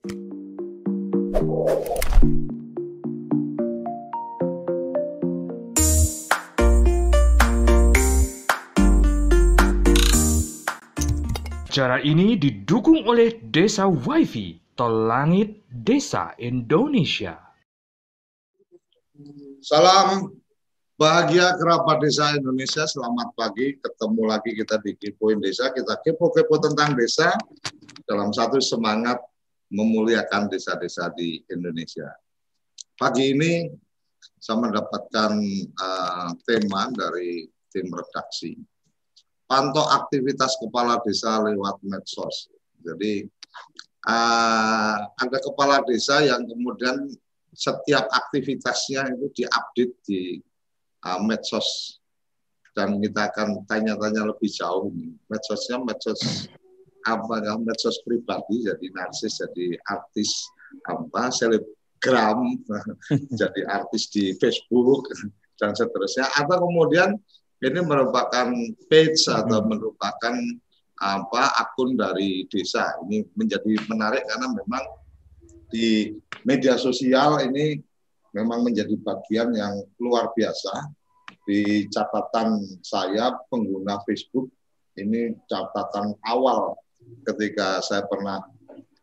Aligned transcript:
Cara 0.00 0.16
ini 12.00 12.40
didukung 12.40 13.04
oleh 13.04 13.44
Desa 13.44 13.84
WiFi 13.92 14.72
Tol 14.72 15.04
Langit 15.04 15.68
Desa 15.68 16.32
Indonesia. 16.40 17.36
Salam 19.60 20.32
bahagia 20.96 21.60
kerabat 21.60 22.00
desa 22.00 22.40
Indonesia. 22.40 22.88
Selamat 22.88 23.36
pagi. 23.36 23.76
Ketemu 23.76 24.22
lagi 24.24 24.56
kita 24.56 24.80
di 24.80 24.96
Kepoin 24.96 25.44
Desa. 25.44 25.68
Kita 25.76 26.00
kepo-kepo 26.00 26.56
tentang 26.56 26.96
desa 26.96 27.36
dalam 28.08 28.32
satu 28.32 28.64
semangat 28.64 29.20
memuliakan 29.70 30.50
desa-desa 30.50 31.10
di 31.14 31.40
Indonesia. 31.46 32.10
Pagi 32.98 33.32
ini 33.32 33.70
saya 34.36 34.60
mendapatkan 34.60 35.32
uh, 35.78 36.30
tema 36.44 36.92
dari 36.92 37.48
tim 37.72 37.88
redaksi 37.88 38.58
pantau 39.50 39.82
aktivitas 39.82 40.54
kepala 40.62 41.02
desa 41.02 41.42
lewat 41.42 41.82
medsos. 41.82 42.46
Jadi 42.78 43.26
uh, 44.06 44.96
ada 45.10 45.38
kepala 45.42 45.82
desa 45.82 46.22
yang 46.22 46.46
kemudian 46.46 47.10
setiap 47.50 48.06
aktivitasnya 48.14 49.10
itu 49.10 49.42
diupdate 49.42 49.94
di 50.06 50.38
uh, 51.02 51.18
medsos 51.26 51.98
dan 52.78 53.02
kita 53.02 53.26
akan 53.34 53.66
tanya-tanya 53.66 54.30
lebih 54.30 54.46
jauh 54.46 54.86
ini. 54.94 55.18
Medsosnya 55.26 55.82
medsos 55.82 56.46
apa 57.06 57.40
ya 57.40 57.56
medsos 57.56 58.00
pribadi 58.04 58.68
jadi 58.68 58.86
narsis 58.92 59.40
jadi 59.40 59.76
artis 59.88 60.48
apa 60.84 61.32
selebgram 61.32 62.60
jadi 63.40 63.60
artis 63.68 64.12
di 64.12 64.36
Facebook 64.36 65.08
dan 65.60 65.76
seterusnya 65.76 66.28
atau 66.36 66.68
kemudian 66.68 67.16
ini 67.60 67.80
merupakan 67.84 68.48
page 68.88 69.20
atau 69.28 69.60
merupakan 69.68 70.34
apa 71.00 71.42
akun 71.60 71.96
dari 71.96 72.44
desa. 72.48 72.96
Ini 73.04 73.24
menjadi 73.36 73.72
menarik 73.88 74.24
karena 74.28 74.48
memang 74.52 74.84
di 75.72 76.12
media 76.44 76.76
sosial 76.76 77.40
ini 77.44 77.80
memang 78.36 78.64
menjadi 78.64 78.96
bagian 79.00 79.52
yang 79.52 79.80
luar 80.00 80.32
biasa. 80.32 80.92
Di 81.44 81.88
catatan 81.88 82.60
saya 82.84 83.32
pengguna 83.48 84.00
Facebook 84.04 84.52
ini 84.96 85.36
catatan 85.48 86.16
awal 86.28 86.76
ketika 87.26 87.80
saya 87.84 88.04
pernah 88.06 88.42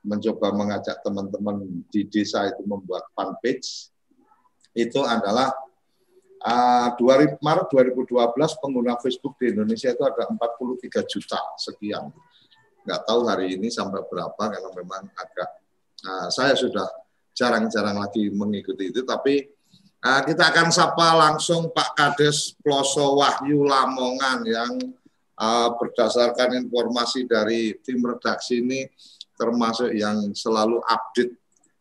mencoba 0.01 0.55
mengajak 0.55 1.03
teman-teman 1.03 1.83
di 1.91 2.07
desa 2.07 2.47
itu 2.47 2.63
membuat 2.63 3.07
fanpage 3.13 3.91
itu 4.77 5.01
adalah 5.03 5.51
Uh, 6.37 6.93
2000, 7.01 7.41
Maret 7.41 7.65
2012 7.73 8.13
pengguna 8.61 8.93
Facebook 9.01 9.41
di 9.41 9.49
Indonesia 9.57 9.89
itu 9.89 10.05
ada 10.05 10.29
43 10.29 11.09
juta 11.09 11.41
sekian. 11.57 12.13
Nggak 12.85 13.01
tahu 13.09 13.25
hari 13.25 13.57
ini 13.57 13.73
sampai 13.73 14.05
berapa 14.05 14.37
karena 14.37 14.69
memang 14.69 15.09
agak 15.17 15.49
uh, 16.05 16.29
saya 16.29 16.53
sudah 16.53 16.85
jarang-jarang 17.33 17.97
lagi 17.97 18.29
mengikuti 18.29 18.93
itu. 18.93 19.01
Tapi 19.01 19.49
uh, 20.05 20.21
kita 20.29 20.53
akan 20.53 20.69
sapa 20.69 21.17
langsung 21.17 21.73
Pak 21.73 21.97
Kades 21.97 22.53
Ploso 22.61 23.17
Wahyu 23.17 23.65
Lamongan 23.65 24.45
yang 24.45 24.71
uh, 25.37 25.69
berdasarkan 25.77 26.57
informasi 26.67 27.29
dari 27.29 27.77
tim 27.85 28.01
redaksi 28.01 28.59
ini 28.59 28.89
termasuk 29.37 29.93
yang 29.93 30.33
selalu 30.33 30.81
update 30.89 31.37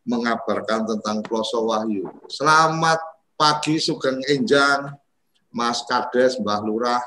mengabarkan 0.07 0.87
tentang 0.87 1.25
Ploso 1.25 1.67
Wahyu. 1.67 2.07
Selamat 2.31 3.01
pagi 3.35 3.83
Sugeng 3.83 4.23
Enjang, 4.31 4.95
Mas 5.51 5.83
Kades, 5.83 6.39
Mbah 6.39 6.63
Lurah. 6.63 7.03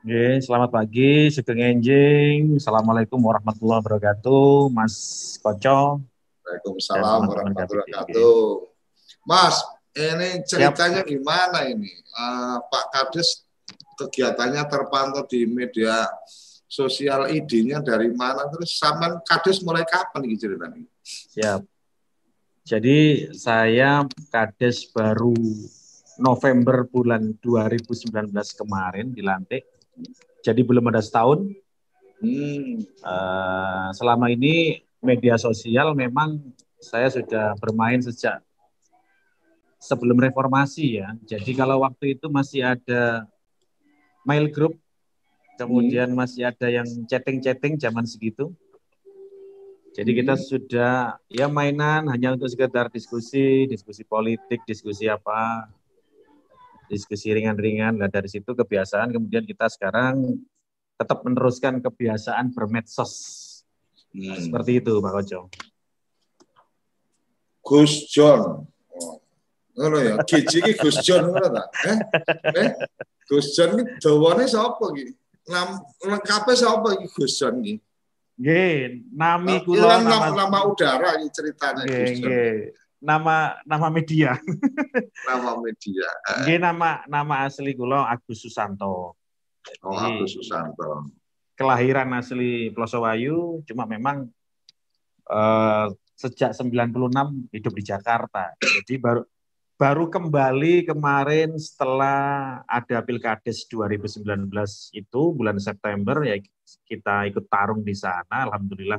Oke, 0.00 0.40
selamat 0.40 0.70
pagi 0.72 1.28
Sugeng 1.28 1.60
Enjing. 1.60 2.56
Assalamualaikum 2.56 3.20
warahmatullahi 3.20 3.82
wabarakatuh, 3.84 4.72
Mas 4.72 4.94
Koco. 5.42 6.00
Waalaikumsalam 6.46 7.28
warahmatullahi 7.28 7.68
wabarakatuh. 7.92 8.46
Mas, 9.28 9.60
ini 9.92 10.40
ceritanya 10.48 11.04
Siap. 11.04 11.12
gimana 11.12 11.68
ini? 11.68 11.92
Uh, 12.16 12.56
Pak 12.72 12.84
Kades 12.88 13.47
kegiatannya 13.98 14.62
terpantau 14.70 15.26
di 15.26 15.42
media 15.44 16.06
sosial 16.68 17.32
idenya 17.32 17.82
dari 17.82 18.12
mana 18.14 18.46
terus 18.52 18.76
sama 18.78 19.18
Kades 19.24 19.64
mulai 19.66 19.82
kapan 19.82 20.22
nih 20.22 20.38
ceritanya? 20.38 20.84
Siap. 21.02 21.60
Jadi 22.68 23.32
saya 23.32 24.04
kades 24.28 24.92
baru 24.92 25.32
November 26.20 26.84
bulan 26.84 27.32
2019 27.40 28.12
kemarin 28.60 29.08
dilantik. 29.08 29.64
Jadi 30.44 30.60
belum 30.60 30.92
ada 30.92 31.00
setahun. 31.00 31.48
Hmm. 32.20 32.84
Uh, 33.00 33.88
selama 33.96 34.28
ini 34.28 34.84
media 35.00 35.40
sosial 35.40 35.96
memang 35.96 36.42
saya 36.76 37.08
sudah 37.08 37.56
bermain 37.56 38.04
sejak 38.04 38.44
sebelum 39.80 40.18
reformasi 40.20 41.00
ya. 41.00 41.14
Jadi 41.24 41.56
kalau 41.56 41.86
waktu 41.86 42.18
itu 42.18 42.26
masih 42.28 42.68
ada 42.68 43.24
mail 44.26 44.50
group, 44.50 44.74
kemudian 45.58 46.14
hmm. 46.14 46.18
masih 46.18 46.46
ada 46.46 46.70
yang 46.70 46.86
chatting-chatting 47.06 47.76
zaman 47.76 48.06
segitu. 48.06 48.54
Jadi 49.98 50.10
kita 50.14 50.38
hmm. 50.38 50.44
sudah 50.46 51.18
ya 51.26 51.50
mainan 51.50 52.06
hanya 52.06 52.38
untuk 52.38 52.46
sekedar 52.46 52.86
diskusi, 52.86 53.66
diskusi 53.66 54.06
politik, 54.06 54.62
diskusi 54.62 55.10
apa, 55.10 55.66
diskusi 56.86 57.34
ringan-ringan. 57.34 57.98
Nah 57.98 58.06
dari 58.06 58.30
situ 58.30 58.54
kebiasaan 58.54 59.10
kemudian 59.10 59.42
kita 59.42 59.66
sekarang 59.66 60.38
tetap 60.94 61.22
meneruskan 61.26 61.82
kebiasaan 61.82 62.54
bermedsos. 62.54 63.12
Hmm. 64.14 64.38
Seperti 64.38 64.78
itu 64.78 65.02
Pak 65.02 65.12
Kojo. 65.18 65.40
Gus 67.66 68.08
John. 68.08 68.64
Oh, 69.78 69.94
ya, 69.94 70.18
Giji 70.26 70.58
ki 70.58 70.74
Gus 70.74 70.98
John 71.06 71.30
ngono 71.30 71.48
ta? 71.54 71.64
Eh? 71.86 71.98
Eh? 72.50 72.70
Gus 73.30 73.54
John 73.54 73.78
ki 73.78 74.02
dawane 74.02 74.50
sapa 74.50 74.90
ki? 74.90 75.14
Nam 75.46 75.78
lengkape 76.02 76.58
sapa 76.58 76.98
iki 76.98 77.06
Gus 77.14 77.38
John 77.38 77.62
ki? 77.62 77.78
Nggih, 78.38 79.06
nami 79.14 79.62
kula 79.62 80.02
nama, 80.02 80.34
nama 80.34 80.58
udara 80.66 81.18
ini 81.18 81.30
ceritanya. 81.30 81.86
Nggih, 81.86 82.74
Nama 82.98 83.54
nama 83.62 83.86
media. 83.94 84.34
nama 85.30 85.54
media. 85.62 86.10
Nggih, 86.42 86.58
nama 86.58 87.06
nama 87.06 87.46
asli 87.46 87.70
kula 87.78 88.10
Agus 88.10 88.42
Susanto. 88.42 89.14
Oh, 89.86 89.94
Agus 89.94 90.34
Susanto. 90.34 91.06
Kelahiran 91.54 92.10
asli 92.18 92.74
Plosowayu, 92.74 93.62
cuma 93.66 93.86
memang 93.86 94.26
uh, 95.30 95.86
sejak 96.18 96.50
96 96.50 97.54
hidup 97.54 97.72
di 97.78 97.82
Jakarta. 97.86 98.58
Jadi 98.58 98.98
baru 98.98 99.22
baru 99.78 100.10
kembali 100.10 100.90
kemarin 100.90 101.54
setelah 101.54 102.60
ada 102.66 102.98
Pilkades 102.98 103.62
2019 103.70 104.50
itu 104.90 105.22
bulan 105.30 105.54
September 105.62 106.26
ya 106.26 106.34
kita 106.82 107.30
ikut 107.30 107.46
tarung 107.46 107.86
di 107.86 107.94
sana 107.94 108.50
alhamdulillah 108.50 108.98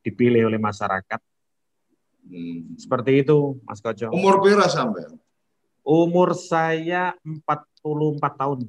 dipilih 0.00 0.48
oleh 0.48 0.56
masyarakat. 0.56 1.20
Hmm. 2.24 2.72
Seperti 2.80 3.20
itu 3.20 3.60
Mas 3.68 3.84
Kojo. 3.84 4.08
Umur 4.08 4.40
berapa 4.40 4.64
sampai? 4.72 5.12
Umur 5.84 6.32
saya 6.32 7.12
44 7.20 7.44
tahun. 8.40 8.64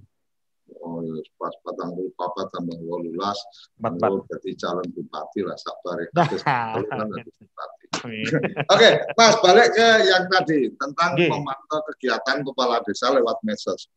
Oh, 0.80 1.01
ya, 1.01 1.18
pas 1.33 1.50
patang 1.65 1.97
puluh 1.97 2.13
papa 2.13 2.45
tambah 2.53 2.77
wolulas, 2.85 3.35
empat 3.81 4.21
jadi 4.38 4.53
calon 4.53 4.85
bupati 4.94 5.42
lah 5.42 5.57
sabar 5.57 5.97
ya. 5.97 6.09
Oke, 8.74 8.89
Mas 9.18 9.36
balik 9.44 9.75
ke 9.75 9.89
yang 10.07 10.24
tadi 10.31 10.71
tentang 10.77 11.18
okay. 11.18 11.27
memantau 11.27 11.80
kegiatan 11.94 12.45
kepala 12.45 12.80
desa 12.86 13.12
lewat 13.12 13.41
medsos. 13.44 13.89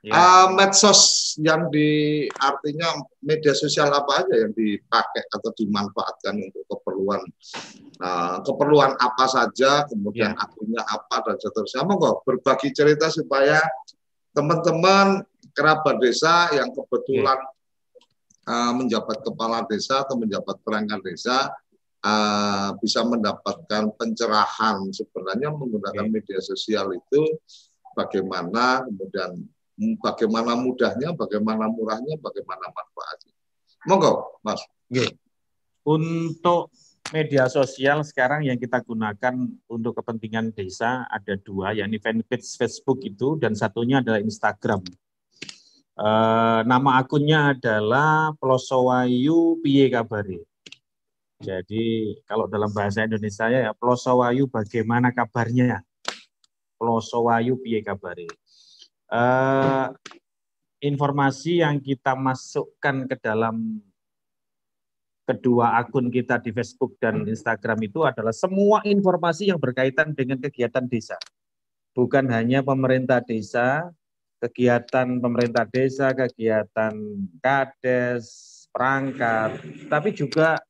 Ya. 0.00 0.16
Uh, 0.16 0.56
medsos 0.56 1.34
yang 1.36 1.68
di 1.68 2.24
artinya 2.40 3.04
media 3.20 3.52
sosial 3.52 3.92
apa 3.92 4.24
aja 4.24 4.48
yang 4.48 4.52
dipakai 4.56 5.28
atau 5.28 5.52
dimanfaatkan 5.52 6.40
untuk 6.40 6.64
keperluan 6.72 7.20
uh, 8.00 8.40
keperluan 8.40 8.96
apa 8.96 9.24
saja, 9.28 9.84
kemudian 9.92 10.32
ya. 10.32 10.40
akunnya 10.40 10.82
apa 10.88 11.20
dan 11.28 11.36
seterusnya. 11.36 11.84
Monggo 11.84 12.24
berbagi 12.24 12.72
cerita 12.72 13.12
supaya 13.12 13.60
teman-teman 14.32 15.20
kerabat 15.52 16.00
desa 16.00 16.48
yang 16.56 16.72
kebetulan 16.72 17.36
uh, 18.48 18.72
menjabat 18.72 19.20
kepala 19.20 19.68
desa 19.68 20.00
atau 20.00 20.16
menjabat 20.16 20.56
perangkat 20.64 21.00
desa 21.04 21.52
uh, 22.04 22.76
bisa 22.80 23.04
mendapatkan 23.04 23.92
pencerahan 23.96 24.88
sebenarnya 24.92 25.52
menggunakan 25.52 26.06
media 26.08 26.40
sosial 26.40 26.92
itu 26.96 27.22
bagaimana 27.96 28.84
kemudian 28.86 29.44
bagaimana 30.00 30.52
mudahnya, 30.56 31.16
bagaimana 31.16 31.64
murahnya, 31.72 32.20
bagaimana 32.20 32.68
manfaatnya. 32.68 33.32
Monggo, 33.88 34.36
Mas. 34.44 34.60
Untuk 35.80 36.68
media 37.10 37.48
sosial 37.48 38.04
sekarang 38.04 38.44
yang 38.44 38.60
kita 38.60 38.84
gunakan 38.84 39.34
untuk 39.66 39.96
kepentingan 39.96 40.52
desa 40.52 41.08
ada 41.08 41.34
dua, 41.40 41.72
yakni 41.72 41.96
fanpage 41.96 42.44
Facebook 42.60 43.00
itu 43.08 43.40
dan 43.40 43.56
satunya 43.56 44.04
adalah 44.04 44.20
Instagram. 44.20 44.84
E, 45.96 46.08
nama 46.68 47.00
akunnya 47.00 47.56
adalah 47.56 48.36
Plosowayu 48.36 49.58
Piye 49.64 49.88
Kabare. 49.88 50.44
Jadi 51.40 52.20
kalau 52.28 52.44
dalam 52.44 52.68
bahasa 52.68 53.08
Indonesia 53.08 53.48
ya 53.48 53.72
Plosowayu 53.72 54.44
bagaimana 54.44 55.08
kabarnya? 55.08 55.80
Plosowayu 56.76 57.56
Piye 57.60 57.80
Kabare. 57.80 58.28
E, 59.08 59.22
informasi 60.84 61.64
yang 61.64 61.80
kita 61.80 62.12
masukkan 62.12 63.08
ke 63.08 63.16
dalam 63.20 63.80
kedua 65.24 65.80
akun 65.80 66.12
kita 66.12 66.40
di 66.44 66.52
Facebook 66.52 67.00
dan 67.00 67.24
Instagram 67.24 67.88
itu 67.88 68.04
adalah 68.04 68.36
semua 68.36 68.84
informasi 68.84 69.48
yang 69.48 69.60
berkaitan 69.60 70.12
dengan 70.12 70.36
kegiatan 70.44 70.84
desa. 70.88 71.16
Bukan 71.96 72.28
hanya 72.32 72.60
pemerintah 72.60 73.24
desa, 73.24 73.88
kegiatan 74.44 75.20
pemerintah 75.20 75.64
desa, 75.68 76.12
kegiatan 76.12 76.92
kades, 77.40 78.24
perangkat, 78.72 79.56
tapi 79.88 80.16
juga 80.16 80.60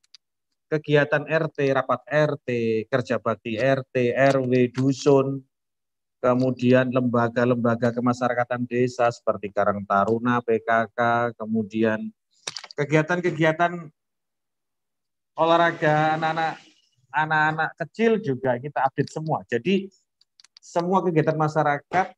kegiatan 0.70 1.26
RT, 1.26 1.58
rapat 1.74 2.00
RT, 2.06 2.48
kerja 2.86 3.18
bakti 3.18 3.58
RT, 3.58 4.14
RW, 4.14 4.70
dusun, 4.70 5.42
kemudian 6.22 6.94
lembaga-lembaga 6.94 7.90
kemasyarakatan 7.90 8.70
desa 8.70 9.10
seperti 9.10 9.50
Karang 9.50 9.82
Taruna, 9.82 10.38
PKK, 10.38 11.32
kemudian 11.34 12.14
kegiatan-kegiatan 12.78 13.90
olahraga 15.34 16.20
anak-anak 16.20 16.54
anak-anak 17.10 17.70
kecil 17.74 18.22
juga 18.22 18.54
kita 18.62 18.86
update 18.86 19.10
semua. 19.10 19.42
Jadi 19.50 19.90
semua 20.62 21.02
kegiatan 21.02 21.34
masyarakat 21.34 22.14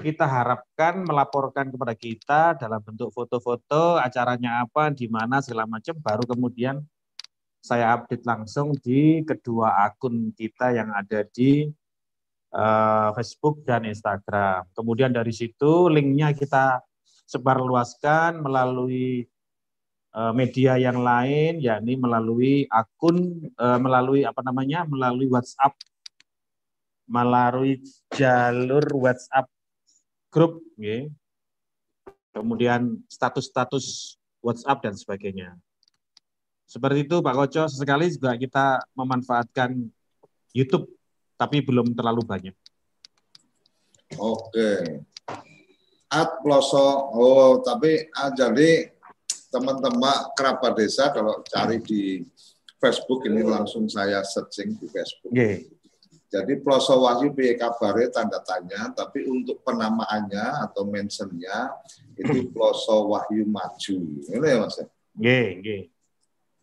kita 0.00 0.26
harapkan 0.28 1.00
melaporkan 1.04 1.68
kepada 1.68 1.94
kita 1.96 2.42
dalam 2.60 2.80
bentuk 2.80 3.08
foto-foto, 3.12 3.96
acaranya 3.96 4.64
apa, 4.64 4.92
di 4.92 5.08
mana 5.08 5.40
segala 5.40 5.64
macam, 5.64 5.96
baru 5.96 6.24
kemudian 6.28 6.80
saya 7.64 7.96
update 7.96 8.28
langsung 8.28 8.76
di 8.76 9.24
kedua 9.24 9.88
akun 9.88 10.36
kita 10.36 10.76
yang 10.76 10.92
ada 10.92 11.24
di 11.24 11.64
uh, 12.52 13.08
Facebook 13.16 13.64
dan 13.64 13.88
Instagram. 13.88 14.68
Kemudian 14.76 15.16
dari 15.16 15.32
situ 15.32 15.88
linknya 15.88 16.36
kita 16.36 16.84
sebarluaskan 17.24 18.44
melalui 18.44 19.24
Eh, 20.14 20.30
media 20.30 20.78
yang 20.78 21.02
lain 21.02 21.58
yakni 21.58 21.98
melalui 21.98 22.70
akun 22.70 23.50
eh, 23.50 23.78
melalui 23.82 24.22
apa 24.22 24.46
namanya 24.46 24.86
melalui 24.86 25.26
WhatsApp 25.26 25.74
melalui 27.10 27.82
jalur 28.14 28.86
WhatsApp 28.94 29.50
grup 30.30 30.62
ya. 30.78 31.10
kemudian 32.30 33.02
status-status 33.10 34.14
WhatsApp 34.38 34.86
dan 34.86 34.94
sebagainya 34.94 35.58
seperti 36.64 37.06
itu 37.06 37.20
Pak 37.20 37.34
Koco 37.36 37.62
sesekali 37.70 38.10
juga 38.10 38.34
kita 38.34 38.82
memanfaatkan 38.96 39.76
YouTube 40.56 40.90
tapi 41.36 41.60
belum 41.60 41.92
terlalu 41.92 42.22
banyak 42.24 42.54
Oke. 44.18 45.02
At 46.12 46.30
Ploso, 46.44 47.10
oh 47.10 47.58
tapi 47.64 48.06
ah, 48.14 48.30
jadi 48.30 48.92
teman-teman 49.50 50.30
kerabat 50.38 50.78
desa 50.78 51.10
kalau 51.10 51.42
cari 51.42 51.82
di 51.82 52.22
Facebook 52.78 53.26
ini 53.26 53.42
langsung 53.42 53.90
saya 53.90 54.22
searching 54.22 54.78
di 54.78 54.86
Facebook. 54.86 55.32
Yeah. 55.34 55.66
Jadi 56.30 56.58
Ploso 56.62 56.98
Wahyu 57.02 57.30
piye 57.30 57.54
kabare 57.54 58.10
tanda 58.10 58.42
tanya, 58.42 58.90
tapi 58.90 59.22
untuk 59.26 59.62
penamaannya 59.62 60.66
atau 60.70 60.86
mentionnya 60.86 61.70
itu 62.18 62.46
Ploso 62.54 63.10
Wahyu 63.10 63.46
Maju. 63.46 63.96
Ini 64.30 64.38
ya 64.38 64.56
Mas. 64.62 64.78
Yeah, 65.18 65.62
yeah. 65.62 65.82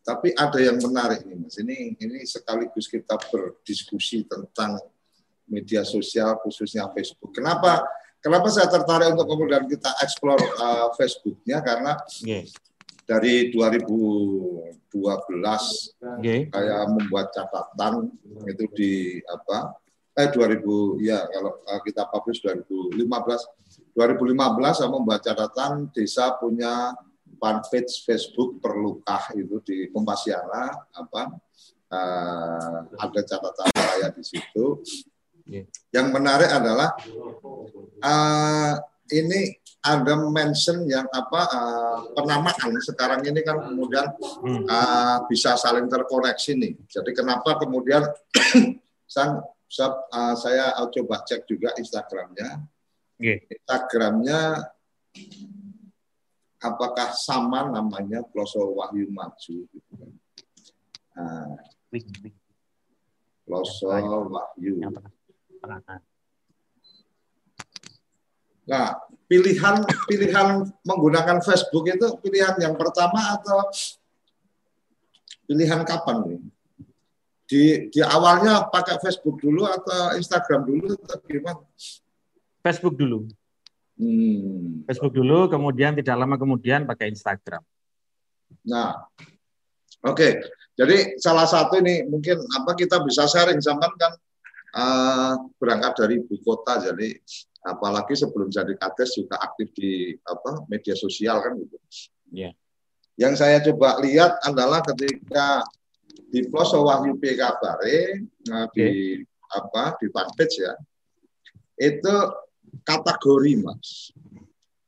Tapi 0.01 0.33
ada 0.33 0.57
yang 0.57 0.81
menarik 0.81 1.21
nih 1.23 1.37
Mas. 1.37 1.55
Ini 1.61 2.01
ini 2.01 2.25
sekaligus 2.25 2.89
kita 2.89 3.21
berdiskusi 3.29 4.25
tentang 4.25 4.81
media 5.45 5.85
sosial 5.85 6.41
khususnya 6.41 6.89
Facebook. 6.89 7.37
Kenapa 7.37 7.85
kenapa 8.17 8.49
saya 8.49 8.65
tertarik 8.65 9.13
untuk 9.13 9.29
kemudian 9.29 9.69
kita 9.69 9.93
explore 10.01 10.41
uh, 10.57 10.89
Facebooknya 10.97 11.61
karena 11.61 11.93
yeah 12.25 12.45
dari 13.11 13.51
2012 13.51 14.87
okay. 15.99 16.47
saya 16.47 16.77
membuat 16.87 17.35
catatan 17.35 18.07
itu 18.47 18.65
di 18.71 18.93
apa 19.27 19.75
eh 20.15 20.31
2000 20.31 21.03
ya 21.03 21.19
kalau 21.27 21.59
eh, 21.59 21.81
kita 21.83 22.07
publish 22.07 22.39
2015 22.39 23.03
2015 23.99 24.79
saya 24.79 24.87
membuat 24.87 25.27
catatan 25.27 25.91
desa 25.91 26.39
punya 26.39 26.95
fanpage 27.41 28.05
Facebook 28.05 28.61
perlukah 28.61 29.33
itu 29.33 29.57
di 29.65 29.77
Kompasiana 29.89 30.69
apa 30.93 31.33
uh, 31.89 32.79
ada 33.01 33.21
catatan 33.25 33.69
saya 33.73 34.07
di 34.13 34.21
situ. 34.21 34.85
Yeah. 35.49 35.65
Yang 35.89 36.07
menarik 36.13 36.53
adalah 36.53 36.93
uh, 38.05 38.73
ini 39.09 39.57
ada 39.81 40.13
mention 40.29 40.85
yang 40.85 41.09
apa 41.09 41.41
uh, 41.49 41.97
penamaan 42.13 42.77
sekarang 42.85 43.25
ini 43.25 43.41
kan 43.41 43.57
kemudian 43.65 44.13
uh, 44.69 45.25
bisa 45.25 45.57
saling 45.57 45.89
terkoneksi 45.89 46.51
nih. 46.53 46.73
Jadi 46.85 47.11
kenapa 47.17 47.57
kemudian 47.57 48.05
saya, 49.09 49.41
saya, 49.65 49.89
uh, 50.13 50.35
saya 50.37 50.65
coba 50.93 51.25
cek 51.25 51.49
juga 51.49 51.73
Instagramnya. 51.81 52.61
Yeah. 53.17 53.41
Instagramnya 53.49 54.69
apakah 56.61 57.09
sama 57.17 57.67
namanya 57.73 58.21
Ploso 58.29 58.61
Wahyu 58.77 59.09
Maju? 59.09 59.57
Gitu 59.65 59.91
kan. 59.97 60.11
Nah, 61.17 61.57
Ploso 63.43 63.89
Wahyu. 63.89 64.77
Nah, 68.69 68.87
pilihan 69.25 69.75
pilihan 70.05 70.47
menggunakan 70.85 71.41
Facebook 71.41 71.89
itu 71.89 72.07
pilihan 72.21 72.55
yang 72.61 72.77
pertama 72.77 73.35
atau 73.35 73.67
pilihan 75.49 75.81
kapan 75.81 76.17
nih? 76.29 76.41
Di 77.49 77.63
di 77.91 77.99
awalnya 77.99 78.69
pakai 78.71 79.01
Facebook 79.03 79.43
dulu 79.43 79.67
atau 79.67 80.15
Instagram 80.15 80.61
dulu 80.63 80.95
atau 80.95 81.17
gimana? 81.27 81.65
Facebook 82.63 82.95
dulu. 82.95 83.27
Hmm. 84.01 84.81
Facebook 84.89 85.13
dulu, 85.13 85.45
kemudian 85.45 85.93
tidak 85.93 86.17
lama 86.17 86.33
kemudian 86.41 86.89
pakai 86.89 87.13
Instagram. 87.13 87.61
Nah, 88.65 88.97
oke. 90.01 90.17
Okay. 90.17 90.31
Jadi 90.73 91.21
salah 91.21 91.45
satu 91.45 91.77
ini 91.77 92.09
mungkin 92.09 92.41
apa 92.57 92.73
kita 92.73 93.05
bisa 93.05 93.29
sharing 93.29 93.61
zaman 93.61 93.91
kan 94.01 94.13
uh, 94.73 95.33
berangkat 95.61 95.93
dari 96.01 96.13
ibu 96.17 96.41
kota, 96.41 96.81
jadi 96.81 97.13
apalagi 97.61 98.17
sebelum 98.17 98.49
jadi 98.49 98.73
kades 98.73 99.13
juga 99.13 99.37
aktif 99.37 99.69
di 99.77 100.17
apa 100.25 100.65
media 100.65 100.97
sosial 100.97 101.37
kan 101.45 101.53
gitu. 101.61 101.77
Yeah. 102.33 102.57
Yang 103.21 103.45
saya 103.45 103.61
coba 103.61 104.01
lihat 104.01 104.41
adalah 104.41 104.81
ketika 104.81 105.61
di 106.31 106.47
Ploso 106.49 106.81
Wahyu 106.81 107.19
PK 107.21 107.41
Bare 107.61 108.25
nah, 108.49 108.65
okay. 108.65 108.73
di 108.73 108.91
apa 109.51 109.99
di 109.99 110.07
fanpage 110.09 110.63
ya 110.63 110.73
itu 111.75 112.15
kategori 112.83 113.53
mas. 113.61 114.15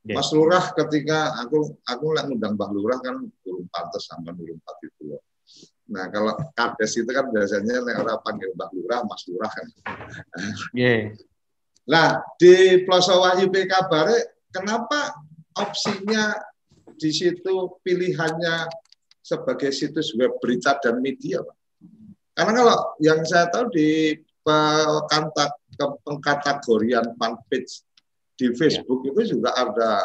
Yeah. 0.04 0.20
Mas 0.20 0.30
Lurah 0.36 0.76
ketika 0.76 1.32
aku 1.40 1.80
aku 1.88 2.04
nggak 2.12 2.26
ngundang 2.28 2.54
Mbah 2.60 2.70
Lurah 2.76 3.00
kan 3.00 3.24
belum 3.24 3.72
pantas 3.72 4.12
sama 4.12 4.36
belum 4.36 4.60
itu 4.60 5.02
loh. 5.08 5.24
Nah 5.92 6.12
kalau 6.12 6.36
kades 6.56 7.00
itu 7.00 7.08
kan 7.08 7.32
biasanya 7.32 7.84
orang 7.84 8.20
panggil 8.24 8.52
Mbah 8.56 8.70
Lurah, 8.76 9.00
Mas 9.08 9.24
Lurah 9.32 9.52
kan. 9.52 9.68
Yeah. 10.76 11.16
Nah, 11.84 12.24
di 12.40 12.80
Plaza 12.88 13.20
Wahyu 13.20 13.52
PK 13.52 13.92
Bare, 13.92 14.48
kenapa 14.48 15.20
opsinya 15.60 16.32
di 16.96 17.12
situ 17.12 17.76
pilihannya 17.84 18.72
sebagai 19.20 19.76
situs 19.76 20.16
web 20.16 20.40
berita 20.40 20.80
dan 20.80 21.04
media, 21.04 21.44
Pak? 21.44 21.58
Karena 22.34 22.52
kalau 22.64 22.78
yang 23.04 23.20
saya 23.28 23.52
tahu 23.52 23.68
di 23.76 24.16
pengkategorian 25.78 27.16
fanpage 27.18 27.84
di 28.34 28.52
Facebook 28.58 29.06
ya. 29.06 29.10
itu 29.14 29.22
juga 29.38 29.54
ada 29.54 30.02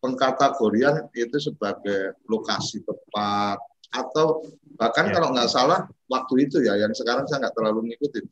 pengkategorian 0.00 1.08
itu 1.16 1.36
sebagai 1.40 2.20
lokasi 2.28 2.84
tepat 2.84 3.56
atau 3.94 4.44
bahkan 4.76 5.08
ya. 5.08 5.12
kalau 5.16 5.28
nggak 5.32 5.48
salah 5.48 5.86
waktu 6.10 6.50
itu 6.50 6.60
ya 6.60 6.76
yang 6.76 6.92
sekarang 6.92 7.24
saya 7.24 7.46
nggak 7.46 7.56
terlalu 7.56 7.92
ngikutin 7.92 8.24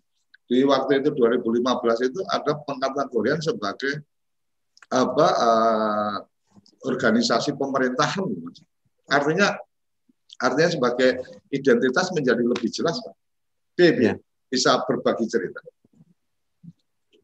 di 0.50 0.58
waktu 0.68 1.00
itu 1.00 1.14
2015 1.16 2.08
itu 2.12 2.20
ada 2.28 2.52
pengkategorian 2.66 3.40
sebagai 3.40 4.04
apa 4.92 5.26
uh, 5.40 6.16
organisasi 6.84 7.56
pemerintahan. 7.56 8.28
Artinya 9.08 9.56
Artinya 10.42 10.70
sebagai 10.74 11.10
identitas 11.54 12.10
menjadi 12.10 12.42
lebih 12.42 12.66
jelas, 12.74 12.98
Pak. 12.98 13.14
Bibi, 13.78 14.10
ya. 14.10 14.14
bisa 14.50 14.82
berbagi 14.82 15.30
cerita. 15.30 15.62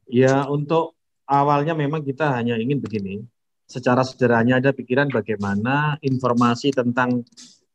Ya, 0.09 0.49
untuk 0.49 0.97
awalnya 1.29 1.77
memang 1.77 2.01
kita 2.01 2.33
hanya 2.33 2.57
ingin 2.57 2.81
begini. 2.81 3.21
Secara 3.69 4.01
sederhananya 4.01 4.65
ada 4.65 4.71
pikiran 4.73 5.13
bagaimana 5.13 6.01
informasi 6.01 6.73
tentang 6.73 7.21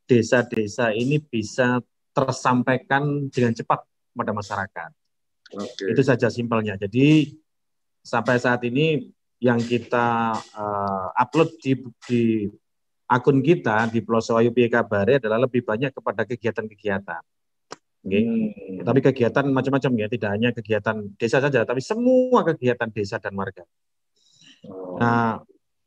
desa-desa 0.10 0.90
ini 0.90 1.22
bisa 1.22 1.78
tersampaikan 2.14 3.30
dengan 3.30 3.54
cepat 3.54 3.86
kepada 3.86 4.34
masyarakat. 4.34 4.90
Okay. 5.54 5.94
Itu 5.94 6.02
saja 6.02 6.34
simpelnya. 6.34 6.74
Jadi 6.82 7.30
sampai 8.02 8.42
saat 8.42 8.66
ini 8.66 9.06
yang 9.38 9.62
kita 9.62 10.34
uh, 10.34 11.08
upload 11.14 11.54
di, 11.62 11.78
di 12.10 12.22
akun 13.06 13.46
kita 13.46 13.92
di 13.94 14.02
Plosowayu 14.02 14.50
Kabare 14.50 15.22
adalah 15.22 15.46
lebih 15.46 15.62
banyak 15.62 15.94
kepada 15.94 16.26
kegiatan-kegiatan. 16.26 17.22
Okay. 18.04 18.24
Hmm. 18.28 18.84
Tapi 18.84 19.00
kegiatan 19.00 19.48
macam-macam 19.48 19.92
ya, 19.96 20.08
tidak 20.12 20.30
hanya 20.36 20.50
kegiatan 20.52 21.08
desa 21.16 21.40
saja, 21.40 21.64
tapi 21.64 21.80
semua 21.80 22.44
kegiatan 22.44 22.92
desa 22.92 23.16
dan 23.16 23.32
warga. 23.40 23.64
Oh. 24.68 25.00
Nah, 25.00 25.40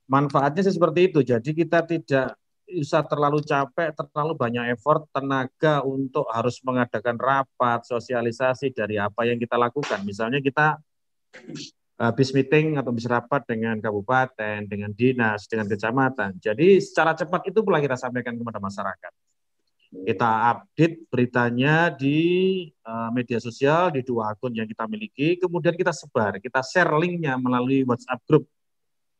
manfaatnya 0.08 0.64
seperti 0.64 1.12
itu. 1.12 1.20
Jadi 1.20 1.52
kita 1.52 1.84
tidak 1.84 2.40
bisa 2.66 3.04
terlalu 3.06 3.44
capek, 3.44 3.94
terlalu 3.94 4.32
banyak 4.34 4.74
effort, 4.74 5.06
tenaga 5.14 5.86
untuk 5.86 6.26
harus 6.32 6.58
mengadakan 6.66 7.14
rapat, 7.14 7.86
sosialisasi 7.86 8.74
dari 8.74 8.98
apa 8.98 9.22
yang 9.28 9.38
kita 9.38 9.54
lakukan. 9.54 10.02
Misalnya 10.02 10.42
kita 10.42 10.80
habis 11.96 12.28
meeting 12.32 12.76
atau 12.76 12.92
habis 12.92 13.08
rapat 13.08 13.44
dengan 13.44 13.78
kabupaten, 13.78 14.66
dengan 14.66 14.90
dinas, 14.92 15.46
dengan 15.48 15.68
kecamatan. 15.68 16.36
Jadi 16.40 16.80
secara 16.80 17.16
cepat 17.16 17.48
itu 17.48 17.60
pula 17.62 17.78
kita 17.78 17.94
sampaikan 17.96 18.36
kepada 18.36 18.58
masyarakat. 18.58 19.12
Kita 19.86 20.50
update 20.54 21.06
beritanya 21.06 21.88
di 21.94 22.18
uh, 22.82 23.10
media 23.14 23.38
sosial, 23.38 23.94
di 23.94 24.02
dua 24.02 24.34
akun 24.34 24.50
yang 24.52 24.66
kita 24.66 24.84
miliki, 24.90 25.38
kemudian 25.38 25.78
kita 25.78 25.94
sebar, 25.94 26.42
kita 26.42 26.60
share 26.66 26.90
linknya 26.98 27.38
melalui 27.38 27.86
WhatsApp 27.86 28.20
group. 28.26 28.44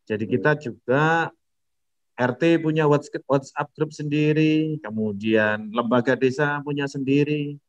Jadi 0.07 0.25
kita 0.27 0.59
juga 0.59 1.31
RT 2.17 2.65
punya 2.65 2.89
WhatsApp 2.89 3.69
group 3.77 3.93
sendiri, 3.93 4.81
kemudian 4.81 5.69
lembaga 5.71 6.17
desa 6.17 6.59
punya 6.65 6.89
sendiri, 6.89 7.61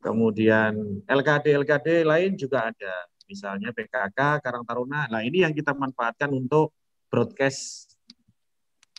kemudian 0.00 1.04
LKD 1.04 1.62
LKD 1.62 1.88
lain 2.02 2.32
juga 2.34 2.72
ada, 2.72 2.94
misalnya 3.28 3.70
PKK 3.70 4.40
Karang 4.40 4.64
Taruna. 4.64 5.06
Nah 5.12 5.20
ini 5.22 5.44
yang 5.44 5.52
kita 5.52 5.76
manfaatkan 5.76 6.32
untuk 6.32 6.72
broadcast 7.12 7.92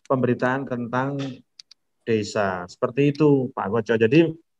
pemberitaan 0.05 0.69
tentang 0.69 1.17
desa. 2.03 2.67
Seperti 2.67 3.15
itu 3.15 3.49
Pak 3.51 3.67
Koco. 3.71 3.93
Jadi 3.95 4.19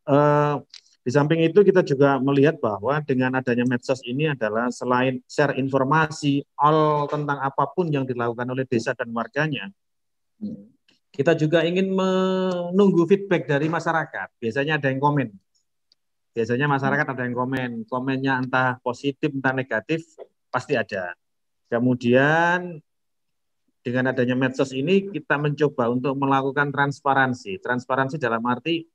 eh, 0.10 0.56
di 1.04 1.12
samping 1.12 1.44
itu 1.44 1.60
kita 1.68 1.84
juga 1.84 2.16
melihat 2.24 2.56
bahwa 2.64 3.04
dengan 3.04 3.36
adanya 3.36 3.68
medsos 3.68 4.00
ini 4.08 4.32
adalah 4.32 4.72
selain 4.72 5.20
share 5.28 5.60
informasi 5.60 6.40
all 6.56 7.12
tentang 7.12 7.44
apa 7.44 7.68
pun 7.76 7.92
yang 7.92 8.08
dilakukan 8.08 8.48
oleh 8.48 8.64
desa 8.64 8.96
dan 8.96 9.12
warganya, 9.12 9.68
kita 11.14 11.36
juga 11.36 11.62
ingin 11.68 11.92
menunggu 11.94 13.04
feedback 13.06 13.46
dari 13.46 13.68
masyarakat. 13.68 14.32
Biasanya 14.40 14.80
ada 14.80 14.88
yang 14.90 15.04
komen. 15.04 15.30
Biasanya 16.34 16.66
masyarakat 16.66 17.06
ada 17.06 17.22
yang 17.28 17.36
komen. 17.38 17.70
Komennya 17.86 18.42
entah 18.42 18.82
positif, 18.82 19.30
entah 19.30 19.54
negatif, 19.54 20.08
pasti 20.50 20.74
ada. 20.74 21.14
Kemudian 21.70 22.82
dengan 23.84 24.16
adanya 24.16 24.34
medsos 24.34 24.72
ini 24.72 25.12
kita 25.12 25.36
mencoba 25.36 25.92
untuk 25.92 26.16
melakukan 26.16 26.72
transparansi. 26.72 27.60
Transparansi 27.60 28.16
dalam 28.16 28.40
arti 28.48 28.88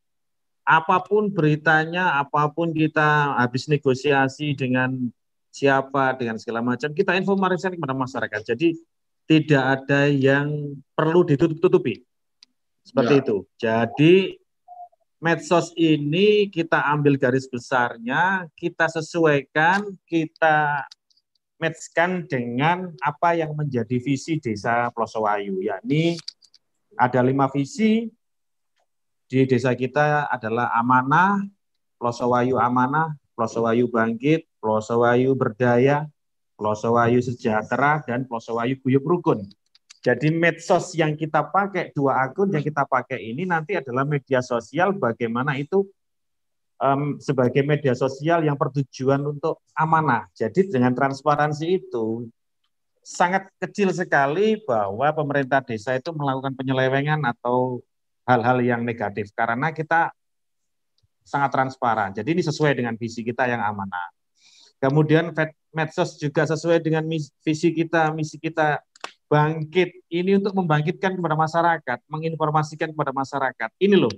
apa 0.64 1.00
pun 1.04 1.28
beritanya, 1.28 2.16
apa 2.16 2.48
pun 2.52 2.72
kita 2.72 3.36
habis 3.36 3.68
negosiasi 3.68 4.56
dengan 4.56 5.12
siapa, 5.48 6.16
dengan 6.16 6.36
segala 6.40 6.60
macam, 6.60 6.92
kita 6.92 7.16
informasikan 7.16 7.76
kepada 7.76 7.96
masyarakat. 7.96 8.40
Jadi 8.52 8.76
tidak 9.28 9.64
ada 9.64 10.08
yang 10.08 10.76
perlu 10.96 11.24
ditutup-tutupi. 11.24 12.04
Seperti 12.84 13.14
ya. 13.16 13.20
itu. 13.20 13.36
Jadi 13.60 14.14
medsos 15.20 15.72
ini 15.76 16.48
kita 16.48 16.80
ambil 16.96 17.20
garis 17.20 17.44
besarnya, 17.44 18.48
kita 18.56 18.88
sesuaikan, 18.88 19.84
kita 20.08 20.88
matchkan 21.58 22.24
dengan 22.24 22.94
apa 23.02 23.34
yang 23.34 23.52
menjadi 23.52 23.98
visi 23.98 24.38
desa 24.38 24.88
Plosowayu, 24.94 25.58
yakni 25.60 26.14
ada 26.94 27.20
lima 27.20 27.50
visi 27.50 28.06
di 29.28 29.44
desa 29.44 29.76
kita 29.76 30.30
adalah 30.32 30.72
amanah, 30.72 31.44
Plosowayu 32.00 32.56
amanah, 32.56 33.12
Plosowayu 33.36 33.90
bangkit, 33.90 34.48
Plosowayu 34.62 35.36
berdaya, 35.36 36.08
Plosowayu 36.56 37.20
Sejahtera 37.20 38.00
dan 38.06 38.24
Plosowayu 38.24 38.80
Guyup 38.80 39.04
Rukun. 39.04 39.44
Jadi 39.98 40.30
medsos 40.30 40.94
yang 40.94 41.18
kita 41.18 41.42
pakai, 41.42 41.90
dua 41.90 42.22
akun 42.22 42.54
yang 42.54 42.62
kita 42.62 42.86
pakai 42.86 43.18
ini 43.18 43.44
nanti 43.44 43.74
adalah 43.74 44.06
media 44.06 44.38
sosial 44.40 44.94
bagaimana 44.94 45.58
itu 45.58 45.84
um, 46.78 47.18
sebagai 47.18 47.62
media 47.66 47.92
sosial 47.92 48.42
yang 48.46 48.54
bertujuan 48.54 49.20
untuk 49.22 49.62
amanah. 49.74 50.30
Jadi 50.34 50.70
dengan 50.70 50.94
transparansi 50.94 51.66
itu 51.82 52.26
sangat 53.02 53.50
kecil 53.58 53.90
sekali 53.94 54.60
bahwa 54.64 55.10
pemerintah 55.14 55.64
desa 55.64 55.96
itu 55.96 56.12
melakukan 56.12 56.54
penyelewengan 56.54 57.24
atau 57.24 57.80
hal-hal 58.28 58.60
yang 58.60 58.84
negatif 58.84 59.32
karena 59.32 59.72
kita 59.72 60.12
sangat 61.24 61.50
transparan. 61.52 62.10
Jadi 62.12 62.36
ini 62.36 62.42
sesuai 62.44 62.72
dengan 62.76 62.96
visi 62.96 63.20
kita 63.20 63.44
yang 63.48 63.60
amanah. 63.60 64.08
Kemudian 64.78 65.34
medsos 65.74 66.16
juga 66.16 66.46
sesuai 66.46 66.78
dengan 66.80 67.04
visi 67.42 67.68
kita, 67.74 68.14
misi 68.14 68.38
kita 68.38 68.80
bangkit. 69.28 70.06
Ini 70.08 70.40
untuk 70.40 70.56
membangkitkan 70.56 71.18
kepada 71.18 71.36
masyarakat, 71.36 71.98
menginformasikan 72.08 72.94
kepada 72.94 73.12
masyarakat. 73.12 73.70
Ini 73.76 73.96
loh, 73.98 74.12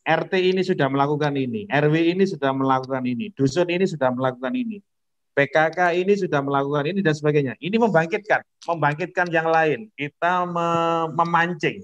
RT 0.00 0.32
ini 0.40 0.62
sudah 0.64 0.88
melakukan 0.88 1.36
ini, 1.36 1.68
RW 1.68 1.94
ini 2.16 2.24
sudah 2.24 2.50
melakukan 2.56 3.04
ini, 3.04 3.30
dusun 3.36 3.68
ini 3.68 3.84
sudah 3.84 4.08
melakukan 4.10 4.52
ini, 4.56 4.80
PKK 5.36 5.96
ini 5.96 6.12
sudah 6.18 6.40
melakukan 6.42 6.84
ini 6.90 7.00
dan 7.00 7.14
sebagainya. 7.14 7.54
Ini 7.62 7.76
membangkitkan, 7.78 8.42
membangkitkan 8.66 9.28
yang 9.30 9.48
lain. 9.48 9.88
Kita 9.94 10.44
memancing, 11.14 11.80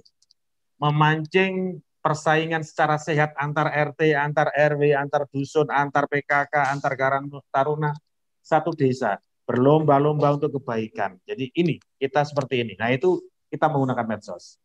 memancing 0.76 1.80
persaingan 2.02 2.62
secara 2.66 2.98
sehat 3.00 3.32
antar 3.38 3.70
RT, 3.72 4.12
antar 4.12 4.50
RW, 4.52 4.92
antar 4.94 5.24
dusun, 5.30 5.70
antar 5.72 6.04
PKK, 6.10 6.74
antar 6.74 6.92
Karang 6.98 7.30
Taruna 7.48 7.94
satu 8.42 8.70
desa 8.76 9.18
berlomba-lomba 9.46 10.34
untuk 10.34 10.58
kebaikan. 10.60 11.18
Jadi 11.22 11.50
ini 11.54 11.78
kita 11.98 12.26
seperti 12.26 12.66
ini. 12.66 12.74
Nah 12.78 12.90
itu 12.90 13.22
kita 13.50 13.70
menggunakan 13.70 14.06
medsos. 14.06 14.58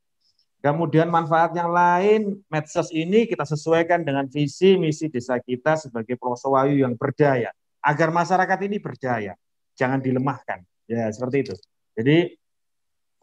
Kemudian 0.61 1.09
manfaat 1.09 1.57
yang 1.57 1.73
lain, 1.73 2.37
medsos 2.45 2.93
ini 2.93 3.25
kita 3.25 3.41
sesuaikan 3.49 4.05
dengan 4.05 4.29
visi 4.29 4.77
misi 4.77 5.09
desa 5.09 5.41
kita 5.41 5.73
sebagai 5.73 6.13
Prosowayu 6.21 6.85
yang 6.85 6.93
berdaya, 6.93 7.49
agar 7.81 8.13
masyarakat 8.13 8.69
ini 8.69 8.77
berdaya, 8.77 9.33
jangan 9.73 9.97
dilemahkan. 9.97 10.61
Ya 10.85 11.09
seperti 11.09 11.49
itu. 11.49 11.55
Jadi 11.97 12.37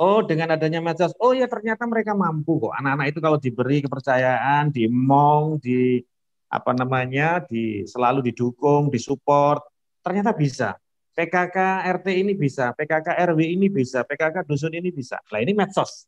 oh 0.03 0.27
dengan 0.27 0.59
adanya 0.59 0.83
medsos, 0.83 1.15
oh 1.23 1.31
ya 1.31 1.47
ternyata 1.47 1.87
mereka 1.87 2.11
mampu 2.11 2.59
kok. 2.59 2.75
Anak-anak 2.75 3.07
itu 3.15 3.21
kalau 3.23 3.39
diberi 3.39 3.87
kepercayaan, 3.87 4.75
dimong, 4.75 5.63
di 5.63 6.03
apa 6.51 6.75
namanya, 6.75 7.39
di 7.47 7.87
selalu 7.87 8.35
didukung, 8.35 8.91
disupport, 8.91 9.63
ternyata 10.03 10.35
bisa. 10.35 10.75
PKK 11.15 11.87
RT 11.99 12.07
ini 12.15 12.35
bisa, 12.35 12.71
PKK 12.75 13.15
RW 13.31 13.43
ini 13.43 13.67
bisa, 13.67 14.07
PKK 14.07 14.47
dusun 14.47 14.71
ini 14.71 14.95
bisa. 14.95 15.19
Nah 15.35 15.43
ini 15.43 15.51
medsos, 15.51 16.07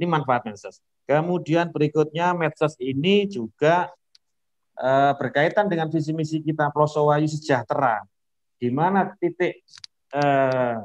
ini 0.00 0.08
manfaat 0.08 0.48
medsos. 0.48 0.80
Kemudian 1.04 1.68
berikutnya 1.68 2.32
medsos 2.32 2.72
ini 2.80 3.28
juga 3.28 3.92
uh, 4.80 5.12
berkaitan 5.20 5.68
dengan 5.68 5.92
visi 5.92 6.16
misi 6.16 6.40
kita 6.40 6.72
Plosowayu 6.72 7.28
Sejahtera, 7.28 8.00
di 8.56 8.72
mana 8.72 9.12
titik 9.20 9.60
uh, 10.16 10.80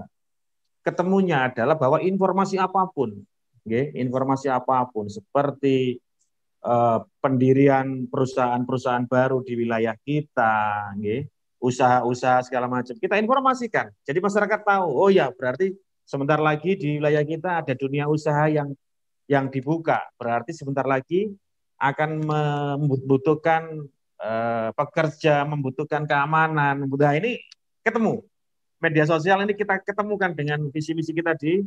ketemunya 0.83 1.47
adalah 1.47 1.79
bahwa 1.79 2.03
informasi 2.03 2.59
apa 2.59 2.83
pun, 2.91 3.15
okay, 3.63 3.95
informasi 3.95 4.51
apa 4.51 4.83
pun 4.91 5.07
seperti 5.07 6.03
uh, 6.67 7.07
pendirian 7.23 8.03
perusahaan-perusahaan 8.11 9.07
baru 9.07 9.39
di 9.41 9.55
wilayah 9.55 9.95
kita, 10.03 10.91
okay, 10.99 11.31
usaha-usaha 11.63 12.45
segala 12.51 12.67
macam 12.67 12.93
kita 12.99 13.15
informasikan. 13.17 13.89
Jadi 14.03 14.19
masyarakat 14.19 14.59
tahu, 14.61 14.85
oh 14.91 15.09
ya 15.09 15.31
berarti 15.31 15.73
sebentar 16.05 16.37
lagi 16.37 16.77
di 16.77 17.01
wilayah 17.01 17.25
kita 17.25 17.65
ada 17.65 17.73
dunia 17.73 18.05
usaha 18.05 18.45
yang 18.45 18.69
yang 19.25 19.49
dibuka. 19.49 20.05
Berarti 20.17 20.53
sebentar 20.53 20.85
lagi 20.85 21.33
akan 21.75 22.23
membutuhkan 22.79 23.85
uh, 24.21 24.69
pekerja, 24.73 25.43
membutuhkan 25.43 26.07
keamanan. 26.07 26.87
Nah 26.87 27.13
ini 27.17 27.41
ketemu 27.83 28.23
media 28.79 29.05
sosial 29.07 29.43
ini 29.43 29.53
kita 29.57 29.81
ketemukan 29.81 30.31
dengan 30.31 30.69
visi 30.71 30.93
misi 30.93 31.11
kita 31.11 31.35
di 31.35 31.65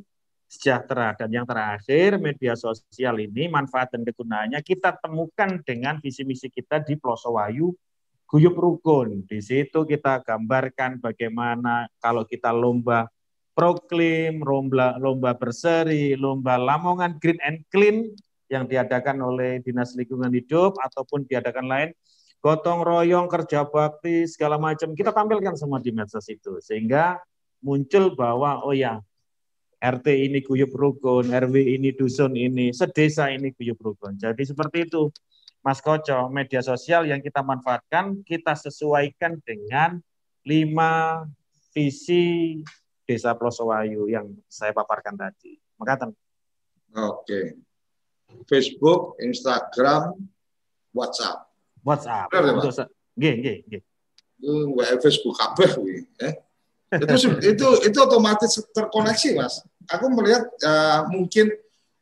sejahtera. 0.48 1.12
Dan 1.14 1.28
yang 1.28 1.44
terakhir, 1.44 2.16
media 2.16 2.56
sosial 2.56 3.20
ini 3.20 3.46
manfaat 3.52 3.92
dan 3.92 4.02
kegunaannya 4.02 4.58
kita 4.64 4.96
temukan 4.96 5.60
dengan 5.62 6.00
visi 6.00 6.24
misi 6.24 6.48
kita 6.48 6.80
di 6.80 6.96
Ploso 6.96 7.36
Wayu 7.36 7.76
Guyup 8.24 8.56
Rukun. 8.56 9.28
Di 9.28 9.44
situ 9.44 9.84
kita 9.84 10.24
gambarkan 10.24 11.00
bagaimana 11.00 11.88
kalau 12.00 12.24
kita 12.24 12.48
lomba 12.52 13.08
proklim, 13.58 14.38
lomba 14.38 14.94
lomba 15.02 15.34
berseri, 15.34 16.14
lomba 16.14 16.54
Lamongan 16.54 17.18
Green 17.18 17.42
and 17.42 17.66
Clean 17.74 18.06
yang 18.46 18.70
diadakan 18.70 19.18
oleh 19.18 19.58
Dinas 19.66 19.98
Lingkungan 19.98 20.30
Hidup 20.30 20.78
ataupun 20.78 21.26
diadakan 21.26 21.66
lain, 21.66 21.90
gotong 22.38 22.86
royong 22.86 23.26
kerja 23.26 23.66
bakti 23.66 24.30
segala 24.30 24.62
macam. 24.62 24.94
Kita 24.94 25.10
tampilkan 25.10 25.58
semua 25.58 25.82
di 25.82 25.90
medsos 25.90 26.30
itu. 26.30 26.62
Sehingga 26.62 27.18
muncul 27.58 28.14
bahwa 28.14 28.62
oh 28.62 28.70
ya 28.70 29.02
RT 29.82 30.06
ini 30.06 30.38
guyup 30.46 30.70
rukun, 30.70 31.34
RW 31.34 31.54
ini 31.78 31.90
dusun 31.90 32.38
ini, 32.38 32.70
sedesa 32.70 33.34
ini 33.34 33.50
guyup 33.50 33.82
rukun. 33.82 34.14
Jadi 34.18 34.42
seperti 34.46 34.86
itu, 34.86 35.10
Mas 35.66 35.82
Koco, 35.82 36.30
media 36.30 36.62
sosial 36.62 37.10
yang 37.10 37.18
kita 37.18 37.42
manfaatkan, 37.42 38.22
kita 38.22 38.54
sesuaikan 38.54 39.42
dengan 39.42 39.98
lima 40.46 41.26
visi 41.74 42.58
Desa 43.08 43.32
Plosowayu 43.32 44.04
yang 44.12 44.28
saya 44.52 44.76
paparkan 44.76 45.16
tadi. 45.16 45.56
Makatan. 45.80 46.12
Oke. 46.92 47.56
Facebook, 48.44 49.16
Instagram, 49.24 50.12
WhatsApp. 50.92 51.48
WhatsApp. 51.80 52.28
Untuk 52.28 52.76
G, 53.16 53.24
G, 53.40 53.46
G. 53.64 53.72
Facebook 55.00 55.40
apa? 55.40 55.64
Eh? 56.20 56.34
itu 56.88 57.28
itu 57.52 57.68
itu 57.84 57.98
otomatis 58.00 58.52
terkoneksi 58.72 59.28
mas 59.36 59.60
aku 59.88 60.08
melihat 60.08 60.48
uh, 60.64 61.04
mungkin 61.12 61.52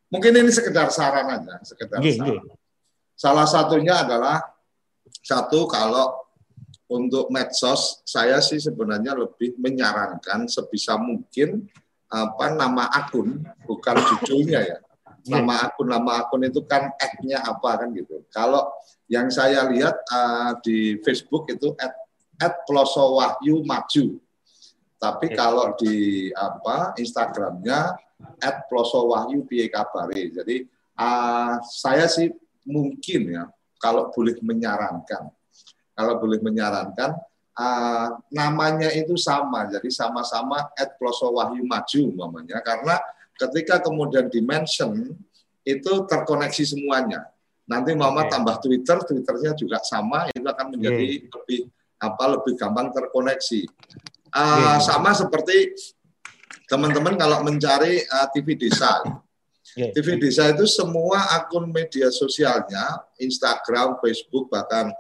mungkin 0.07 0.33
ini 0.39 0.51
sekedar 0.55 0.95
saran 0.95 1.27
aja 1.27 1.59
sekedar 1.67 1.99
Gih, 1.99 2.23
saran. 2.23 2.47
salah 3.19 3.47
satunya 3.51 4.07
adalah 4.07 4.47
satu 5.27 5.67
kalau 5.67 6.26
untuk 6.87 7.31
medsos 7.35 8.03
saya 8.07 8.39
sih 8.39 8.63
sebenarnya 8.63 9.19
lebih 9.19 9.59
menyarankan 9.59 10.47
sebisa 10.47 10.95
mungkin 10.95 11.67
apa 12.07 12.55
nama 12.55 12.87
akun 12.95 13.43
bukan 13.67 13.97
judulnya 14.15 14.61
ya. 14.63 14.79
Nama 15.27 15.67
akun 15.67 15.91
nama 15.91 16.23
akun 16.23 16.47
itu 16.47 16.63
kan 16.63 16.95
ad-nya 16.95 17.43
apa 17.43 17.83
kan 17.83 17.91
gitu. 17.91 18.23
Kalau 18.31 18.71
yang 19.11 19.27
saya 19.27 19.67
lihat 19.67 19.99
uh, 20.07 20.55
di 20.63 21.03
Facebook 21.03 21.51
itu 21.51 21.75
ad, 21.75 21.95
ad 22.39 22.63
Ploso 22.63 23.19
Wahyu 23.19 23.67
Maju. 23.67 24.23
Tapi 24.97 25.27
kalau 25.35 25.75
di 25.75 26.31
apa 26.31 26.95
Instagramnya 26.95 27.99
at 28.39 28.71
Ploso 28.71 29.11
Wahyu 29.11 29.43
Kabare. 29.67 30.31
Jadi 30.31 30.63
uh, 30.95 31.59
saya 31.67 32.07
sih 32.07 32.31
mungkin 32.63 33.35
ya 33.35 33.45
kalau 33.83 34.09
boleh 34.11 34.39
menyarankan, 34.41 35.31
kalau 35.97 36.21
boleh 36.21 36.39
menyarankan 36.45 37.17
uh, 37.57 38.09
namanya 38.31 38.93
itu 38.93 39.17
sama. 39.17 39.67
Jadi 39.73 39.89
sama-sama 39.89 40.69
at 40.77 40.95
Ploso 41.01 41.33
Wahyu 41.33 41.65
Maju 41.65 41.99
umpamanya. 42.13 42.61
Karena 42.61 43.01
ketika 43.35 43.81
kemudian 43.81 44.29
dimension 44.29 45.17
itu 45.67 45.93
terkoneksi 46.07 46.63
semuanya. 46.63 47.27
Nanti 47.67 47.99
mama 47.99 48.23
okay. 48.23 48.31
tambah 48.31 48.57
Twitter, 48.63 48.97
Twitternya 49.03 49.53
juga 49.59 49.83
sama, 49.83 50.31
itu 50.31 50.47
akan 50.47 50.79
menjadi 50.79 51.03
yeah. 51.19 51.27
lebih 51.27 51.61
apa 51.99 52.25
lebih 52.39 52.55
gampang 52.55 52.95
terkoneksi. 52.95 53.67
Uh, 54.31 54.79
sama 54.79 55.11
seperti 55.17 55.75
teman-teman 56.71 57.19
kalau 57.19 57.43
mencari 57.43 58.07
uh, 58.07 58.31
TV 58.31 58.55
desa. 58.55 59.03
Yeah. 59.75 59.91
TV 59.91 60.23
desa 60.23 60.55
itu 60.55 60.63
semua 60.71 61.35
akun 61.35 61.67
media 61.75 62.07
sosialnya, 62.15 63.03
Instagram, 63.19 63.99
Facebook, 63.99 64.47
bahkan 64.47 64.95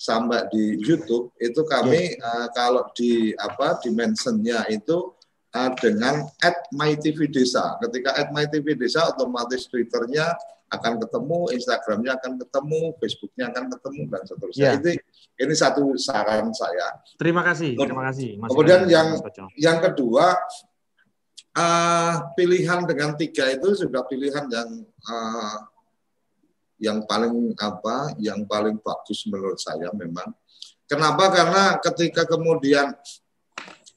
sampai 0.00 0.48
di 0.48 0.80
YouTube 0.80 1.36
itu 1.36 1.60
kami 1.68 2.16
yeah. 2.16 2.24
uh, 2.24 2.48
kalau 2.56 2.88
di 2.96 3.36
apa 3.36 3.76
dimensionnya 3.84 4.64
itu 4.72 5.12
uh, 5.52 5.70
dengan 5.76 6.24
@mytvdesa. 6.72 7.76
Ketika 7.84 8.16
@mytvdesa 8.32 9.12
otomatis 9.12 9.68
Twitternya 9.68 10.32
akan 10.72 11.02
ketemu, 11.04 11.52
Instagramnya 11.52 12.16
akan 12.16 12.32
ketemu, 12.40 12.94
Facebooknya 12.96 13.44
akan 13.52 13.64
ketemu 13.76 14.02
dan 14.08 14.22
seterusnya. 14.24 14.70
Yeah. 14.72 14.80
Ini 14.80 14.92
ini 15.44 15.54
satu 15.54 15.92
saran 16.00 16.48
saya. 16.56 16.96
Terima 17.20 17.44
kasih, 17.44 17.76
terima 17.76 18.08
kasih. 18.08 18.40
Mas 18.40 18.48
Kemudian 18.48 18.88
Mas 18.88 18.92
yang 18.96 19.08
yang 19.60 19.78
kedua 19.84 20.40
uh, 21.60 22.14
pilihan 22.32 22.88
dengan 22.88 23.20
tiga 23.20 23.52
itu 23.52 23.76
juga 23.76 24.00
pilihan 24.08 24.48
yang 24.48 24.70
uh, 25.12 25.56
yang 26.80 27.04
paling 27.04 27.52
apa, 27.60 28.16
yang 28.16 28.48
paling 28.48 28.80
bagus 28.80 29.28
menurut 29.28 29.60
saya 29.60 29.92
memang. 29.92 30.32
Kenapa? 30.88 31.30
Karena 31.30 31.76
ketika 31.78 32.26
kemudian 32.26 32.90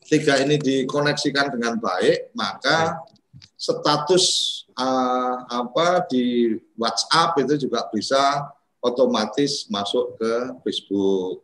tiga 0.05 0.37
ini 0.43 0.59
dikoneksikan 0.59 1.55
dengan 1.55 1.79
baik, 1.79 2.35
maka 2.35 3.01
status 3.55 4.25
uh, 4.75 5.47
apa 5.47 6.05
di 6.11 6.53
WhatsApp 6.77 7.39
itu 7.41 7.65
juga 7.65 7.87
bisa 7.89 8.51
otomatis 8.83 9.65
masuk 9.71 10.19
ke 10.19 10.33
Facebook. 10.67 11.41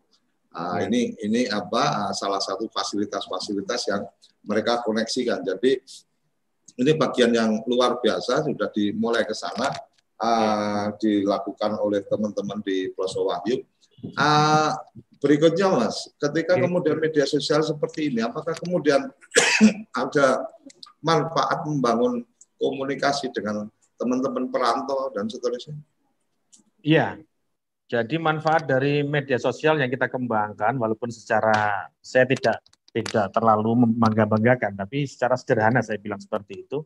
Uh, 0.49 0.83
ini 0.85 1.15
ini 1.23 1.47
apa 1.47 2.09
uh, 2.09 2.13
salah 2.13 2.43
satu 2.43 2.67
fasilitas-fasilitas 2.69 3.89
yang 3.89 4.03
mereka 4.43 4.83
koneksikan. 4.83 5.39
Jadi 5.41 5.79
ini 6.77 6.91
bagian 6.93 7.31
yang 7.33 7.51
luar 7.65 7.97
biasa 7.97 8.45
sudah 8.45 8.69
dimulai 8.69 9.23
ke 9.25 9.33
sana 9.33 9.71
uh, 10.19 10.93
dilakukan 10.99 11.79
oleh 11.79 12.03
teman-teman 12.05 12.59
di 12.61 12.91
Ploso 12.93 13.25
Wahyu. 13.27 13.63
Uh, 14.15 14.71
berikutnya 15.19 15.67
Mas, 15.75 16.07
ketika 16.15 16.55
kemudian 16.55 16.99
media 16.99 17.27
sosial 17.27 17.59
seperti 17.63 18.11
ini, 18.11 18.23
apakah 18.23 18.55
kemudian 18.55 19.11
ada 20.03 20.47
manfaat 21.03 21.67
membangun 21.67 22.23
komunikasi 22.59 23.31
dengan 23.35 23.67
teman-teman 23.99 24.47
perantau 24.47 25.11
dan 25.11 25.27
seterusnya? 25.27 25.75
Iya. 26.79 27.19
Jadi 27.89 28.21
manfaat 28.21 28.69
dari 28.69 29.01
media 29.01 29.41
sosial 29.41 29.81
yang 29.81 29.89
kita 29.89 30.07
kembangkan, 30.07 30.77
walaupun 30.77 31.09
secara 31.09 31.89
saya 31.97 32.29
tidak 32.29 32.61
tidak 32.93 33.33
terlalu 33.33 33.85
membangga-banggakan, 33.85 34.77
tapi 34.77 35.09
secara 35.09 35.33
sederhana 35.33 35.81
saya 35.81 35.97
bilang 35.97 36.21
seperti 36.21 36.69
itu. 36.69 36.85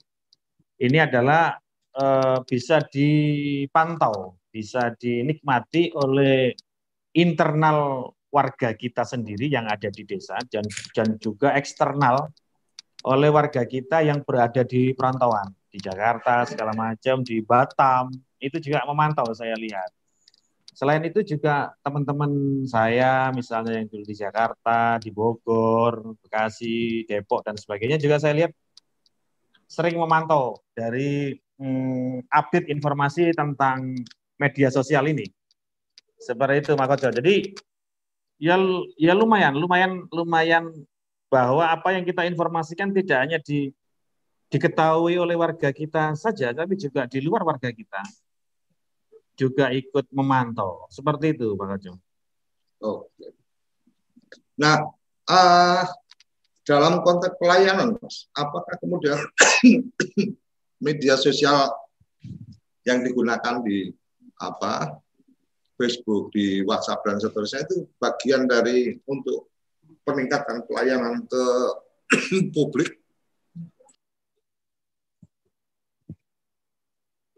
Ini 0.79 1.03
adalah 1.07 1.59
e, 1.93 2.05
bisa 2.49 2.81
dipantau, 2.89 4.37
bisa 4.49 4.93
dinikmati 4.97 5.93
oleh 5.93 6.53
internal 7.13 8.09
warga 8.33 8.73
kita 8.73 9.05
sendiri 9.05 9.45
yang 9.45 9.69
ada 9.69 9.93
di 9.93 10.01
desa 10.09 10.41
dan 10.49 10.65
dan 10.97 11.21
juga 11.21 11.53
eksternal 11.53 12.33
oleh 13.05 13.29
warga 13.29 13.61
kita 13.67 14.01
yang 14.01 14.25
berada 14.25 14.65
di 14.65 14.95
perantauan 14.97 15.53
di 15.69 15.77
Jakarta 15.77 16.45
segala 16.49 16.73
macam 16.73 17.21
di 17.21 17.45
Batam 17.45 18.09
itu 18.41 18.57
juga 18.59 18.81
memantau 18.89 19.29
saya 19.33 19.53
lihat. 19.53 19.89
Selain 20.73 21.05
itu 21.05 21.21
juga 21.21 21.69
teman-teman 21.85 22.65
saya 22.65 23.29
misalnya 23.29 23.77
yang 23.77 23.85
dulu 23.85 24.03
di 24.09 24.17
Jakarta, 24.17 24.97
di 24.97 25.13
Bogor, 25.13 26.17
Bekasi, 26.25 27.05
Depok 27.05 27.45
dan 27.45 27.53
sebagainya 27.53 28.01
juga 28.01 28.17
saya 28.17 28.33
lihat 28.33 28.51
sering 29.69 30.01
memantau 30.01 30.57
dari 30.73 31.37
hmm, 31.59 32.25
update 32.29 32.69
informasi 32.71 33.33
tentang 33.33 33.97
media 34.37 34.69
sosial 34.73 35.05
ini. 35.09 35.27
Seperti 36.17 36.63
itu 36.63 36.71
Mas 36.79 36.87
Kojo. 36.87 37.11
Jadi 37.11 37.53
ya 38.39 38.55
ya 38.95 39.13
lumayan, 39.13 39.53
lumayan 39.55 40.07
lumayan 40.09 40.71
bahwa 41.27 41.65
apa 41.65 41.97
yang 41.97 42.05
kita 42.05 42.29
informasikan 42.29 42.93
tidak 42.93 43.17
hanya 43.25 43.39
di, 43.41 43.73
diketahui 44.53 45.17
oleh 45.17 45.33
warga 45.33 45.73
kita 45.73 46.13
saja, 46.13 46.53
tapi 46.53 46.77
juga 46.77 47.09
di 47.09 47.19
luar 47.25 47.41
warga 47.41 47.73
kita 47.73 48.05
juga 49.33 49.73
ikut 49.73 50.13
memantau. 50.13 50.85
Seperti 50.93 51.33
itu, 51.33 51.57
Pak 51.57 51.67
Kajo. 51.73 51.93
Oke. 52.83 53.33
Nah, 54.61 54.85
uh, 55.25 55.83
dalam 56.61 57.01
konteks 57.01 57.35
pelayanan, 57.41 57.97
Mas, 57.97 58.29
apakah 58.37 58.77
kemudian 58.77 59.17
media 60.83 61.15
sosial 61.15 61.71
yang 62.83 62.99
digunakan 62.99 63.63
di 63.63 63.87
apa 64.43 64.99
Facebook, 65.79 66.35
di 66.35 66.61
WhatsApp 66.67 67.07
dan 67.07 67.17
seterusnya 67.17 67.63
itu 67.63 67.87
bagian 67.97 68.45
dari 68.45 68.99
untuk 69.07 69.47
peningkatan 70.03 70.67
pelayanan 70.67 71.23
ke 71.25 71.45
publik? 72.55 72.99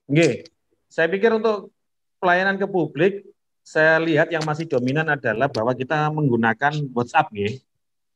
Oke, 0.05 0.45
saya 0.85 1.09
pikir 1.09 1.33
untuk 1.33 1.73
pelayanan 2.21 2.61
ke 2.61 2.69
publik, 2.69 3.25
saya 3.65 3.97
lihat 3.97 4.29
yang 4.29 4.45
masih 4.45 4.69
dominan 4.69 5.09
adalah 5.09 5.49
bahwa 5.49 5.73
kita 5.73 6.13
menggunakan 6.13 6.77
WhatsApp, 6.93 7.33
ya. 7.33 7.49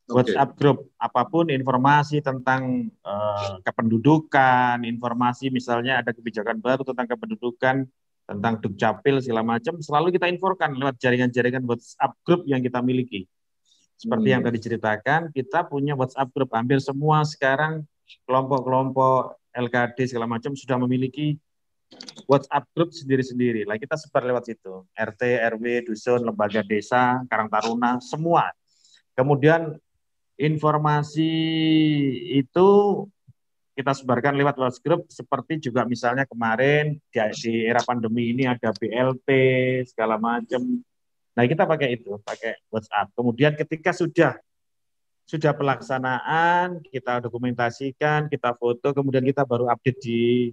WhatsApp 0.09 0.57
grup 0.57 0.89
apa 0.97 1.21
pun 1.29 1.53
informasi 1.53 2.25
tentang 2.25 2.89
uh, 3.05 3.61
kependudukan, 3.61 4.81
informasi 4.81 5.53
misalnya 5.53 6.01
ada 6.01 6.09
kebijakan 6.09 6.57
baru 6.57 6.81
tentang 6.81 7.05
kependudukan, 7.13 7.85
tentang 8.25 8.53
dukcapil 8.57 9.21
segala 9.21 9.45
macam, 9.45 9.77
selalu 9.77 10.17
kita 10.17 10.25
infokan 10.29 10.73
lewat 10.73 10.97
jaringan-jaringan 10.97 11.61
WhatsApp 11.65 12.17
grup 12.25 12.41
yang 12.49 12.61
kita 12.65 12.81
miliki. 12.81 13.29
Seperti 13.99 14.27
hmm. 14.31 14.33
yang 14.33 14.41
tadi 14.41 14.57
ceritakan, 14.57 15.21
kita 15.29 15.65
punya 15.69 15.93
WhatsApp 15.93 16.33
grup 16.33 16.49
hampir 16.57 16.81
semua 16.81 17.21
sekarang 17.25 17.85
kelompok-kelompok 18.25 19.37
LKD 19.53 20.09
segala 20.09 20.25
macam 20.25 20.57
sudah 20.57 20.77
memiliki 20.81 21.37
WhatsApp 22.29 22.69
grup 22.73 22.93
sendiri-sendiri. 22.93 23.65
Lah 23.65 23.81
kita 23.81 23.97
sebar 23.97 24.25
lewat 24.25 24.45
situ. 24.45 24.85
RT, 24.93 25.21
RW, 25.57 25.89
dusun, 25.89 26.21
lembaga 26.21 26.61
desa, 26.61 27.21
Karang 27.25 27.49
Taruna, 27.49 27.97
semua. 27.97 28.53
Kemudian 29.17 29.75
informasi 30.39 31.31
itu 32.39 32.69
kita 33.75 33.95
sebarkan 33.95 34.35
lewat 34.35 34.59
WhatsApp 34.59 34.83
group 34.83 35.01
seperti 35.07 35.71
juga 35.71 35.87
misalnya 35.87 36.27
kemarin 36.27 36.99
di, 37.11 37.19
era 37.63 37.79
pandemi 37.79 38.35
ini 38.35 38.43
ada 38.43 38.75
BLT 38.75 39.27
segala 39.87 40.19
macam. 40.19 40.83
Nah, 41.31 41.43
kita 41.47 41.63
pakai 41.63 41.95
itu, 41.95 42.19
pakai 42.19 42.59
WhatsApp. 42.67 43.15
Kemudian 43.15 43.55
ketika 43.55 43.95
sudah 43.95 44.35
sudah 45.23 45.55
pelaksanaan, 45.55 46.83
kita 46.91 47.23
dokumentasikan, 47.23 48.27
kita 48.27 48.51
foto, 48.59 48.91
kemudian 48.91 49.23
kita 49.23 49.47
baru 49.47 49.71
update 49.71 49.99
di 50.03 50.51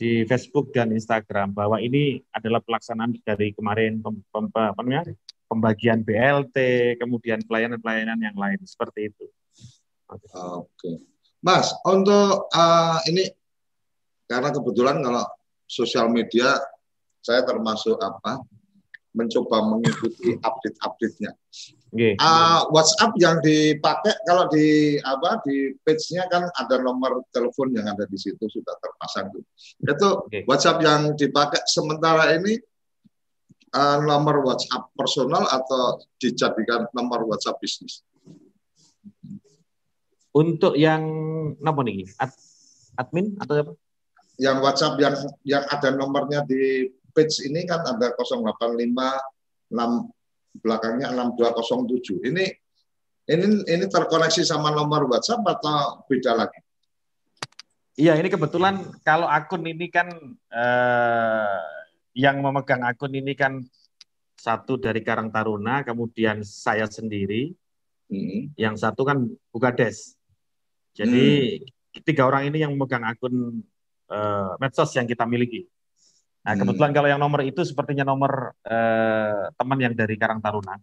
di 0.00 0.24
Facebook 0.24 0.72
dan 0.72 0.92
Instagram 0.92 1.52
bahwa 1.52 1.76
ini 1.80 2.24
adalah 2.32 2.60
pelaksanaan 2.64 3.20
dari 3.20 3.52
kemarin 3.52 4.00
pem, 4.00 4.20
pem, 4.20 4.44
apa 4.52 4.80
namanya, 4.80 5.12
pembagian 5.50 6.06
BLT, 6.06 6.56
kemudian 7.02 7.42
pelayanan-pelayanan 7.42 8.22
yang 8.22 8.36
lain 8.38 8.62
seperti 8.62 9.10
itu. 9.10 9.26
Oke, 10.06 10.30
okay. 10.30 10.96
Mas, 11.42 11.74
untuk 11.82 12.46
uh, 12.54 12.98
ini 13.10 13.26
karena 14.30 14.54
kebetulan 14.54 15.02
kalau 15.02 15.26
sosial 15.66 16.06
media 16.06 16.54
saya 17.18 17.42
termasuk 17.42 17.98
apa 17.98 18.38
mencoba 19.10 19.66
mengikuti 19.66 20.38
update-update-nya. 20.38 21.34
Okay. 21.90 22.14
Uh, 22.22 22.70
WhatsApp 22.70 23.18
yang 23.18 23.42
dipakai 23.42 24.14
kalau 24.22 24.46
di 24.46 24.94
apa 25.02 25.42
di 25.42 25.74
page-nya 25.82 26.30
kan 26.30 26.46
ada 26.54 26.78
nomor 26.78 27.26
telepon 27.34 27.74
yang 27.74 27.90
ada 27.90 28.06
di 28.06 28.14
situ 28.14 28.46
sudah 28.46 28.78
terpasang 28.78 29.34
tuh. 29.34 29.42
Itu 29.82 30.08
okay. 30.30 30.46
WhatsApp 30.46 30.78
yang 30.86 31.18
dipakai 31.18 31.66
sementara 31.66 32.30
ini 32.38 32.54
uh, 33.74 33.98
nomor 34.02 34.42
WhatsApp 34.42 34.90
personal 34.94 35.46
atau 35.46 36.02
dijadikan 36.18 36.86
nomor 36.94 37.26
WhatsApp 37.26 37.58
bisnis? 37.62 38.02
Untuk 40.30 40.78
yang 40.78 41.02
apa 41.58 41.80
nih? 41.82 42.06
Ad, 42.18 42.30
admin 42.98 43.34
atau 43.42 43.54
apa? 43.58 43.72
Yang 44.40 44.56
WhatsApp 44.62 44.94
yang 45.02 45.14
yang 45.42 45.64
ada 45.66 45.88
nomornya 45.92 46.46
di 46.46 46.86
page 47.10 47.42
ini 47.44 47.66
kan 47.66 47.82
ada 47.82 48.14
085 48.14 48.54
6 49.70 50.62
belakangnya 50.62 51.14
6207. 51.14 52.30
Ini 52.30 52.44
ini 53.30 53.46
ini 53.66 53.84
terkoneksi 53.86 54.42
sama 54.42 54.74
nomor 54.74 55.06
WhatsApp 55.06 55.46
atau 55.46 56.02
beda 56.10 56.34
lagi? 56.34 56.58
Iya, 58.00 58.16
ini 58.16 58.32
kebetulan 58.32 58.80
kalau 59.04 59.28
akun 59.28 59.66
ini 59.66 59.92
kan 59.92 60.08
eh, 60.50 61.79
yang 62.16 62.42
memegang 62.42 62.82
akun 62.82 63.14
ini 63.14 63.32
kan 63.38 63.62
satu 64.40 64.80
dari 64.80 65.04
Karang 65.04 65.28
Taruna, 65.28 65.84
kemudian 65.84 66.40
saya 66.40 66.88
sendiri, 66.88 67.52
hmm. 68.08 68.56
yang 68.56 68.74
satu 68.74 69.04
kan 69.04 69.28
Bukades. 69.52 70.16
Jadi 70.96 71.60
hmm. 71.60 72.02
tiga 72.02 72.26
orang 72.26 72.48
ini 72.48 72.64
yang 72.64 72.72
memegang 72.72 73.04
akun 73.04 73.60
uh, 74.08 74.52
medsos 74.58 74.90
yang 74.96 75.04
kita 75.04 75.28
miliki. 75.28 75.68
Nah 76.40 76.56
hmm. 76.56 76.60
kebetulan 76.64 76.92
kalau 76.96 77.08
yang 77.12 77.20
nomor 77.20 77.44
itu 77.44 77.62
sepertinya 77.62 78.08
nomor 78.08 78.56
uh, 78.64 79.52
teman 79.54 79.78
yang 79.78 79.92
dari 79.92 80.16
Karang 80.16 80.40
Taruna. 80.40 80.80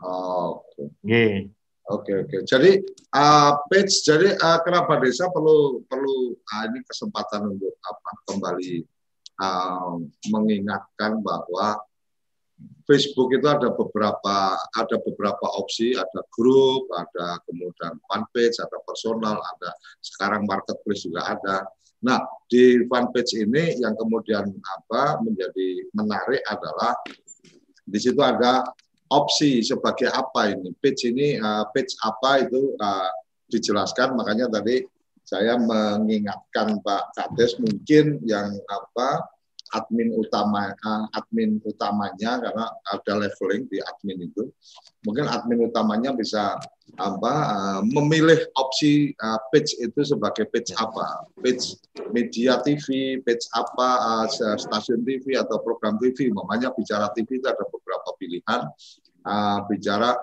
Oh, 0.00 0.64
Oke. 0.76 0.92
Okay. 1.04 1.32
Oke 1.86 2.10
okay, 2.10 2.14
oke. 2.18 2.26
Okay. 2.26 2.40
Jadi 2.50 2.70
uh, 3.14 3.62
page 3.70 3.94
jadi 4.02 4.34
uh, 4.42 4.58
kerabat 4.66 5.06
desa 5.06 5.30
perlu 5.30 5.86
perlu 5.86 6.34
uh, 6.34 6.62
ini 6.66 6.82
kesempatan 6.82 7.46
untuk 7.54 7.78
apa 7.78 8.10
kembali 8.26 8.82
uh, 9.40 9.96
mengingatkan 10.30 11.20
bahwa 11.20 11.80
Facebook 12.88 13.36
itu 13.36 13.44
ada 13.44 13.68
beberapa 13.74 14.56
ada 14.56 14.96
beberapa 15.02 15.46
opsi, 15.60 15.92
ada 15.92 16.22
grup, 16.32 16.88
ada 16.94 17.36
kemudian 17.44 18.00
fanpage, 18.08 18.56
ada 18.62 18.78
personal, 18.86 19.36
ada 19.36 19.70
sekarang 20.00 20.48
marketplace 20.48 21.04
juga 21.04 21.36
ada. 21.36 21.66
Nah, 22.00 22.22
di 22.46 22.86
fanpage 22.86 23.36
ini 23.42 23.76
yang 23.82 23.98
kemudian 23.98 24.46
apa 24.62 25.18
menjadi 25.20 25.84
menarik 25.92 26.40
adalah 26.46 26.94
di 27.86 27.98
situ 27.98 28.18
ada 28.22 28.62
opsi 29.10 29.62
sebagai 29.62 30.10
apa 30.10 30.50
ini 30.50 30.74
page 30.82 31.10
ini 31.10 31.38
uh, 31.38 31.66
page 31.70 31.94
apa 32.02 32.46
itu 32.46 32.74
uh, 32.78 33.10
dijelaskan 33.46 34.18
makanya 34.18 34.50
tadi 34.50 34.82
saya 35.26 35.58
mengingatkan 35.58 36.78
Pak 36.86 37.18
Kades 37.18 37.58
mungkin 37.58 38.22
yang 38.22 38.54
apa 38.70 39.26
admin 39.74 40.14
utama 40.14 40.70
uh, 40.70 41.04
admin 41.18 41.58
utamanya 41.66 42.38
karena 42.38 42.70
ada 42.86 43.12
leveling 43.18 43.66
di 43.66 43.82
admin 43.82 44.30
itu. 44.30 44.46
Mungkin 45.02 45.26
admin 45.26 45.66
utamanya 45.66 46.14
bisa 46.14 46.54
apa 46.94 47.34
uh, 47.50 47.80
memilih 47.82 48.38
opsi 48.54 49.18
uh, 49.18 49.42
page 49.50 49.74
itu 49.82 50.06
sebagai 50.06 50.46
page 50.54 50.70
apa? 50.78 51.26
Page 51.42 51.74
media 52.14 52.62
TV 52.62 53.18
page 53.26 53.50
apa 53.50 54.30
stasiun 54.30 55.02
TV 55.02 55.34
atau 55.34 55.58
program 55.58 55.98
TV 55.98 56.30
namanya 56.30 56.70
bicara 56.70 57.10
TV 57.10 57.42
itu 57.42 57.46
ada 57.50 57.66
beberapa 57.66 58.14
pilihan. 58.14 58.62
Bicara 59.66 60.14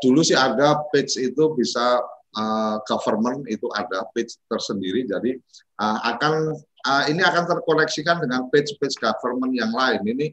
dulu 0.00 0.24
sih 0.24 0.32
ada 0.32 0.80
page 0.88 1.20
itu 1.20 1.52
bisa 1.52 2.00
uh, 2.36 2.76
government 2.86 3.46
itu 3.50 3.66
ada 3.74 4.06
page 4.14 4.38
tersendiri. 4.46 5.06
Jadi 5.06 5.38
uh, 5.80 5.98
akan 6.14 6.54
uh, 6.86 7.04
ini 7.08 7.22
akan 7.24 7.44
terkoneksikan 7.48 8.22
dengan 8.22 8.46
page-page 8.52 8.96
government 9.00 9.52
yang 9.56 9.72
lain. 9.72 10.02
Ini 10.04 10.26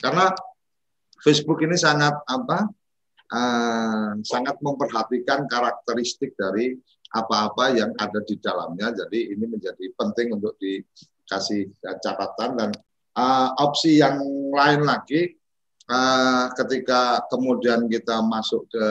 karena 0.00 0.32
Facebook 1.20 1.60
ini 1.60 1.76
sangat 1.76 2.16
apa 2.24 2.68
uh, 3.32 4.10
sangat 4.24 4.56
memperhatikan 4.62 5.44
karakteristik 5.50 6.32
dari 6.38 6.76
apa-apa 7.10 7.74
yang 7.74 7.90
ada 7.98 8.22
di 8.22 8.38
dalamnya. 8.38 8.94
Jadi 8.94 9.34
ini 9.34 9.44
menjadi 9.44 9.90
penting 9.98 10.38
untuk 10.38 10.54
dikasih 10.62 11.74
catatan 11.82 12.50
dan 12.54 12.70
uh, 13.18 13.50
opsi 13.58 13.98
yang 13.98 14.22
lain 14.54 14.86
lagi 14.86 15.34
uh, 15.90 16.54
ketika 16.54 17.26
kemudian 17.26 17.90
kita 17.90 18.22
masuk 18.22 18.70
ke 18.70 18.86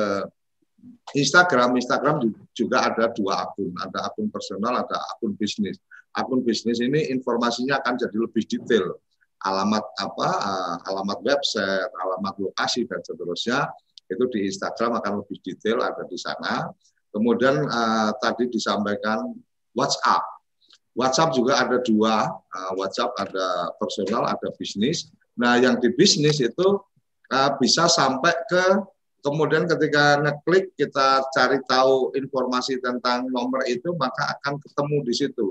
Instagram, 1.15 1.75
Instagram 1.79 2.21
juga 2.21 2.39
ada 2.67 3.13
dua 3.15 3.47
akun, 3.47 3.71
ada 3.79 4.11
akun 4.11 4.27
personal, 4.27 4.83
ada 4.83 4.97
akun 5.15 5.37
bisnis. 5.39 5.79
Akun 6.17 6.43
bisnis 6.43 6.83
ini 6.83 7.07
informasinya 7.13 7.79
akan 7.79 7.95
jadi 7.95 8.17
lebih 8.19 8.43
detail. 8.49 8.99
Alamat 9.39 9.85
apa 9.95 10.29
uh, 10.35 10.75
alamat 10.91 11.23
website 11.23 11.87
alamat 11.95 12.35
lokasi 12.43 12.83
dan 12.83 12.99
seterusnya 12.99 13.71
itu 14.11 14.23
di 14.35 14.51
Instagram 14.51 14.99
akan 14.99 15.23
lebih 15.23 15.39
detail 15.45 15.79
ada 15.79 16.03
di 16.03 16.19
sana. 16.19 16.67
Kemudian 17.13 17.63
uh, 17.69 18.11
tadi 18.19 18.51
disampaikan 18.51 19.31
WhatsApp. 19.77 20.23
WhatsApp 20.97 21.31
juga 21.31 21.61
ada 21.61 21.79
dua. 21.79 22.27
Uh, 22.51 22.71
WhatsApp 22.75 23.15
ada 23.21 23.71
personal 23.79 24.27
ada 24.27 24.51
bisnis. 24.59 25.07
Nah 25.39 25.55
yang 25.55 25.79
di 25.79 25.87
bisnis 25.95 26.43
itu 26.43 26.67
uh, 27.31 27.51
bisa 27.61 27.87
sampai 27.87 28.35
ke 28.49 28.65
kemudian 29.19 29.67
ketika 29.67 30.19
ngeklik 30.23 30.71
kita 30.75 31.23
cari 31.35 31.59
tahu 31.67 32.15
informasi 32.15 32.79
tentang 32.79 33.27
nomor 33.29 33.63
itu 33.67 33.91
maka 33.99 34.39
akan 34.39 34.59
ketemu 34.59 34.97
di 35.05 35.13
situ 35.13 35.47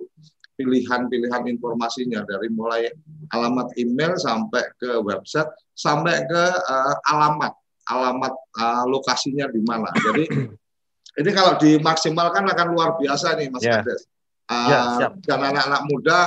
pilihan-pilihan 0.59 1.46
informasinya 1.46 2.26
dari 2.26 2.50
mulai 2.50 2.90
alamat 3.31 3.78
email 3.78 4.18
sampai 4.18 4.66
ke 4.74 4.98
website 5.07 5.46
sampai 5.78 6.26
ke 6.26 6.44
uh, 6.66 6.94
alamat 7.14 7.54
alamat 7.88 8.35
uh, 8.61 8.85
lokasinya 8.87 9.48
di 9.48 9.62
mana. 9.64 9.88
Jadi 9.96 10.28
ini 11.20 11.31
kalau 11.33 11.57
dimaksimalkan 11.57 12.44
akan 12.44 12.66
luar 12.76 12.98
biasa 13.00 13.38
nih 13.38 13.48
Mas 13.48 13.64
yeah. 13.64 13.81
Kades. 13.81 14.02
Uh, 14.48 14.68
yeah, 14.72 15.12
Dan 15.24 15.40
anak-anak 15.44 15.83
muda 15.88 16.18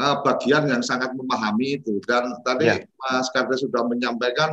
uh, 0.00 0.16
bagian 0.24 0.68
yang 0.68 0.82
sangat 0.84 1.12
memahami 1.16 1.80
itu. 1.80 2.00
Dan 2.04 2.36
tadi 2.44 2.68
yeah. 2.68 2.84
Mas 3.00 3.32
Kades 3.32 3.64
sudah 3.64 3.84
menyampaikan 3.88 4.52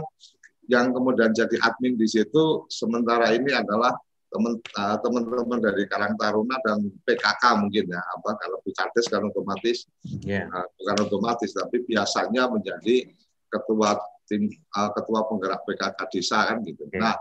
yang 0.68 0.92
kemudian 0.92 1.32
jadi 1.32 1.56
admin 1.64 1.96
di 1.96 2.08
situ 2.08 2.68
sementara 2.68 3.32
ini 3.32 3.52
adalah 3.56 3.96
Eh, 4.38 4.98
teman-teman 5.02 5.58
dari 5.64 5.88
Karang 5.88 6.20
Taruna 6.20 6.60
dan 6.60 6.84
PKK 7.08 7.44
mungkin 7.64 7.90
ya 7.90 8.02
apa 8.04 8.36
kalau 8.36 8.60
Bukades 8.60 9.08
kan 9.08 9.24
otomatis 9.24 9.88
yeah. 10.04 10.46
uh, 10.52 10.68
bukan 10.78 11.08
otomatis 11.08 11.56
tapi 11.56 11.88
biasanya 11.88 12.52
menjadi 12.52 13.08
ketua 13.48 13.96
tim 14.28 14.52
uh, 14.52 14.92
ketua 14.94 15.26
penggerak 15.32 15.64
PKK 15.64 16.00
desa 16.12 16.44
kan 16.44 16.60
gitu. 16.68 16.86
Yeah. 16.92 17.08
Nah 17.08 17.16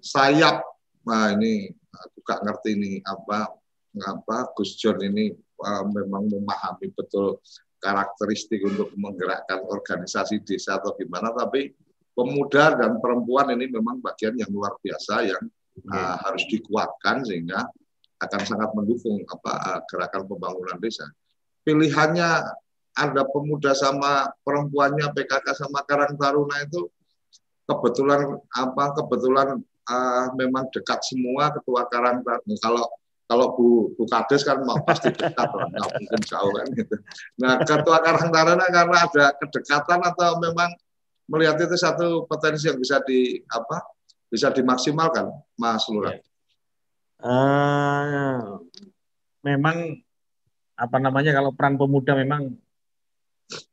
sayap 0.00 0.64
wah 1.04 1.36
ini 1.36 1.68
aku 1.92 2.16
gak 2.24 2.40
ngerti 2.40 2.70
ini 2.80 2.92
apa 3.04 3.52
apa 4.08 4.36
Gus 4.56 4.72
John 4.80 5.04
ini 5.04 5.30
uh, 5.60 5.84
memang 5.84 6.32
memahami 6.32 6.90
betul 6.96 7.44
karakteristik 7.76 8.64
untuk 8.64 8.96
menggerakkan 8.96 9.68
organisasi 9.68 10.42
desa 10.42 10.80
atau 10.80 10.96
gimana 10.96 11.28
tapi 11.36 11.76
pemuda 12.18 12.74
dan 12.74 12.98
perempuan 12.98 13.54
ini 13.54 13.70
memang 13.70 14.02
bagian 14.02 14.34
yang 14.34 14.50
luar 14.50 14.74
biasa 14.82 15.22
yang 15.22 15.42
uh, 15.86 16.18
harus 16.26 16.42
dikuatkan 16.50 17.22
sehingga 17.22 17.62
akan 18.18 18.42
sangat 18.42 18.74
mendukung 18.74 19.22
apa 19.22 19.52
uh, 19.54 19.80
gerakan 19.86 20.26
pembangunan 20.26 20.82
desa. 20.82 21.06
Pilihannya 21.62 22.42
ada 22.98 23.22
pemuda 23.30 23.70
sama 23.78 24.26
perempuannya 24.42 25.14
PKK 25.14 25.46
sama 25.54 25.86
Karang 25.86 26.18
Taruna 26.18 26.58
itu 26.66 26.90
kebetulan 27.70 28.34
apa 28.50 28.84
kebetulan 28.98 29.62
uh, 29.86 30.26
memang 30.34 30.66
dekat 30.74 30.98
semua 31.06 31.54
ketua 31.54 31.86
Karang 31.86 32.26
Taruna. 32.26 32.58
Kalau 32.58 32.84
kalau 33.28 33.52
Bu, 33.54 33.92
Bu 33.94 34.08
Kades 34.08 34.40
kan 34.42 34.64
mau 34.64 34.80
pasti 34.82 35.12
dekat, 35.14 35.46
nggak 35.70 35.90
mungkin 35.94 36.20
jauh 36.26 36.50
kan 36.50 36.66
gitu. 36.74 36.96
Nah, 37.38 37.62
ketua 37.62 38.02
Karang 38.02 38.34
Taruna 38.34 38.66
karena 38.66 38.96
ada 39.06 39.26
kedekatan 39.38 40.00
atau 40.02 40.42
memang 40.42 40.74
melihat 41.28 41.60
itu 41.60 41.76
satu 41.76 42.24
potensi 42.24 42.66
yang 42.66 42.80
bisa 42.80 42.98
di 43.04 43.38
apa 43.46 43.84
bisa 44.28 44.48
dimaksimalkan, 44.52 45.28
Mas 45.56 45.84
Lurah. 45.88 46.16
Uh, 47.18 48.62
memang 49.44 50.00
apa 50.78 50.96
namanya 51.02 51.34
kalau 51.34 51.50
peran 51.50 51.74
pemuda 51.74 52.14
memang 52.14 52.54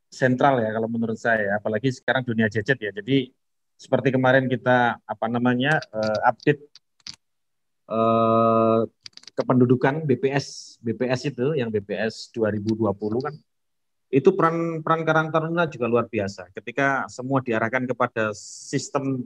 sentral 0.09 0.57
ya 0.63 0.73
kalau 0.73 0.89
menurut 0.89 1.19
saya 1.19 1.59
apalagi 1.59 1.91
sekarang 1.91 2.27
dunia 2.27 2.51
gadget 2.51 2.79
ya. 2.79 2.91
Jadi 2.91 3.31
seperti 3.75 4.15
kemarin 4.15 4.47
kita 4.47 4.99
apa 5.03 5.25
namanya 5.27 5.79
uh, 5.91 6.19
update 6.31 6.63
uh, 7.91 8.87
kependudukan 9.35 10.07
BPS 10.07 10.79
BPS 10.79 11.35
itu 11.35 11.59
yang 11.59 11.67
BPS 11.67 12.31
2020 12.31 12.87
kan 13.19 13.35
itu 14.13 14.29
peran 14.37 14.85
peran 14.85 15.01
Karang 15.01 15.29
Taruna 15.33 15.65
juga 15.65 15.89
luar 15.89 16.05
biasa 16.05 16.53
ketika 16.53 17.09
semua 17.09 17.41
diarahkan 17.41 17.89
kepada 17.89 18.31
sistem 18.37 19.25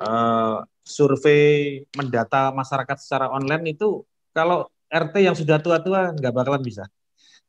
uh, 0.00 0.64
survei 0.86 1.82
mendata 1.92 2.54
masyarakat 2.54 2.96
secara 2.96 3.26
online 3.28 3.76
itu 3.76 4.06
kalau 4.32 4.68
RT 4.86 5.14
yang 5.18 5.36
sudah 5.36 5.58
tua-tua 5.58 6.14
nggak 6.14 6.34
bakalan 6.34 6.62
bisa. 6.62 6.86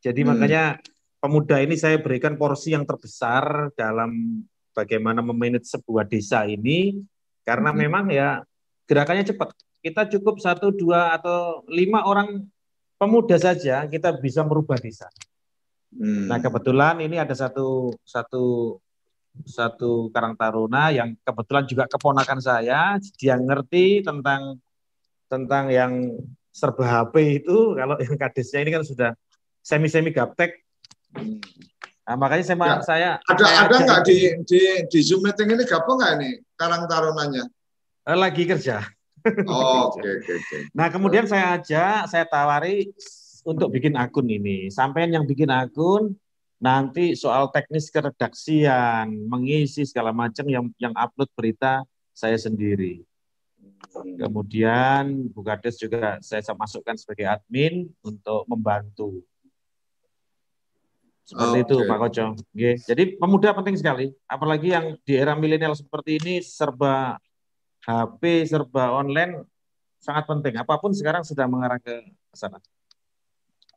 Jadi 0.02 0.26
hmm. 0.26 0.30
makanya 0.34 0.64
pemuda 1.22 1.62
ini 1.62 1.78
saya 1.78 2.02
berikan 2.02 2.34
porsi 2.36 2.74
yang 2.74 2.86
terbesar 2.86 3.74
dalam 3.78 4.42
bagaimana 4.74 5.22
memanage 5.22 5.70
sebuah 5.70 6.06
desa 6.06 6.46
ini 6.50 6.98
karena 7.46 7.70
hmm. 7.72 7.78
memang 7.78 8.06
ya 8.10 8.42
gerakannya 8.90 9.26
cepat. 9.28 9.54
Kita 9.78 10.10
cukup 10.10 10.42
satu, 10.42 10.74
dua 10.74 11.16
atau 11.16 11.64
lima 11.70 12.04
orang 12.04 12.44
pemuda 12.98 13.38
saja 13.38 13.86
kita 13.86 14.10
bisa 14.18 14.42
merubah 14.42 14.76
desa. 14.82 15.08
Hmm. 15.94 16.28
Nah 16.28 16.38
kebetulan 16.44 17.00
ini 17.00 17.16
ada 17.16 17.32
satu 17.32 17.96
satu 18.04 18.78
satu 19.46 20.10
Karang 20.10 20.34
Taruna 20.34 20.90
yang 20.90 21.14
kebetulan 21.22 21.66
juga 21.70 21.86
keponakan 21.86 22.40
saya, 22.42 22.98
dia 23.16 23.38
ngerti 23.38 24.02
tentang 24.02 24.58
tentang 25.30 25.70
yang 25.70 26.18
serba 26.50 26.86
HP 26.88 27.46
itu 27.46 27.78
kalau 27.78 27.96
yang 28.02 28.18
kadesnya 28.18 28.60
ini 28.66 28.72
kan 28.74 28.84
sudah 28.84 29.12
semi-semi 29.62 30.10
gaptek. 30.10 30.64
Nah, 32.08 32.16
makanya 32.16 32.44
saya, 32.48 32.58
ya. 32.58 32.76
saya 32.82 33.10
ada 33.28 33.44
saya 33.44 33.60
ada 33.68 33.76
nggak 33.84 34.02
di, 34.08 34.18
di 34.48 34.60
di 34.88 35.00
Zoom 35.04 35.28
meeting 35.28 35.54
ini 35.54 35.64
gabung 35.68 36.00
nggak 36.00 36.14
ini 36.18 36.40
Karang 36.56 36.88
Tarunanya? 36.88 37.46
Eh, 38.08 38.18
lagi 38.18 38.48
kerja. 38.48 38.82
Oh, 39.44 39.92
oke 39.92 40.00
oke 40.00 40.32
oke. 40.40 40.58
Nah, 40.72 40.88
kemudian 40.88 41.28
saya 41.28 41.60
ajak, 41.60 42.08
saya 42.08 42.24
tawari 42.24 42.88
untuk 43.48 43.72
bikin 43.72 43.96
akun 43.96 44.28
ini. 44.28 44.68
Sampai 44.68 45.08
yang 45.08 45.24
bikin 45.24 45.48
akun, 45.48 46.20
nanti 46.60 47.16
soal 47.16 47.48
teknis 47.48 47.88
keredaksian, 47.88 49.08
mengisi 49.32 49.88
segala 49.88 50.12
macam 50.12 50.44
yang 50.52 50.68
yang 50.76 50.92
upload 51.00 51.32
berita 51.32 51.88
saya 52.12 52.36
sendiri. 52.36 53.08
Kemudian 53.96 55.32
Bu 55.32 55.46
Kades 55.48 55.80
juga 55.80 56.20
saya 56.20 56.44
masukkan 56.54 57.00
sebagai 57.00 57.26
admin 57.30 57.88
untuk 58.04 58.44
membantu. 58.52 59.24
Seperti 61.28 61.60
okay. 61.60 61.66
itu 61.68 61.76
Pak 61.84 61.98
Koco. 62.00 62.26
Okay. 62.56 62.76
Jadi 62.80 63.04
pemuda 63.20 63.52
penting 63.52 63.76
sekali, 63.76 64.16
apalagi 64.32 64.72
yang 64.72 64.96
di 65.04 65.14
era 65.20 65.36
milenial 65.36 65.76
seperti 65.76 66.24
ini 66.24 66.40
serba 66.40 67.20
HP, 67.84 68.48
serba 68.48 68.96
online 68.96 69.44
sangat 70.00 70.24
penting. 70.24 70.56
Apa 70.56 70.80
pun 70.80 70.96
sekarang 70.96 71.28
sudah 71.28 71.44
mengarah 71.52 71.84
ke 71.84 72.00
sana. 72.32 72.64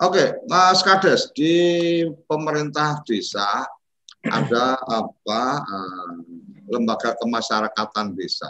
Oke, 0.01 0.41
Mas 0.49 0.81
Kades, 0.81 1.29
di 1.37 2.01
pemerintah 2.25 3.05
desa 3.05 3.69
ada 4.25 4.77
apa 4.81 5.43
uh, 5.61 6.17
lembaga 6.73 7.13
kemasyarakatan 7.21 8.17
desa. 8.17 8.49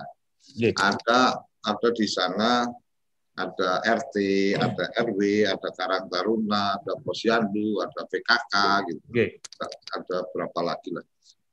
Yeah. 0.55 0.75
Ada 0.79 1.43
ada 1.67 1.89
di 1.91 2.07
sana 2.07 2.71
ada 3.41 3.81
RT, 3.81 4.17
ada 4.59 4.85
RW, 5.01 5.49
ada 5.49 5.69
Karang 5.73 6.07
Taruna, 6.13 6.77
ada 6.77 6.93
Posyandu, 7.01 7.81
ada 7.81 8.05
PKK 8.05 8.55
gitu. 8.91 9.03
Okay. 9.09 9.41
Ada 9.97 10.29
berapa 10.35 10.61
lagi 10.61 10.93
lah. 10.93 11.07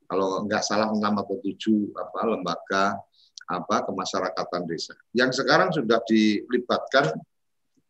Kalau 0.08 0.44
nggak 0.44 0.64
salah 0.64 0.88
enam 0.92 1.20
atau 1.20 1.36
tujuh 1.40 1.92
apa 1.96 2.20
lembaga 2.28 2.96
apa 3.48 3.76
kemasyarakatan 3.88 4.62
desa. 4.68 4.96
Yang 5.16 5.44
sekarang 5.44 5.72
sudah 5.72 6.00
dilibatkan 6.04 7.16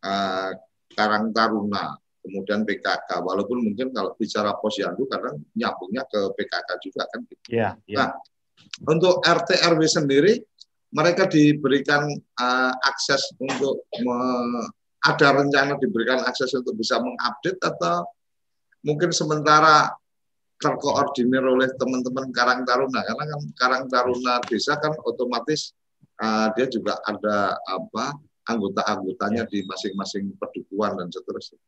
uh, 0.03 0.51
Karang 0.99 1.31
Taruna, 1.31 1.95
kemudian 2.19 2.67
PKK. 2.67 3.23
Walaupun 3.23 3.63
mungkin 3.63 3.95
kalau 3.95 4.19
bicara 4.19 4.59
posyandu 4.59 5.07
kadang 5.07 5.39
nyambungnya 5.55 6.03
ke 6.11 6.35
PKK 6.35 6.69
juga 6.83 7.07
kan. 7.07 7.23
Gitu. 7.23 7.43
Yeah, 7.55 7.79
yeah. 7.87 8.11
Nah, 8.11 8.11
untuk 8.91 9.23
RT 9.23 9.63
RW 9.63 9.83
sendiri 9.87 10.43
mereka 10.91 11.31
diberikan 11.31 12.11
uh, 12.41 12.73
akses 12.83 13.31
untuk 13.39 13.87
me, 14.03 14.19
ada 15.07 15.39
rencana 15.39 15.79
diberikan 15.79 16.27
akses 16.27 16.51
untuk 16.59 16.75
bisa 16.75 16.99
mengupdate 16.99 17.61
atau 17.63 18.09
mungkin 18.83 19.15
sementara 19.15 19.93
terkoordinir 20.59 21.45
oleh 21.45 21.71
teman-teman 21.79 22.35
Karang 22.35 22.67
Taruna 22.67 23.05
karena 23.07 23.25
kan 23.31 23.41
Karang 23.55 23.85
Taruna 23.87 24.43
desa 24.49 24.75
kan 24.81 24.91
otomatis 25.07 25.71
uh, 26.19 26.51
dia 26.59 26.67
juga 26.67 26.99
ada 27.07 27.55
apa 27.63 28.19
anggota-anggotanya 28.49 29.45
ya. 29.45 29.51
di 29.51 29.59
masing-masing 29.69 30.33
pedukuhan 30.41 30.97
dan 30.97 31.13
seterusnya. 31.13 31.61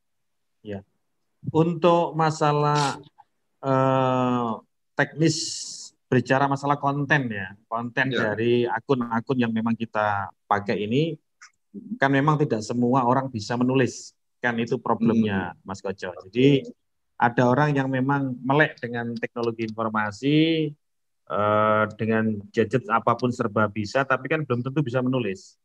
Ya. 0.64 0.80
Untuk 1.52 2.16
masalah 2.16 2.96
eh, 3.60 4.50
teknis 4.96 5.36
berbicara 6.10 6.50
masalah 6.50 6.74
konten 6.74 7.30
ya, 7.30 7.54
konten 7.70 8.10
ya. 8.10 8.34
dari 8.34 8.66
akun-akun 8.66 9.38
yang 9.38 9.54
memang 9.54 9.78
kita 9.78 10.26
pakai 10.50 10.82
ini 10.82 11.14
kan 12.02 12.10
memang 12.10 12.34
tidak 12.42 12.66
semua 12.66 13.06
orang 13.06 13.30
bisa 13.30 13.54
menulis. 13.54 14.16
Kan 14.40 14.56
itu 14.58 14.80
problemnya 14.80 15.52
hmm. 15.52 15.62
Mas 15.68 15.84
Koco. 15.84 16.10
Jadi 16.26 16.64
ada 17.20 17.42
orang 17.46 17.76
yang 17.76 17.86
memang 17.92 18.34
melek 18.40 18.80
dengan 18.80 19.12
teknologi 19.14 19.68
informasi 19.68 20.38
eh, 21.30 21.84
dengan 21.94 22.24
gadget 22.50 22.88
apa 22.90 23.12
pun 23.14 23.30
serba 23.30 23.68
bisa 23.68 24.02
tapi 24.02 24.26
kan 24.26 24.42
belum 24.42 24.66
tentu 24.66 24.80
bisa 24.82 24.98
menulis. 25.04 25.60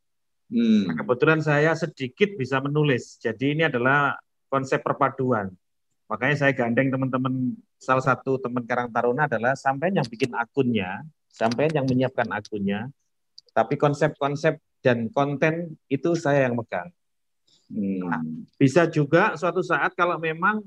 Hmm. 0.46 0.90
Nah, 0.90 0.94
kebetulan 0.94 1.40
saya 1.42 1.74
sedikit 1.74 2.38
bisa 2.38 2.62
menulis. 2.62 3.18
Jadi 3.18 3.58
ini 3.58 3.62
adalah 3.66 4.14
konsep 4.46 4.82
perpaduan. 4.82 5.50
Makanya 6.06 6.46
saya 6.46 6.52
gandeng 6.54 6.94
teman-teman 6.94 7.58
salah 7.82 8.04
satu 8.04 8.38
teman 8.38 8.62
Karang 8.62 8.90
Taruna 8.94 9.26
adalah 9.26 9.58
sampai 9.58 9.90
yang 9.90 10.06
bikin 10.06 10.30
akunnya, 10.38 11.02
sampai 11.34 11.66
yang 11.74 11.82
menyiapkan 11.82 12.30
akunnya, 12.30 12.86
tapi 13.50 13.74
konsep-konsep 13.74 14.62
dan 14.86 15.10
konten 15.10 15.74
itu 15.90 16.14
saya 16.14 16.46
yang 16.46 16.54
megang. 16.54 16.94
Hmm. 17.66 18.06
Nah, 18.06 18.22
bisa 18.54 18.86
juga 18.86 19.34
suatu 19.34 19.66
saat 19.66 19.98
kalau 19.98 20.14
memang 20.22 20.62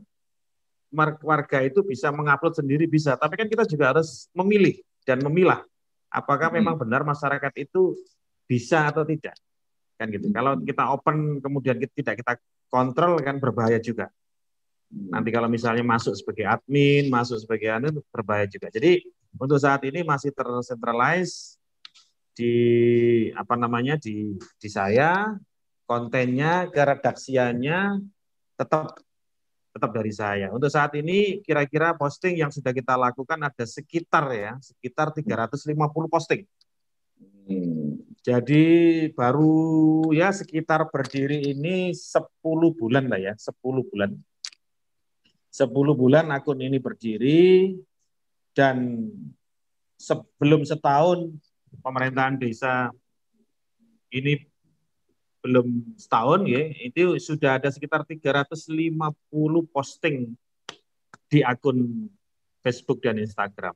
warga 1.24 1.64
itu 1.64 1.80
bisa 1.88 2.12
mengupload 2.12 2.60
sendiri 2.60 2.84
bisa, 2.84 3.16
tapi 3.16 3.40
kan 3.40 3.48
kita 3.48 3.64
juga 3.64 3.96
harus 3.96 4.28
memilih 4.36 4.76
dan 5.08 5.24
memilah 5.24 5.64
apakah 6.10 6.50
hmm. 6.50 6.58
memang 6.60 6.76
benar 6.76 7.02
masyarakat 7.06 7.54
itu 7.62 7.96
bisa 8.50 8.90
atau 8.90 9.06
tidak 9.06 9.38
kan 10.00 10.08
gitu. 10.08 10.32
Kalau 10.32 10.56
kita 10.64 10.84
open 10.96 11.44
kemudian 11.44 11.76
kita, 11.76 11.92
tidak 12.00 12.16
kita 12.24 12.34
kontrol 12.72 13.20
kan 13.20 13.36
berbahaya 13.44 13.84
juga. 13.84 14.08
Nanti 14.90 15.30
kalau 15.30 15.52
misalnya 15.52 15.84
masuk 15.84 16.16
sebagai 16.16 16.48
admin, 16.48 17.12
masuk 17.12 17.44
sebagai 17.44 17.68
anu 17.70 18.00
berbahaya 18.10 18.48
juga. 18.48 18.72
Jadi 18.72 19.04
untuk 19.36 19.60
saat 19.60 19.84
ini 19.84 20.02
masih 20.02 20.32
tersentralize 20.34 21.60
di 22.34 22.56
apa 23.36 23.60
namanya 23.60 24.00
di 24.00 24.40
di 24.40 24.70
saya 24.72 25.36
kontennya 25.84 26.72
keredaksiannya 26.72 28.02
tetap 28.56 28.98
tetap 29.70 29.92
dari 29.94 30.10
saya. 30.10 30.50
Untuk 30.50 30.74
saat 30.74 30.98
ini 30.98 31.46
kira-kira 31.46 31.94
posting 31.94 32.42
yang 32.42 32.50
sudah 32.50 32.74
kita 32.74 32.98
lakukan 32.98 33.38
ada 33.38 33.66
sekitar 33.70 34.26
ya, 34.34 34.58
sekitar 34.58 35.14
350 35.14 36.10
posting. 36.10 36.42
Hmm. 37.46 38.09
Jadi 38.30 38.66
baru 39.18 40.06
ya 40.14 40.30
sekitar 40.30 40.86
berdiri 40.94 41.50
ini 41.50 41.90
10 41.98 42.30
bulan 42.78 43.10
lah 43.10 43.18
ya, 43.18 43.34
10 43.34 43.58
bulan. 43.90 44.14
10 45.50 45.74
bulan 45.74 46.30
akun 46.30 46.62
ini 46.62 46.78
berdiri 46.78 47.74
dan 48.54 49.10
sebelum 49.98 50.62
setahun 50.62 51.34
pemerintahan 51.82 52.38
desa 52.38 52.94
ini 54.14 54.46
belum 55.42 55.98
setahun 55.98 56.46
ya, 56.46 56.70
itu 56.86 57.18
sudah 57.18 57.58
ada 57.58 57.74
sekitar 57.74 58.06
350 58.06 58.94
posting 59.74 60.38
di 61.34 61.42
akun 61.42 62.06
Facebook 62.62 63.02
dan 63.02 63.18
Instagram. 63.18 63.74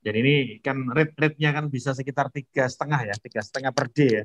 Dan 0.00 0.14
ini 0.16 0.34
kan 0.64 0.80
rate 0.96 1.12
rate-nya 1.12 1.52
kan 1.52 1.68
bisa 1.68 1.92
sekitar 1.92 2.32
tiga 2.32 2.64
setengah 2.64 3.12
ya, 3.12 3.14
tiga 3.20 3.40
setengah 3.44 3.72
per 3.72 3.86
day 3.92 4.10
ya. 4.20 4.24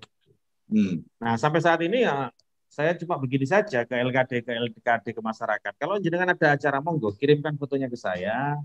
Hmm. 0.72 1.04
Nah 1.20 1.36
sampai 1.36 1.60
saat 1.62 1.84
ini 1.84 2.08
ya 2.08 2.32
saya 2.72 2.92
cuma 3.00 3.16
begini 3.16 3.48
saja 3.48 3.88
ke 3.88 3.94
LKD 3.96 4.32
ke 4.44 4.52
LKD 4.52 5.06
ke 5.16 5.22
masyarakat. 5.22 5.74
Kalau 5.76 5.96
jenengan 6.00 6.32
ada 6.32 6.56
acara 6.56 6.80
monggo 6.80 7.12
kirimkan 7.16 7.56
fotonya 7.60 7.88
ke 7.92 7.96
saya. 8.00 8.60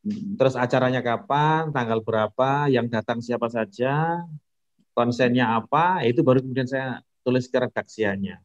Hmm. 0.00 0.36
Terus 0.40 0.56
acaranya 0.56 1.04
kapan, 1.04 1.68
tanggal 1.76 2.00
berapa, 2.00 2.72
yang 2.72 2.88
datang 2.88 3.20
siapa 3.20 3.52
saja, 3.52 4.24
konsennya 4.96 5.60
apa, 5.60 6.00
itu 6.08 6.24
baru 6.24 6.40
kemudian 6.40 6.64
saya 6.64 7.04
tulis 7.20 7.44
ke 7.52 7.60
redaksiannya. 7.60 8.40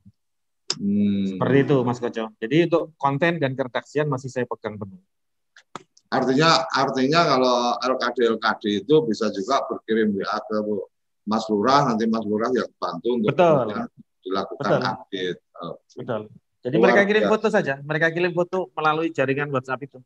Hmm. 0.75 1.23
Seperti 1.35 1.57
itu 1.63 1.77
Mas 1.87 1.99
Koco. 2.03 2.35
Jadi 2.35 2.55
untuk 2.67 2.91
konten 2.99 3.39
dan 3.39 3.55
keredaksian 3.55 4.11
masih 4.11 4.27
saya 4.27 4.43
pegang 4.43 4.75
penuh. 4.75 4.99
Artinya 6.15 6.49
artinya 6.71 7.21
kalau 7.27 7.55
LKD 7.79 8.17
LKD 8.39 8.63
itu 8.85 8.95
bisa 9.03 9.27
juga 9.35 9.63
berkirim 9.67 10.15
WA 10.15 10.37
ke 10.43 10.57
Mas 11.25 11.43
Lurah, 11.49 11.89
nanti 11.89 12.05
Mas 12.05 12.23
Lurah 12.23 12.53
yang 12.53 12.69
bantu 12.77 13.17
untuk 13.17 13.33
Betul. 13.33 13.65
dilakukan 14.21 14.71
Betul. 14.71 14.81
update. 14.85 15.39
Oh. 15.59 15.75
Betul. 15.97 16.21
Jadi 16.65 16.75
Luar 16.81 16.85
mereka 16.89 17.01
kirim 17.05 17.23
biasa. 17.25 17.33
foto 17.33 17.47
saja, 17.53 17.73
mereka 17.81 18.07
kirim 18.09 18.33
foto 18.33 18.57
melalui 18.73 19.09
jaringan 19.13 19.49
WhatsApp 19.53 19.85
itu. 19.85 19.99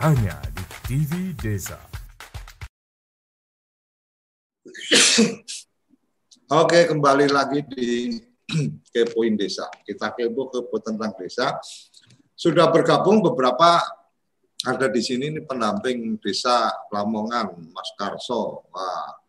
hanya 0.00 0.32
di 0.56 0.64
TV 0.88 1.36
Desa. 1.36 1.76
Oke, 6.64 6.88
kembali 6.88 7.28
lagi 7.28 7.60
di 7.68 8.16
Kepoin 8.96 9.36
Desa. 9.36 9.68
Kita 9.84 10.16
kepo 10.16 10.48
kepo 10.48 10.80
tentang 10.80 11.12
desa. 11.20 11.60
Sudah 12.32 12.72
bergabung 12.72 13.20
beberapa 13.20 13.76
ada 14.64 14.88
di 14.88 15.04
sini 15.04 15.36
ini 15.36 15.44
pendamping 15.44 16.16
desa 16.16 16.72
Lamongan, 16.88 17.60
Mas 17.68 17.92
Karso. 18.00 18.72
Wah. 18.72 19.20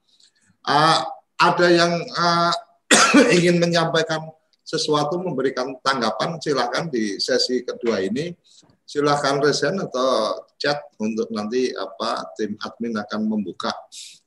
Uh, 0.64 1.04
ada 1.36 1.68
yang 1.68 2.00
uh, 2.16 2.56
ingin 3.36 3.60
menyampaikan 3.60 4.24
sesuatu, 4.64 5.20
memberikan 5.20 5.76
tanggapan, 5.84 6.40
silakan 6.40 6.88
di 6.88 7.20
sesi 7.20 7.60
kedua 7.60 8.00
ini 8.00 8.32
silahkan 8.92 9.40
resen 9.40 9.80
atau 9.80 10.36
chat 10.60 10.76
untuk 11.00 11.32
nanti 11.32 11.72
apa 11.72 12.28
tim 12.36 12.60
admin 12.60 13.00
akan 13.00 13.24
membuka 13.24 13.72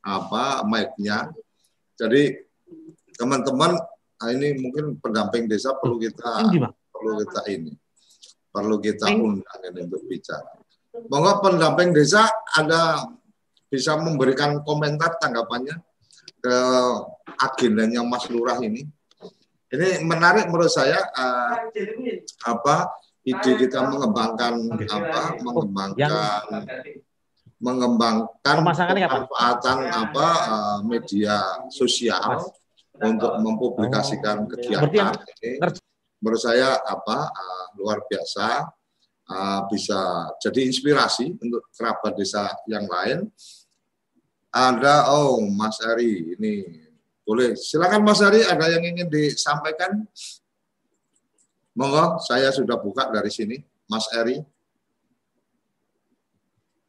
apa 0.01 0.65
mic-nya. 0.65 1.29
Jadi 2.01 2.33
teman-teman 3.21 3.77
nah 4.15 4.33
ini 4.33 4.57
mungkin 4.57 4.97
pendamping 5.05 5.45
desa 5.53 5.77
perlu 5.77 6.01
kita 6.01 6.49
perlu 6.89 7.13
kita 7.21 7.41
ini 7.53 7.77
perlu 8.49 8.81
kita 8.81 9.13
undang 9.13 9.61
ini 9.69 9.81
untuk 9.85 10.01
bicara. 10.09 10.57
Monggo 11.13 11.45
pendamping 11.45 11.93
desa 11.93 12.25
ada 12.57 13.05
bisa 13.69 14.01
memberikan 14.01 14.65
komentar 14.65 15.21
tanggapannya 15.21 15.77
ke 16.41 16.57
agendanya 17.37 18.01
Mas 18.07 18.31
Lurah 18.33 18.57
ini. 18.65 18.87
Ini 19.75 20.07
menarik 20.07 20.47
menurut 20.49 20.71
saya 20.71 21.03
uh, 21.03 21.69
apa 22.47 22.95
ide 23.25 23.53
kita 23.57 23.89
mengembangkan 23.89 24.55
apa? 24.89 25.21
Mengembangkan 25.41 26.63
mengembangkan 27.65 28.57
pemanfaatan 28.61 29.79
apa 29.89 30.29
uh, 30.53 30.79
media 30.85 31.65
sosial 31.73 32.45
untuk 33.01 33.33
mempublikasikan 33.41 34.45
oh, 34.45 34.49
kegiatan 34.53 35.17
ini. 35.41 35.65
menurut 36.21 36.41
saya 36.41 36.77
apa 36.85 37.33
uh, 37.33 37.65
luar 37.81 38.05
biasa 38.05 38.69
uh, 39.33 39.61
bisa 39.73 40.31
jadi 40.45 40.61
inspirasi 40.69 41.41
untuk 41.41 41.73
kerabat 41.73 42.13
desa 42.21 42.53
yang 42.69 42.85
lain. 42.85 43.33
Ada 44.55 45.11
oh 45.11 45.43
Mas 45.51 45.83
Ari 45.83 46.39
ini 46.39 46.63
boleh. 47.27 47.59
Silakan 47.59 48.07
Mas 48.07 48.23
Ari 48.23 48.47
ada 48.47 48.71
yang 48.71 48.85
ingin 48.87 49.11
disampaikan 49.11 50.07
Monggo, 51.75 52.23
saya 52.23 52.55
sudah 52.55 52.79
buka 52.79 53.11
dari 53.11 53.31
sini. 53.31 53.59
Mas 53.91 54.07
Eri. 54.15 54.39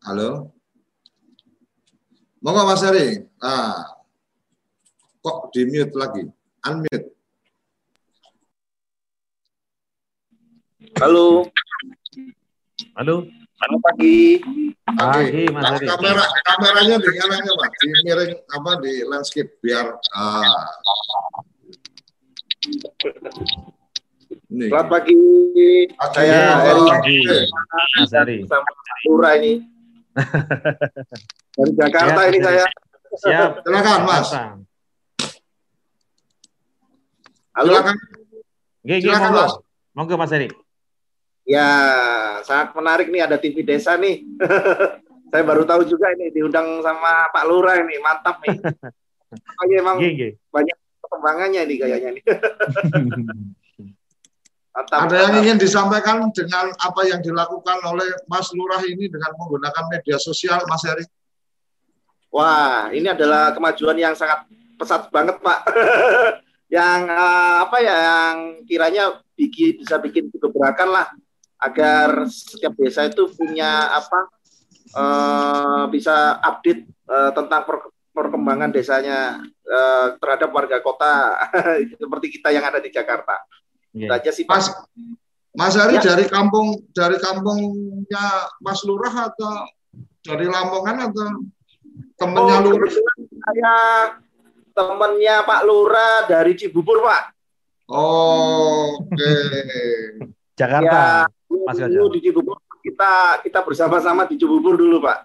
Halo. 0.06 0.54
Monggo 2.40 2.62
Mas 2.70 2.86
Eri. 2.86 3.26
Ah, 3.42 3.82
kok 5.20 5.50
di 5.50 5.66
mute 5.66 5.96
lagi? 5.98 6.24
Unmute. 6.62 7.10
Halo. 11.02 11.50
Halo. 12.96 13.16
Selamat 13.56 13.82
pagi. 13.90 14.38
Pagi, 14.86 15.44
Mas 15.50 15.64
Ka- 15.66 15.74
Heri. 15.82 15.88
kamera 15.90 16.26
kameranya 16.46 16.96
di 17.02 17.10
kanannya 17.10 17.54
mas, 17.58 17.72
di 17.74 17.86
miring 18.06 18.34
apa 18.54 18.72
di 18.86 18.94
landscape 19.02 19.52
biar 19.66 19.98
ah. 20.14 20.70
Ini. 24.56 24.72
Selamat 24.72 24.88
pagi. 24.88 25.16
Oke, 25.92 26.16
Saya. 26.16 26.64
Pagi. 26.64 27.18
Mas 27.28 28.08
Pak 28.48 28.64
Lura 29.04 29.36
ini. 29.36 29.60
Dari 31.60 31.72
Jakarta 31.76 32.20
Ya, 32.24 32.28
ini 32.32 32.40
saya. 32.40 32.64
Siap. 33.20 33.52
Silakan 33.68 34.02
mas. 34.08 34.30
Halo. 37.52 37.68
silakan. 37.68 37.96
Nggih, 38.80 38.96
nggih, 38.96 39.12
Silakan, 39.12 39.28
monggo. 39.28 39.44
Mas. 39.44 39.54
Monggo 39.92 40.16
Mas 40.16 40.32
Heri. 40.32 40.48
Ya, 41.44 41.68
sangat 42.48 42.72
menarik 42.80 43.12
nih 43.12 43.28
ada 43.28 43.36
TV 43.36 43.60
Desa 43.60 44.00
nih. 44.00 44.24
saya 45.36 45.44
baru 45.44 45.68
tahu 45.68 45.84
juga 45.84 46.16
ini 46.16 46.32
diundang 46.32 46.80
sama 46.80 47.28
Pak 47.36 47.44
Lura 47.44 47.76
ini, 47.84 48.00
mantap 48.00 48.40
nih. 48.40 48.56
Pokoknya 49.52 49.76
emang 49.84 50.00
Nggih, 50.00 50.12
nggih. 50.16 50.32
perkembangannya 51.04 51.62
nih 51.68 51.76
kayaknya 51.76 52.10
nih. 52.16 52.24
Mantap. 54.76 55.08
Ada 55.08 55.16
yang 55.16 55.34
ingin 55.40 55.56
disampaikan 55.56 56.28
dengan 56.36 56.68
apa 56.84 57.08
yang 57.08 57.24
dilakukan 57.24 57.80
oleh 57.88 58.12
Mas 58.28 58.52
Lurah 58.52 58.84
ini 58.84 59.08
dengan 59.08 59.32
menggunakan 59.40 59.88
media 59.88 60.20
sosial, 60.20 60.60
Mas 60.68 60.84
Heri? 60.84 61.08
Wah, 62.28 62.92
ini 62.92 63.08
adalah 63.08 63.56
kemajuan 63.56 63.96
yang 63.96 64.12
sangat 64.20 64.44
pesat 64.76 65.08
banget, 65.16 65.40
Pak. 65.40 65.64
yang 66.76 67.08
eh, 67.08 67.56
apa 67.64 67.78
ya, 67.80 67.96
yang 67.96 68.36
kiranya 68.68 69.24
bikin, 69.40 69.80
bisa 69.80 69.96
bikin 69.96 70.28
gebrakan 70.36 70.92
lah 70.92 71.08
agar 71.64 72.28
setiap 72.28 72.76
desa 72.76 73.08
itu 73.08 73.32
punya 73.32 73.96
apa 73.96 74.28
eh, 74.92 75.84
bisa 75.88 76.36
update 76.44 76.84
eh, 76.84 77.32
tentang 77.32 77.64
per- 77.64 77.96
perkembangan 78.12 78.76
desanya 78.76 79.40
eh, 79.64 80.08
terhadap 80.20 80.52
warga 80.52 80.84
kota 80.84 81.40
seperti 82.04 82.28
kita 82.36 82.52
yang 82.52 82.68
ada 82.68 82.84
di 82.84 82.92
Jakarta. 82.92 83.40
Nggih. 83.96 84.08
Itu 84.08 84.14
aja 84.14 84.32
sih. 84.36 84.44
Mas 84.44 84.68
Mas 85.56 85.74
Heri 85.74 85.96
Ya. 85.98 86.04
dari 86.14 86.28
kampung 86.28 86.84
dari 86.92 87.16
kampungnya 87.16 88.26
Mas 88.60 88.84
Lurah 88.84 89.32
atau 89.32 89.64
dari 90.20 90.46
Lamongan 90.46 91.08
atau 91.08 91.48
temennya 92.20 92.58
Oh, 92.60 92.64
Lurah? 92.68 92.92
saya 92.92 93.74
temannya 94.76 95.36
Pak 95.42 95.62
Lura 95.64 96.10
dari 96.28 96.60
Cibubur, 96.60 97.00
Pak. 97.00 97.24
Oh, 97.88 99.00
Oke. 99.00 99.32
Jakarta. 100.60 101.30
Ya, 101.32 101.56
Mas 101.64 101.80
dulu 101.80 102.12
di 102.12 102.20
Cibubur 102.20 102.60
kita 102.84 103.40
kita 103.42 103.60
bersama-sama 103.64 104.28
di 104.28 104.36
Cibubur 104.36 104.76
dulu, 104.76 105.00
Pak. 105.00 105.24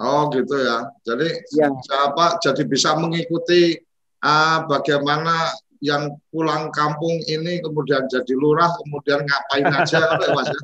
Oh 0.00 0.26
gitu 0.32 0.56
ya. 0.56 0.88
Jadi 1.04 1.28
Ya. 1.54 1.68
siapa 1.78 2.40
jadi 2.40 2.62
bisa 2.64 2.96
mengikuti 2.96 3.76
ah, 4.18 4.64
bagaimana 4.64 5.52
yang 5.80 6.12
pulang 6.28 6.68
kampung 6.76 7.20
ini 7.24 7.64
kemudian 7.64 8.04
jadi 8.08 8.32
lurah 8.36 8.68
kemudian 8.84 9.24
ngapain 9.24 9.64
aja 9.68 10.00
ya, 10.20 10.28
Mas? 10.36 10.48
ya? 10.52 10.60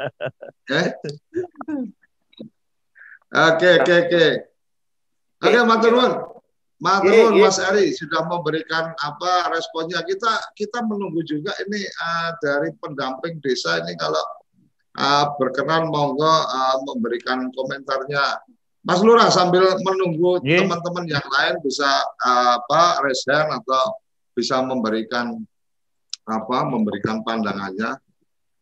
Eh? 0.76 0.88
Oke 3.32 3.68
oke 3.82 3.94
oke. 4.06 4.24
Oke 5.44 5.58
matur 5.68 5.90
nuwun. 5.92 6.12
Matur 6.80 7.08
Oke, 7.08 7.16
nuwun 7.16 7.32
oke. 7.36 7.42
Mas 7.48 7.58
Ari 7.60 7.92
sudah 7.92 8.22
memberikan 8.28 8.92
apa 8.96 9.50
responnya. 9.52 10.00
Kita 10.04 10.52
kita 10.56 10.84
menunggu 10.84 11.20
juga 11.24 11.52
ini 11.66 11.80
ah, 12.00 12.32
dari 12.40 12.72
pendamping 12.78 13.40
desa 13.40 13.82
ini 13.84 13.96
kalau 13.98 14.22
ah, 14.96 15.32
berkenan 15.36 15.88
monggo 15.88 16.28
ah, 16.28 16.76
memberikan 16.84 17.48
komentarnya. 17.52 18.40
Mas 18.86 19.02
Lurah 19.02 19.26
sambil 19.34 19.66
menunggu 19.82 20.38
Iya. 20.46 20.62
teman-teman 20.62 21.10
yang 21.10 21.26
lain 21.26 21.58
bisa 21.64 21.88
ah, 22.22 22.62
apa 22.62 23.02
resen 23.02 23.50
atau 23.50 23.96
bisa 24.36 24.60
memberikan 24.60 25.40
apa 26.28 26.58
memberikan 26.68 27.24
pandangannya. 27.24 27.96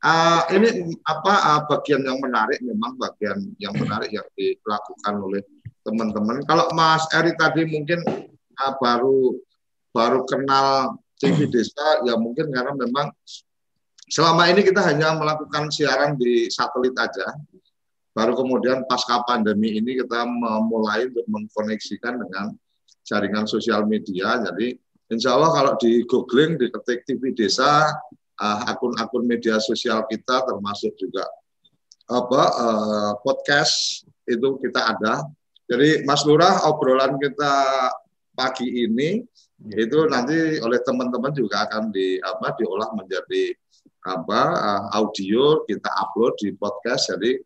Ah, 0.05 0.47
ini 0.53 0.95
apa 1.03 1.33
ah, 1.33 1.61
bagian 1.67 2.05
yang 2.07 2.21
menarik 2.23 2.61
memang 2.63 2.95
bagian 2.95 3.41
yang 3.59 3.75
menarik 3.75 4.13
yang 4.15 4.29
dilakukan 4.39 5.15
oleh 5.19 5.43
teman-teman. 5.83 6.45
Kalau 6.47 6.71
Mas 6.77 7.09
Eri 7.11 7.35
tadi 7.35 7.67
mungkin 7.67 8.05
ah, 8.61 8.77
baru 8.79 9.35
baru 9.91 10.23
kenal 10.29 11.01
TV 11.19 11.49
Desa 11.49 12.05
ya 12.05 12.15
mungkin 12.21 12.53
karena 12.53 12.77
memang 12.77 13.11
selama 14.13 14.45
ini 14.53 14.61
kita 14.61 14.85
hanya 14.85 15.17
melakukan 15.17 15.73
siaran 15.73 16.21
di 16.21 16.53
satelit 16.53 16.93
aja. 17.01 17.33
Baru 18.15 18.39
kemudian 18.39 18.87
pasca 18.87 19.27
pandemi 19.27 19.75
ini 19.81 19.99
kita 19.99 20.23
memulai 20.23 21.11
untuk 21.11 21.27
mengkoneksikan 21.27 22.23
dengan 22.23 22.55
jaringan 23.03 23.49
sosial 23.49 23.89
media. 23.89 24.39
Jadi 24.39 24.79
insya 25.15 25.39
Allah 25.39 25.51
kalau 25.55 25.73
di 25.79 26.03
googling 26.05 26.59
diketik 26.59 27.07
TV 27.07 27.31
Desa 27.33 27.95
uh, 28.43 28.61
akun-akun 28.67 29.25
media 29.25 29.63
sosial 29.63 30.03
kita 30.11 30.43
termasuk 30.43 30.93
juga 30.99 31.25
apa 32.11 32.43
uh, 32.61 33.13
podcast 33.25 34.05
itu 34.29 34.59
kita 34.61 34.81
ada. 34.97 35.25
Jadi 35.65 36.05
Mas 36.05 36.27
Lurah 36.29 36.69
obrolan 36.69 37.17
kita 37.17 37.55
pagi 38.37 38.69
ini 38.85 39.25
itu 39.73 39.99
nanti 40.11 40.61
oleh 40.61 40.83
teman-teman 40.85 41.33
juga 41.33 41.65
akan 41.65 41.89
di 41.89 42.21
apa 42.21 42.53
diolah 42.61 42.93
menjadi 42.93 43.57
apa 44.05 44.41
uh, 44.53 44.83
audio 45.01 45.65
kita 45.65 45.89
upload 45.89 46.37
di 46.43 46.53
podcast. 46.53 47.15
Jadi 47.17 47.41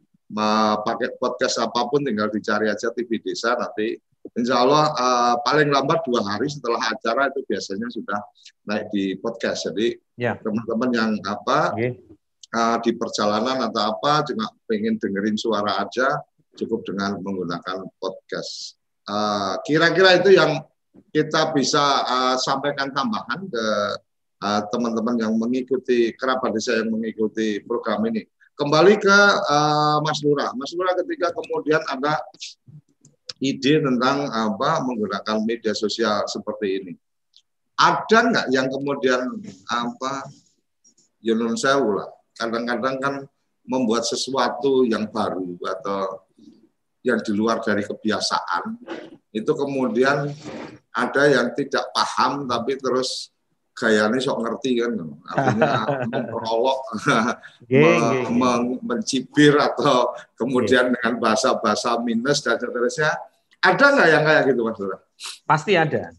pakai 0.84 1.16
podcast 1.16 1.56
apa 1.62 1.88
pun 1.88 2.04
tinggal 2.04 2.28
dicari 2.28 2.68
aja 2.68 2.92
TV 2.92 3.16
Desa 3.22 3.56
nanti 3.56 3.96
Insya 4.36 4.60
Allah 4.60 4.84
uh, 4.92 5.34
paling 5.40 5.72
lambat 5.72 6.04
dua 6.04 6.20
hari 6.26 6.50
setelah 6.50 6.82
acara 6.84 7.32
itu 7.32 7.40
biasanya 7.48 7.88
sudah 7.88 8.18
naik 8.68 8.92
di 8.92 9.16
podcast. 9.16 9.70
Jadi 9.72 9.96
Ya. 10.18 10.34
teman-teman 10.34 10.90
yang 10.90 11.10
apa 11.24 11.78
Nggih. 11.78 11.94
uh, 12.50 12.76
di 12.82 12.90
perjalanan 12.98 13.70
atau 13.70 13.94
apa 13.94 14.26
cuma 14.26 14.50
pengen 14.66 14.98
dengerin 14.98 15.38
suara 15.38 15.78
aja 15.80 16.10
cukup 16.58 16.82
dengan 16.82 17.22
menggunakan 17.22 17.86
podcast. 18.02 18.74
Uh, 19.06 19.56
Kira-kira 19.62 20.18
itu 20.18 20.34
yang 20.34 20.58
kita 21.14 21.54
bisa 21.54 22.02
uh, 22.02 22.36
sampaikan 22.36 22.90
tambahan 22.90 23.46
ke 23.46 23.64
uh, 24.42 24.60
teman-teman 24.74 25.22
yang 25.22 25.32
mengikuti 25.38 26.10
kerabat 26.18 26.50
desa 26.50 26.82
yang 26.82 26.90
mengikuti 26.90 27.62
program 27.62 28.02
ini. 28.10 28.26
Kembali 28.58 28.98
ke 28.98 29.18
uh, 29.46 30.02
Mas 30.02 30.18
Lurah. 30.26 30.50
Mas 30.58 30.74
Lurah 30.74 30.98
ketika 30.98 31.30
kemudian 31.30 31.78
ada 31.86 32.18
ide 33.38 33.82
tentang 33.82 34.30
apa 34.30 34.82
menggunakan 34.82 35.36
media 35.46 35.72
sosial 35.74 36.26
seperti 36.26 36.66
ini. 36.82 36.92
Ada 37.78 38.18
nggak 38.30 38.46
yang 38.50 38.66
kemudian 38.66 39.38
apa 39.70 40.26
Yunus 41.22 41.62
Sewu 41.62 41.98
lah. 41.98 42.10
Kadang-kadang 42.34 42.96
kan 42.98 43.14
membuat 43.68 44.02
sesuatu 44.06 44.82
yang 44.82 45.06
baru 45.10 45.54
atau 45.62 46.26
yang 47.06 47.22
di 47.22 47.32
luar 47.36 47.62
dari 47.62 47.86
kebiasaan 47.86 48.74
itu 49.30 49.52
kemudian 49.54 50.26
ada 50.90 51.22
yang 51.30 51.54
tidak 51.54 51.86
paham 51.94 52.48
tapi 52.48 52.74
terus 52.80 53.30
gayanya 53.78 54.18
sok 54.18 54.42
ngerti 54.42 54.82
kan 54.82 54.92
artinya 55.30 55.70
memperolok 56.10 56.80
Nggih, 57.62 57.78
me- 57.78 57.98
nggih, 58.02 58.22
nggih. 58.26 58.26
meng- 58.34 58.80
mencibir 58.82 59.54
atau 59.54 60.12
kemudian 60.34 60.90
dengan 60.90 61.14
bahasa-bahasa 61.22 62.02
minus 62.02 62.42
dan 62.42 62.58
seterusnya 62.58 63.14
ada 63.58 63.84
nggak 63.94 64.08
yang 64.10 64.22
kayak 64.26 64.42
gitu 64.50 64.60
mas 64.62 64.78
Lurah? 64.78 65.00
Pasti 65.42 65.72
ada. 65.74 66.14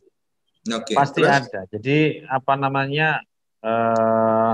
Oke. 0.76 0.92
Pasti 0.92 1.24
terus? 1.24 1.36
ada. 1.48 1.60
Jadi 1.72 2.24
apa 2.28 2.54
namanya 2.60 3.24
eh, 3.64 4.54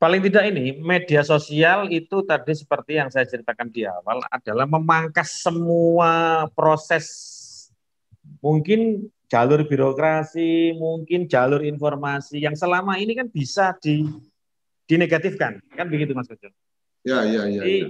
paling 0.00 0.20
tidak 0.24 0.44
ini 0.48 0.76
media 0.80 1.20
sosial 1.24 1.88
itu 1.88 2.24
tadi 2.24 2.52
seperti 2.52 3.00
yang 3.00 3.08
saya 3.08 3.24
ceritakan 3.24 3.68
di 3.72 3.84
awal 3.84 4.20
adalah 4.28 4.64
memangkas 4.68 5.44
semua 5.44 6.44
proses 6.52 7.04
mungkin 8.40 9.08
jalur 9.34 9.66
birokrasi, 9.66 10.78
mungkin 10.78 11.26
jalur 11.26 11.66
informasi 11.66 12.38
yang 12.38 12.54
selama 12.54 13.02
ini 13.02 13.18
kan 13.18 13.26
bisa 13.26 13.74
di 13.82 14.06
dinegatifkan 14.86 15.58
kan 15.74 15.90
begitu 15.90 16.14
Mas 16.14 16.30
Kojo. 16.30 16.54
Ya, 17.02 17.26
ya, 17.26 17.42
ya. 17.50 17.66
Jadi, 17.66 17.76
ya. 17.82 17.88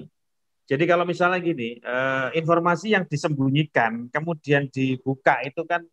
jadi 0.72 0.84
kalau 0.88 1.04
misalnya 1.04 1.44
gini, 1.44 1.84
eh, 1.84 2.28
informasi 2.40 2.96
yang 2.96 3.04
disembunyikan 3.04 4.08
kemudian 4.08 4.72
dibuka 4.72 5.44
itu 5.44 5.68
kan 5.68 5.84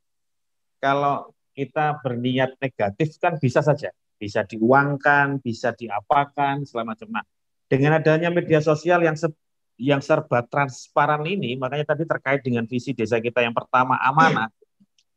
kalau 0.80 1.36
kita 1.52 2.00
berniat 2.00 2.56
negatif 2.56 3.20
kan 3.20 3.36
bisa 3.36 3.60
saja, 3.60 3.92
bisa 4.16 4.48
diuangkan, 4.48 5.44
bisa 5.44 5.76
diapakan, 5.76 6.64
segala 6.64 6.96
macam. 6.96 7.12
Nah, 7.12 7.28
dengan 7.68 8.00
adanya 8.00 8.32
media 8.32 8.64
sosial 8.64 9.04
yang 9.04 9.20
se- 9.20 9.36
yang 9.76 10.00
serba 10.00 10.48
transparan 10.48 11.28
ini, 11.28 11.60
makanya 11.60 11.92
tadi 11.92 12.08
terkait 12.08 12.40
dengan 12.40 12.64
visi 12.64 12.96
desa 12.96 13.20
kita 13.20 13.44
yang 13.44 13.52
pertama 13.52 14.00
amanah, 14.00 14.48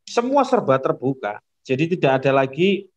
semua 0.05 0.45
serba 0.45 0.77
terbuka. 0.81 1.41
Jadi 1.65 1.97
tidak 1.97 2.23
ada 2.23 2.45
lagi 2.45 2.89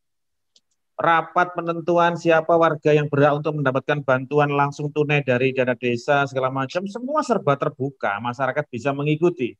rapat 0.97 1.53
penentuan 1.53 2.17
siapa 2.17 2.57
warga 2.57 2.89
yang 2.91 3.07
berhak 3.07 3.39
untuk 3.39 3.53
mendapatkan 3.61 4.01
bantuan 4.01 4.49
langsung 4.49 4.89
tunai 4.89 5.21
dari 5.23 5.53
dana 5.55 5.77
desa 5.77 6.27
segala 6.27 6.51
macam. 6.51 6.83
Semua 6.89 7.23
serba 7.23 7.55
terbuka. 7.55 8.19
Masyarakat 8.19 8.65
bisa 8.67 8.91
mengikuti. 8.91 9.55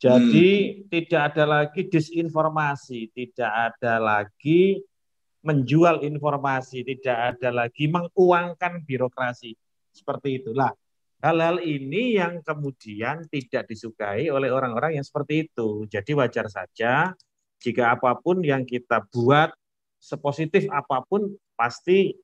Jadi 0.00 0.80
hmm. 0.80 0.88
tidak 0.88 1.22
ada 1.32 1.44
lagi 1.44 1.86
disinformasi. 1.86 3.12
Tidak 3.12 3.52
ada 3.70 4.00
lagi 4.00 4.80
menjual 5.44 6.02
informasi. 6.02 6.82
Tidak 6.82 7.18
ada 7.36 7.48
lagi 7.52 7.86
menguangkan 7.86 8.82
birokrasi. 8.82 9.52
Seperti 9.92 10.42
itulah 10.42 10.72
hal-hal 11.20 11.60
ini 11.60 12.16
yang 12.16 12.40
kemudian 12.40 13.28
tidak 13.28 13.68
disukai 13.68 14.32
oleh 14.32 14.48
orang-orang 14.48 14.96
yang 14.96 15.04
seperti 15.04 15.48
itu. 15.48 15.84
Jadi 15.86 16.16
wajar 16.16 16.48
saja 16.48 17.12
jika 17.60 17.92
apa 17.92 18.16
pun 18.16 18.40
yang 18.40 18.64
kita 18.64 19.04
buat 19.12 19.52
sepositif 20.00 20.64
apa 20.72 21.04
pun 21.04 21.28
pasti 21.52 22.16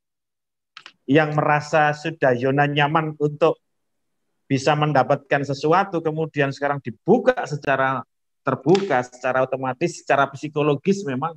yang 1.05 1.37
merasa 1.37 1.93
sudah 1.93 2.33
zona 2.35 2.65
nyaman 2.65 3.15
untuk 3.21 3.61
bisa 4.49 4.73
mendapatkan 4.73 5.45
sesuatu 5.45 6.01
kemudian 6.01 6.51
sekarang 6.51 6.81
dibuka 6.81 7.37
secara 7.45 8.01
terbuka 8.41 9.05
secara 9.05 9.45
otomatis 9.45 10.01
secara 10.01 10.25
psikologis 10.33 11.05
memang 11.05 11.37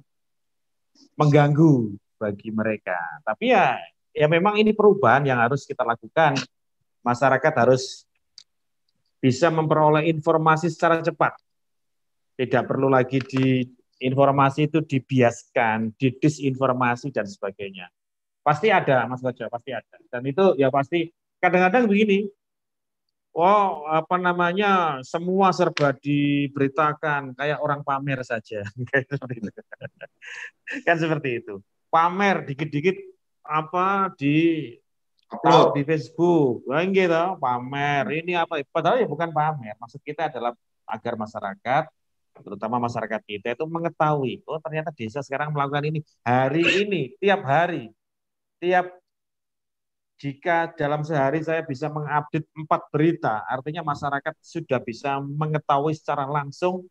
mengganggu 1.20 1.98
bagi 2.16 2.50
mereka. 2.56 2.98
Tapi 3.28 3.52
ya 3.52 3.76
ya 4.16 4.32
memang 4.32 4.56
ini 4.62 4.72
perubahan 4.72 5.28
yang 5.28 5.42
harus 5.44 5.68
kita 5.68 5.84
lakukan 5.84 6.40
masyarakat 7.04 7.54
harus 7.56 8.06
bisa 9.20 9.52
memperoleh 9.52 10.08
informasi 10.08 10.72
secara 10.72 11.04
cepat 11.04 11.36
tidak 12.40 12.72
perlu 12.72 12.88
lagi 12.88 13.20
di 13.20 13.68
informasi 14.00 14.72
itu 14.72 14.80
dibiaskan, 14.80 15.92
didisinformasi 16.00 17.12
dan 17.12 17.28
sebagainya. 17.28 17.92
Pasti 18.40 18.72
ada, 18.72 19.04
Mas 19.12 19.20
Bajo, 19.20 19.44
pasti 19.52 19.76
ada. 19.76 20.00
Dan 20.08 20.24
itu 20.24 20.56
ya 20.56 20.72
pasti 20.72 21.12
kadang-kadang 21.44 21.84
begini. 21.92 22.32
Oh, 23.36 23.84
apa 23.92 24.16
namanya? 24.16 25.04
Semua 25.04 25.52
serba 25.52 25.92
diberitakan 25.92 27.36
kayak 27.36 27.60
orang 27.60 27.84
pamer 27.84 28.24
saja. 28.24 28.64
kan 30.88 30.96
seperti 30.96 31.44
itu. 31.44 31.60
Pamer 31.92 32.48
dikit-dikit 32.48 32.96
apa 33.44 34.16
di 34.16 34.72
upload 35.30 35.78
di 35.78 35.82
Facebook, 35.86 36.66
kan 36.66 36.90
gitu, 36.90 37.24
pamer. 37.38 38.06
Ini 38.26 38.44
apa? 38.44 38.60
Padahal 38.70 39.02
ya 39.02 39.08
bukan 39.08 39.30
pamer. 39.30 39.78
Maksud 39.78 40.02
kita 40.02 40.28
adalah 40.30 40.54
agar 40.90 41.14
masyarakat 41.14 41.84
terutama 42.42 42.80
masyarakat 42.80 43.22
kita 43.28 43.48
itu 43.56 43.66
mengetahui 43.68 44.42
oh 44.48 44.60
ternyata 44.64 44.96
desa 44.96 45.20
sekarang 45.20 45.52
melakukan 45.52 45.92
ini 45.92 46.00
hari 46.24 46.64
ini 46.88 47.02
tiap 47.20 47.44
hari 47.44 47.92
tiap 48.60 48.96
jika 50.20 50.72
dalam 50.76 51.04
sehari 51.04 51.40
saya 51.40 51.64
bisa 51.64 51.88
mengupdate 51.88 52.48
empat 52.56 52.82
berita 52.92 53.44
artinya 53.48 53.84
masyarakat 53.84 54.36
sudah 54.40 54.80
bisa 54.84 55.20
mengetahui 55.20 55.96
secara 55.96 56.28
langsung 56.28 56.88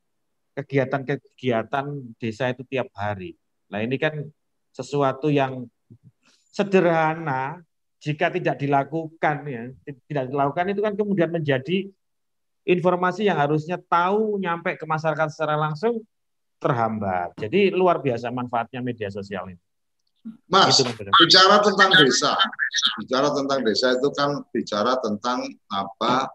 kegiatan-kegiatan 0.56 1.86
desa 2.16 2.52
itu 2.52 2.64
tiap 2.68 2.88
hari 2.96 3.36
nah 3.68 3.84
ini 3.84 4.00
kan 4.00 4.24
sesuatu 4.72 5.28
yang 5.28 5.68
sederhana 6.52 7.60
jika 7.98 8.30
tidak 8.30 8.56
dilakukan 8.62 9.36
ya 9.46 9.62
tidak 10.06 10.24
dilakukan 10.30 10.70
itu 10.70 10.80
kan 10.80 10.94
kemudian 10.94 11.30
menjadi 11.34 11.90
informasi 12.68 13.26
yang 13.26 13.40
harusnya 13.40 13.80
tahu 13.80 14.38
nyampe 14.38 14.76
ke 14.76 14.84
masyarakat 14.84 15.32
secara 15.32 15.56
langsung 15.56 16.04
terhambat. 16.60 17.32
Jadi 17.38 17.72
luar 17.72 18.02
biasa 18.02 18.28
manfaatnya 18.28 18.84
media 18.84 19.08
sosial 19.08 19.48
ini. 19.48 19.62
Mas, 20.44 20.76
itu, 20.76 20.84
bicara 21.24 21.62
tentang 21.64 21.88
desa, 21.96 22.36
bicara 23.00 23.32
tentang 23.32 23.64
desa 23.64 23.96
itu 23.96 24.08
kan 24.12 24.44
bicara 24.52 25.00
tentang 25.00 25.40
apa, 25.72 26.28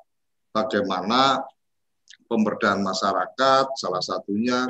bagaimana 0.50 1.46
pemberdayaan 2.26 2.82
masyarakat, 2.82 3.66
salah 3.78 4.02
satunya 4.02 4.66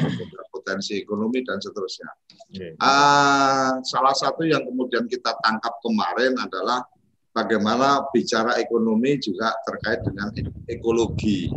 potensi 0.63 0.95
ekonomi 0.95 1.43
dan 1.43 1.59
seterusnya. 1.59 2.07
Okay. 2.47 2.79
Uh, 2.79 3.83
salah 3.83 4.15
satu 4.15 4.47
yang 4.47 4.63
kemudian 4.63 5.11
kita 5.11 5.35
tangkap 5.43 5.75
kemarin 5.83 6.39
adalah 6.39 6.87
bagaimana 7.35 8.07
bicara 8.15 8.55
ekonomi 8.63 9.19
juga 9.19 9.51
terkait 9.67 10.07
dengan 10.07 10.31
ekologi. 10.71 11.51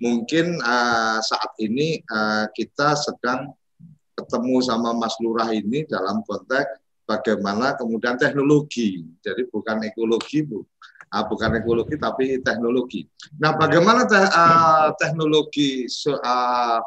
Mungkin 0.00 0.64
uh, 0.64 1.20
saat 1.20 1.52
ini 1.60 2.00
uh, 2.08 2.48
kita 2.56 2.96
sedang 2.96 3.52
ketemu 4.16 4.64
sama 4.64 4.96
Mas 4.96 5.12
Lurah 5.20 5.52
ini 5.52 5.84
dalam 5.84 6.24
konteks 6.24 6.80
bagaimana 7.04 7.76
kemudian 7.76 8.16
teknologi. 8.16 9.04
Jadi 9.20 9.44
bukan 9.52 9.84
ekologi, 9.84 10.40
bu, 10.40 10.64
uh, 11.12 11.24
bukan 11.26 11.58
ekologi 11.58 11.96
tapi 11.96 12.38
teknologi. 12.44 13.08
Nah, 13.40 13.56
bagaimana 13.56 14.04
te 14.04 14.18
uh, 14.18 14.92
teknologi 15.00 15.90
so, 15.90 16.14
uh, 16.20 16.80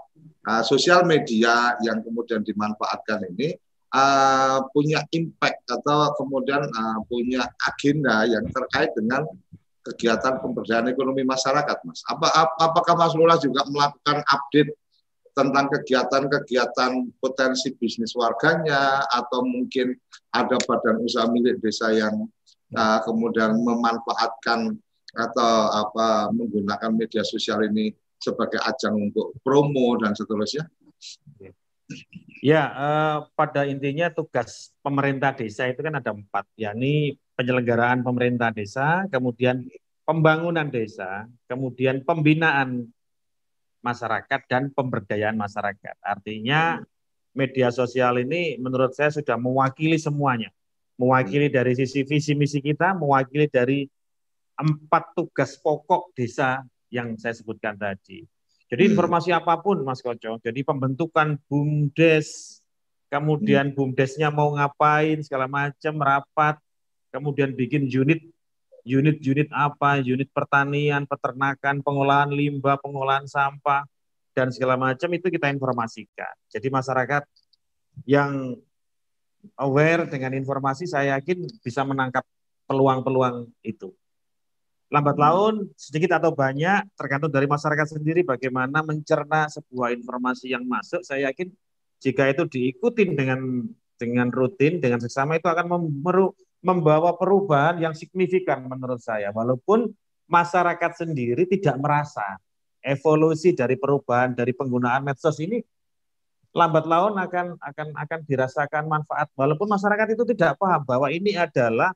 uh, 0.48 0.64
sosial 0.66 1.06
media 1.06 1.76
yang 1.86 2.02
kemudian 2.02 2.42
dimanfaatkan 2.42 3.26
ini 3.34 3.54
uh, 3.94 4.66
punya 4.72 5.04
impact 5.14 5.68
atau 5.68 6.16
kemudian 6.18 6.64
uh, 6.66 7.00
punya 7.06 7.46
agenda 7.68 8.26
yang 8.26 8.46
terkait 8.50 8.92
dengan 8.98 9.28
kegiatan 9.82 10.38
pemberdayaan 10.38 10.94
ekonomi 10.94 11.26
masyarakat, 11.26 11.78
Mas. 11.90 12.06
Apa, 12.06 12.30
ap, 12.38 12.50
apakah 12.62 12.94
Mas 12.94 13.18
Lula 13.18 13.42
juga 13.42 13.66
melakukan 13.66 14.22
update 14.30 14.78
tentang 15.32 15.72
kegiatan-kegiatan 15.72 16.92
potensi 17.18 17.72
bisnis 17.80 18.14
warganya 18.14 19.02
atau 19.10 19.42
mungkin 19.42 19.96
ada 20.36 20.60
badan 20.60 21.02
usaha 21.02 21.26
milik 21.32 21.58
desa 21.64 21.90
yang 21.96 22.28
uh, 22.76 23.00
kemudian 23.08 23.56
memanfaatkan 23.58 24.76
atau 25.12 25.54
apa 25.72 26.32
menggunakan 26.32 26.92
media 26.96 27.24
sosial 27.24 27.64
ini 27.68 27.92
sebagai 28.22 28.62
ajang 28.62 29.12
untuk 29.12 29.34
promo 29.42 29.98
dan 29.98 30.14
seterusnya? 30.14 30.70
Ya, 32.42 32.64
eh, 32.72 33.18
pada 33.36 33.68
intinya 33.68 34.08
tugas 34.14 34.72
pemerintah 34.80 35.34
desa 35.36 35.68
itu 35.68 35.82
kan 35.84 35.98
ada 35.98 36.14
empat, 36.14 36.48
yakni 36.56 37.18
penyelenggaraan 37.36 38.06
pemerintah 38.06 38.54
desa, 38.54 39.06
kemudian 39.10 39.66
pembangunan 40.06 40.70
desa, 40.70 41.26
kemudian 41.50 42.02
pembinaan 42.06 42.90
masyarakat 43.82 44.42
dan 44.48 44.70
pemberdayaan 44.72 45.36
masyarakat. 45.36 45.98
Artinya 46.02 46.82
media 47.34 47.74
sosial 47.74 48.22
ini 48.22 48.58
menurut 48.62 48.94
saya 48.94 49.10
sudah 49.10 49.36
mewakili 49.36 49.98
semuanya. 49.98 50.54
Mewakili 51.02 51.50
dari 51.50 51.74
sisi 51.74 52.06
visi 52.06 52.38
misi 52.38 52.62
kita, 52.62 52.94
mewakili 52.94 53.50
dari 53.50 53.90
empat 54.54 55.18
tugas 55.18 55.58
pokok 55.58 56.14
desa 56.14 56.62
yang 56.92 57.16
saya 57.16 57.34
sebutkan 57.34 57.80
tadi. 57.80 58.28
Jadi 58.68 58.84
hmm. 58.88 58.92
informasi 58.96 59.32
apa 59.32 59.58
pun 59.60 59.82
Mas 59.82 60.04
Koco, 60.04 60.38
jadi 60.44 60.60
pembentukan 60.62 61.40
BUMDes, 61.48 62.60
kemudian 63.08 63.72
hmm. 63.72 63.76
BUMDesnya 63.76 64.30
mau 64.30 64.52
ngapain 64.56 65.24
segala 65.24 65.48
macam 65.48 65.96
rapat, 66.00 66.56
kemudian 67.10 67.56
bikin 67.56 67.88
unit 67.88 68.22
unit-unit 68.82 69.46
apa, 69.54 70.02
unit 70.02 70.26
pertanian, 70.34 71.06
peternakan, 71.06 71.86
pengolahan 71.86 72.34
limbah, 72.34 72.82
pengolahan 72.82 73.30
sampah 73.30 73.86
dan 74.34 74.50
segala 74.50 74.74
macam 74.74 75.06
itu 75.14 75.30
kita 75.30 75.54
informasikan. 75.54 76.34
Jadi 76.50 76.68
masyarakat 76.72 77.24
yang 78.10 78.58
aware 79.60 80.10
dengan 80.10 80.34
informasi 80.34 80.90
saya 80.90 81.20
yakin 81.20 81.46
bisa 81.62 81.86
menangkap 81.86 82.26
peluang-peluang 82.66 83.52
itu 83.62 83.92
lambat 84.92 85.16
laun 85.16 85.72
sedikit 85.80 86.20
atau 86.20 86.36
banyak 86.36 86.84
tergantung 87.00 87.32
dari 87.32 87.48
masyarakat 87.48 87.96
sendiri 87.96 88.28
bagaimana 88.28 88.84
mencerna 88.84 89.48
sebuah 89.48 89.96
informasi 89.96 90.52
yang 90.52 90.68
masuk. 90.68 91.00
Saya 91.08 91.32
yakin 91.32 91.48
jika 92.04 92.28
itu 92.28 92.44
diikutin 92.44 93.16
dengan 93.16 93.40
dengan 93.96 94.28
rutin 94.28 94.84
dengan 94.84 95.00
seksama 95.00 95.40
itu 95.40 95.48
akan 95.48 95.66
memeru, 95.72 96.36
membawa 96.60 97.16
perubahan 97.16 97.80
yang 97.80 97.96
signifikan 97.96 98.68
menurut 98.68 99.00
saya. 99.00 99.32
Walaupun 99.32 99.96
masyarakat 100.28 101.08
sendiri 101.08 101.48
tidak 101.48 101.80
merasa 101.80 102.36
evolusi 102.84 103.56
dari 103.56 103.80
perubahan 103.80 104.36
dari 104.36 104.52
penggunaan 104.52 105.08
medsos 105.08 105.40
ini 105.40 105.64
lambat 106.52 106.84
laun 106.84 107.16
akan 107.16 107.56
akan 107.64 107.88
akan 107.96 108.20
dirasakan 108.28 108.92
manfaat. 108.92 109.32
Walaupun 109.40 109.72
masyarakat 109.72 110.20
itu 110.20 110.28
tidak 110.36 110.60
paham 110.60 110.84
bahwa 110.84 111.08
ini 111.08 111.40
adalah 111.40 111.96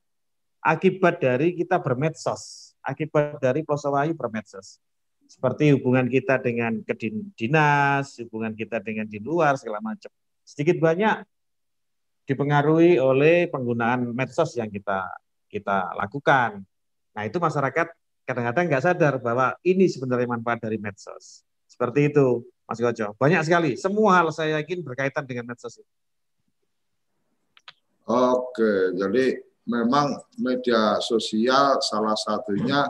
akibat 0.64 1.20
dari 1.20 1.60
kita 1.60 1.76
bermedsos 1.76 2.65
akibat 2.86 3.42
dari 3.42 3.66
Wahyu 3.66 4.14
bermedsos. 4.14 4.80
Seperti 5.26 5.74
hubungan 5.74 6.06
kita 6.06 6.38
dengan 6.38 6.86
dinas, 7.34 8.22
hubungan 8.22 8.54
kita 8.54 8.78
dengan 8.78 9.10
di 9.10 9.18
luar, 9.18 9.58
segala 9.58 9.82
macam. 9.82 10.14
Sedikit 10.46 10.78
banyak 10.78 11.26
dipengaruhi 12.30 13.02
oleh 13.02 13.50
penggunaan 13.50 14.14
medsos 14.14 14.54
yang 14.54 14.70
kita 14.70 15.02
kita 15.50 15.98
lakukan. 15.98 16.62
Nah 17.18 17.24
itu 17.26 17.38
masyarakat 17.42 17.88
kadang-kadang 18.26 18.66
nggak 18.70 18.84
sadar 18.86 19.14
bahwa 19.22 19.58
ini 19.66 19.90
sebenarnya 19.90 20.30
manfaat 20.30 20.62
dari 20.62 20.78
medsos. 20.78 21.46
Seperti 21.66 22.14
itu, 22.14 22.46
Mas 22.66 22.82
Gojo. 22.82 23.14
Banyak 23.18 23.42
sekali. 23.46 23.78
Semua 23.78 24.22
hal 24.22 24.30
saya 24.34 24.62
yakin 24.62 24.86
berkaitan 24.86 25.26
dengan 25.26 25.50
medsos 25.50 25.78
itu. 25.82 25.94
Oke, 28.06 28.94
jadi 28.94 29.42
memang 29.66 30.18
media 30.38 31.02
sosial 31.02 31.82
salah 31.82 32.14
satunya 32.14 32.86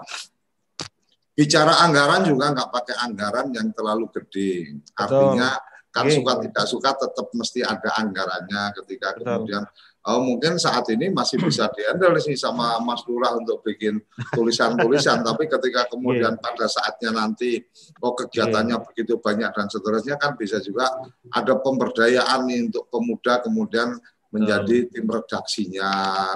bicara 1.36 1.84
anggaran 1.84 2.24
juga 2.24 2.56
nggak 2.56 2.72
pakai 2.72 2.96
anggaran 3.04 3.52
yang 3.52 3.72
terlalu 3.76 4.08
gede. 4.16 4.80
Artinya 4.96 5.56
kan 5.92 6.12
suka 6.12 6.34
tidak 6.44 6.66
suka 6.68 6.92
tetap 6.96 7.28
mesti 7.32 7.64
ada 7.64 7.96
anggarannya 7.96 8.76
ketika 8.84 9.16
Betul. 9.16 9.24
kemudian 9.24 9.64
oh, 10.06 10.20
mungkin 10.22 10.60
saat 10.62 10.86
ini 10.94 11.10
masih 11.10 11.42
bisa 11.42 11.72
dihandle 11.72 12.20
sih 12.22 12.38
sama 12.38 12.78
Mas 12.84 13.02
Lurah 13.08 13.34
untuk 13.36 13.66
bikin 13.66 13.98
tulisan-tulisan. 14.36 15.24
Tapi 15.28 15.50
ketika 15.50 15.90
kemudian 15.90 16.38
pada 16.38 16.68
saatnya 16.70 17.16
nanti 17.16 17.64
oh 18.04 18.14
kegiatannya 18.14 18.78
begitu 18.92 19.18
banyak 19.18 19.50
dan 19.50 19.68
seterusnya 19.72 20.16
kan 20.22 20.38
bisa 20.38 20.62
juga 20.62 20.92
ada 21.34 21.58
pemberdayaan 21.58 22.46
nih 22.46 22.70
untuk 22.72 22.86
pemuda 22.92 23.42
kemudian 23.42 23.98
menjadi 24.36 24.92
tim 24.92 25.08
redaksinya 25.08 25.92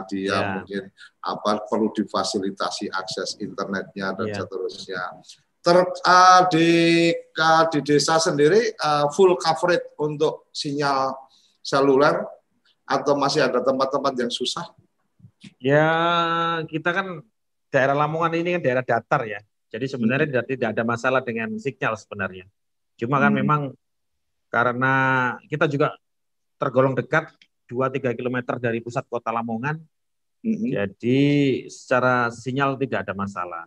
dia 0.08 0.32
Ya. 0.32 0.40
mungkin 0.56 0.84
apa 1.20 1.68
perlu 1.68 1.92
difasilitasi 1.92 2.88
akses 2.90 3.36
internetnya 3.44 4.16
dan 4.16 4.28
Ya. 4.32 4.36
seterusnya 4.40 5.02
ter 5.60 5.76
ah, 6.08 6.48
di 6.48 7.12
ka- 7.36 7.68
di 7.68 7.84
desa 7.84 8.16
sendiri 8.16 8.72
ah, 8.80 9.12
full 9.12 9.36
coverage 9.36 9.92
untuk 10.00 10.48
sinyal 10.56 11.12
seluler 11.60 12.24
atau 12.88 13.14
masih 13.20 13.44
ada 13.44 13.60
tempat-tempat 13.60 14.14
yang 14.18 14.32
susah? 14.32 14.72
Ya, 15.60 15.88
kita 16.68 16.90
kan 16.96 17.08
daerah 17.70 17.96
Lamongan 17.96 18.40
ini 18.40 18.56
kan 18.58 18.62
daerah 18.64 18.84
datar 18.84 19.28
ya. 19.28 19.40
Jadi 19.70 19.86
sebenarnya 19.86 20.26
tidak, 20.26 20.46
tidak 20.50 20.70
ada 20.74 20.84
masalah 20.88 21.22
dengan 21.22 21.54
sinyal 21.60 21.94
sebenarnya. 22.00 22.48
Cuma 22.98 23.22
kan 23.22 23.30
Hmm. 23.32 23.40
memang 23.44 23.62
karena 24.50 24.94
kita 25.46 25.70
juga 25.70 25.94
tergolong 26.58 26.98
dekat 26.98 27.30
2-3 27.70 28.18
km 28.18 28.58
dari 28.58 28.82
pusat 28.82 29.06
kota 29.06 29.30
Lamongan, 29.30 29.78
Mhm. 30.42 30.72
jadi 30.74 31.20
secara 31.70 32.34
sinyal 32.34 32.80
tidak 32.82 33.06
ada 33.06 33.14
masalah. 33.14 33.64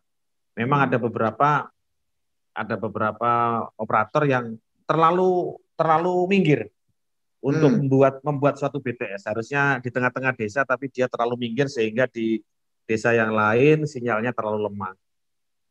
Memang 0.59 0.91
ada 0.91 0.99
beberapa 0.99 1.71
ada 2.53 2.77
beberapa 2.77 3.33
operator 3.81 4.29
yang 4.29 4.57
terlalu 4.85 5.57
terlalu 5.73 6.29
minggir 6.29 6.61
untuk 7.41 7.73
Hmm. 7.73 7.79
membuat 7.87 8.21
membuat 8.21 8.55
suatu 8.61 8.77
BTS. 8.77 9.25
Harusnya 9.25 9.81
di 9.81 9.89
tengah-tengah 9.89 10.37
desa 10.37 10.61
tapi 10.69 10.93
dia 10.93 11.09
terlalu 11.09 11.49
minggir 11.49 11.67
sehingga 11.73 12.05
di 12.11 12.45
desa 12.85 13.17
yang 13.17 13.33
lain 13.33 13.89
sinyalnya 13.89 14.37
terlalu 14.37 14.69
lemah. 14.69 14.93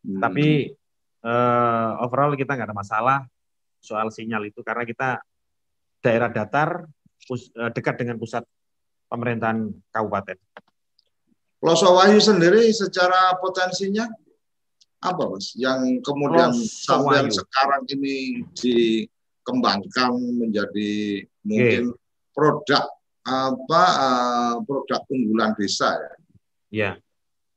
Hmm. 0.08 0.22
Tapi 0.22 0.74
eh, 1.22 1.90
overall 2.02 2.34
kita 2.34 2.58
nggak 2.58 2.74
ada 2.74 2.78
masalah 2.78 3.20
soal 3.78 4.10
sinyal 4.10 4.42
itu 4.50 4.66
karena 4.66 4.82
kita 4.90 5.22
daerah 6.02 6.34
datar 6.34 6.90
dekat 7.76 8.02
dengan 8.02 8.18
pusat 8.18 8.44
pemerintahan 9.12 9.70
kabupaten. 9.92 10.40
Pelosok 11.62 11.94
Wahyu 11.94 12.18
sendiri 12.18 12.74
secara 12.74 13.38
potensinya 13.38 14.10
apa 15.04 15.24
mas? 15.30 15.54
Yang 15.54 16.02
kemudian 16.02 16.50
Pelosok 16.50 16.82
sampai 16.88 17.18
Wahyu. 17.28 17.34
sekarang 17.38 17.84
ini 17.94 18.16
dikembangkan 18.58 20.12
menjadi 20.42 21.22
mungkin 21.46 21.94
produk 22.34 22.90
apa 23.22 23.84
eh, 23.86 24.56
produk 24.66 25.02
unggulan 25.12 25.54
desa 25.54 25.94
ya. 25.94 26.14
Ya, 26.72 26.92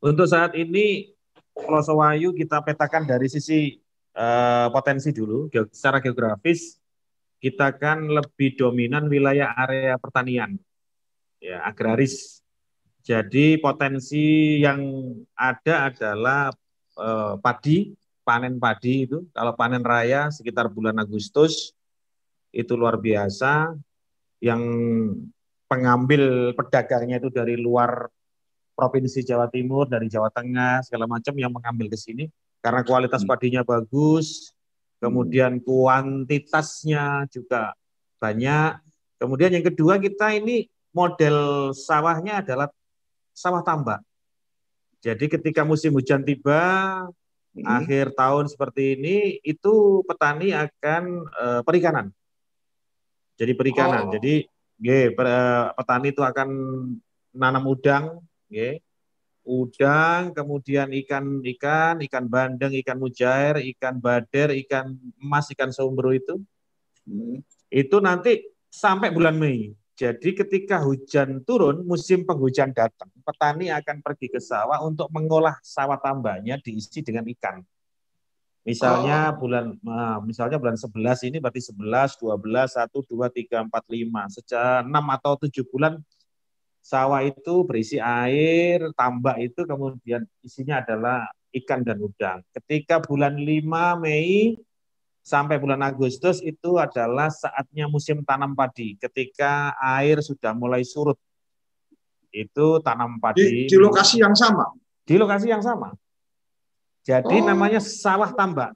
untuk 0.02 0.28
saat 0.28 0.52
ini 0.58 1.16
Pelosok 1.54 2.02
Wahyu 2.02 2.36
kita 2.36 2.60
petakan 2.60 3.08
dari 3.08 3.30
sisi 3.32 3.80
eh, 4.12 4.66
potensi 4.68 5.16
dulu. 5.16 5.48
Secara 5.72 6.02
geografis 6.04 6.76
kita 7.44 7.76
kan 7.76 8.08
lebih 8.08 8.56
dominan 8.56 9.04
wilayah 9.12 9.52
area 9.52 10.00
pertanian, 10.00 10.56
ya 11.36 11.60
agraris. 11.60 12.40
Jadi 13.04 13.60
potensi 13.60 14.56
yang 14.64 14.80
ada 15.36 15.92
adalah 15.92 16.48
eh, 16.96 17.34
padi, 17.36 17.92
panen 18.24 18.56
padi 18.56 19.04
itu. 19.04 19.28
Kalau 19.36 19.52
panen 19.52 19.84
raya 19.84 20.32
sekitar 20.32 20.72
bulan 20.72 20.96
Agustus 20.96 21.76
itu 22.48 22.72
luar 22.72 22.96
biasa. 22.96 23.76
Yang 24.40 24.62
pengambil 25.68 26.56
pedagangnya 26.56 27.20
itu 27.20 27.28
dari 27.28 27.60
luar 27.60 28.08
provinsi 28.72 29.20
Jawa 29.20 29.52
Timur, 29.52 29.84
dari 29.84 30.08
Jawa 30.08 30.32
Tengah, 30.32 30.80
segala 30.80 31.04
macam 31.04 31.36
yang 31.36 31.52
mengambil 31.52 31.92
ke 31.92 32.00
sini 32.00 32.24
karena 32.64 32.80
kualitas 32.80 33.20
Hmm. 33.20 33.28
padinya 33.28 33.60
bagus, 33.60 34.53
kemudian 35.04 35.60
kuantitasnya 35.60 37.28
juga 37.28 37.76
banyak. 38.16 38.80
Kemudian 39.20 39.52
yang 39.52 39.64
kedua 39.68 40.00
kita 40.00 40.32
ini 40.32 40.64
model 40.96 41.70
sawahnya 41.76 42.40
adalah 42.40 42.72
sawah 43.36 43.60
tambak. 43.60 44.00
Jadi 45.04 45.28
ketika 45.28 45.60
musim 45.68 45.92
hujan 45.92 46.24
tiba, 46.24 47.04
Mhm. 47.52 47.66
akhir 47.68 48.06
tahun 48.16 48.48
seperti 48.48 48.96
ini, 48.96 49.38
itu 49.44 50.00
petani 50.08 50.56
akan 50.56 51.02
eh, 51.28 51.60
perikanan. 51.62 52.08
Jadi 53.36 53.52
perikanan. 53.52 54.08
Oh. 54.08 54.12
Jadi 54.16 54.48
per- 55.12 55.28
eh, 55.28 55.66
petani 55.76 56.08
itu 56.10 56.22
akan 56.24 56.48
nanam 57.36 57.64
udang, 57.68 58.24
nggih. 58.48 58.80
Udang, 59.44 60.32
kemudian 60.32 60.88
ikan-ikan, 61.04 62.00
ikan 62.00 62.24
bandeng, 62.24 62.72
ikan 62.80 62.96
mujair, 62.96 63.60
ikan 63.76 64.00
bader, 64.00 64.56
ikan 64.64 64.96
emas, 65.20 65.52
ikan 65.52 65.68
sombro 65.68 66.16
itu 66.16 66.40
Hmm. 67.04 67.44
itu 67.68 67.96
nanti 68.00 68.48
sampai 68.72 69.12
bulan 69.12 69.36
Mei. 69.36 69.76
Jadi 69.94 70.34
ketika 70.34 70.82
hujan 70.82 71.44
turun, 71.46 71.86
musim 71.86 72.26
penghujan 72.26 72.74
datang, 72.74 73.06
petani 73.22 73.70
akan 73.70 74.02
pergi 74.02 74.26
ke 74.26 74.40
sawah 74.42 74.82
untuk 74.82 75.06
mengolah 75.14 75.54
sawah 75.62 76.00
tambaknya 76.00 76.58
diisi 76.58 77.04
dengan 77.04 77.22
ikan. 77.30 77.62
Misalnya 78.64 79.30
bulan 79.36 79.76
nah, 79.84 80.18
misalnya 80.24 80.56
bulan 80.56 80.74
11 80.74 81.28
ini 81.28 81.36
berarti 81.36 81.60
11, 81.60 82.16
12, 82.16 82.74
1 82.74 83.04
2 83.04 83.28
3 83.28 83.60
4 83.68 83.84
5. 83.92 84.34
Sejak 84.40 84.82
6 84.88 85.04
atau 85.14 85.32
7 85.36 85.62
bulan 85.68 86.00
sawah 86.84 87.24
itu 87.24 87.64
berisi 87.64 87.96
air, 87.96 88.92
tambak 88.92 89.40
itu 89.40 89.64
kemudian 89.64 90.20
isinya 90.44 90.84
adalah 90.84 91.24
ikan 91.56 91.80
dan 91.80 91.96
udang. 91.96 92.44
Ketika 92.52 93.00
bulan 93.00 93.40
5 93.40 93.96
Mei 93.96 94.60
sampai 95.24 95.56
bulan 95.56 95.80
Agustus 95.80 96.44
itu 96.44 96.76
adalah 96.76 97.32
saatnya 97.32 97.88
musim 97.88 98.20
tanam 98.20 98.52
padi. 98.52 99.00
Ketika 99.00 99.72
air 99.80 100.20
sudah 100.20 100.52
mulai 100.52 100.84
surut, 100.84 101.16
itu 102.28 102.66
tanam 102.84 103.16
Di, 103.16 103.20
padi 103.22 103.44
di 103.64 103.76
lokasi 103.80 104.20
yang 104.20 104.36
sama. 104.36 104.68
di 105.08 105.14
lokasi 105.16 105.48
yang 105.48 105.64
sama. 105.64 105.96
Jadi 107.04 107.40
Oh. 107.40 107.46
namanya 107.48 107.80
sawah 107.80 108.32
tambak, 108.32 108.72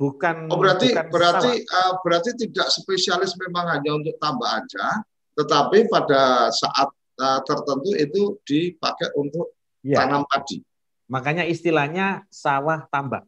bukan 0.00 0.48
Oh 0.48 0.56
berarti 0.60 0.92
bukan 0.92 1.06
berarti 1.12 1.50
sawah. 1.64 1.84
eh, 1.84 1.92
berarti 2.04 2.30
tidak 2.36 2.68
spesialis 2.72 3.32
memang 3.36 3.64
hanya 3.76 3.96
untuk 3.96 4.12
tambak 4.20 4.64
aja, 4.64 5.04
tetapi 5.36 5.88
pada 5.88 6.52
saat 6.52 6.88
eh, 7.16 7.40
tertentu 7.44 7.90
itu 7.96 8.22
dipakai 8.44 9.12
untuk 9.16 9.52
Ya, 9.86 10.02
tanam 10.02 10.26
padi. 10.26 10.66
makanya 11.06 11.46
istilahnya 11.46 12.26
sawah 12.26 12.90
tambak. 12.90 13.22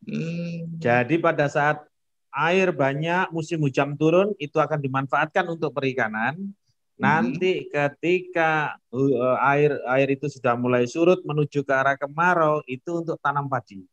Hmm. 0.00 0.72
Jadi 0.80 1.20
pada 1.20 1.52
saat 1.52 1.84
air 2.32 2.72
banyak, 2.72 3.28
musim 3.28 3.60
hujan 3.60 3.92
turun, 3.92 4.32
itu 4.40 4.56
akan 4.56 4.80
dimanfaatkan 4.80 5.44
untuk 5.52 5.76
perikanan. 5.76 6.36
Nanti 6.96 7.68
ketika 7.68 8.80
uh, 8.88 9.36
air 9.52 9.76
air 9.84 10.16
itu 10.16 10.32
sudah 10.32 10.56
mulai 10.56 10.88
surut 10.88 11.20
menuju 11.28 11.60
ke 11.60 11.72
arah 11.76 11.92
kemarau, 11.92 12.64
itu 12.64 13.04
untuk 13.04 13.20
tanam 13.20 13.44
padi. 13.52 13.84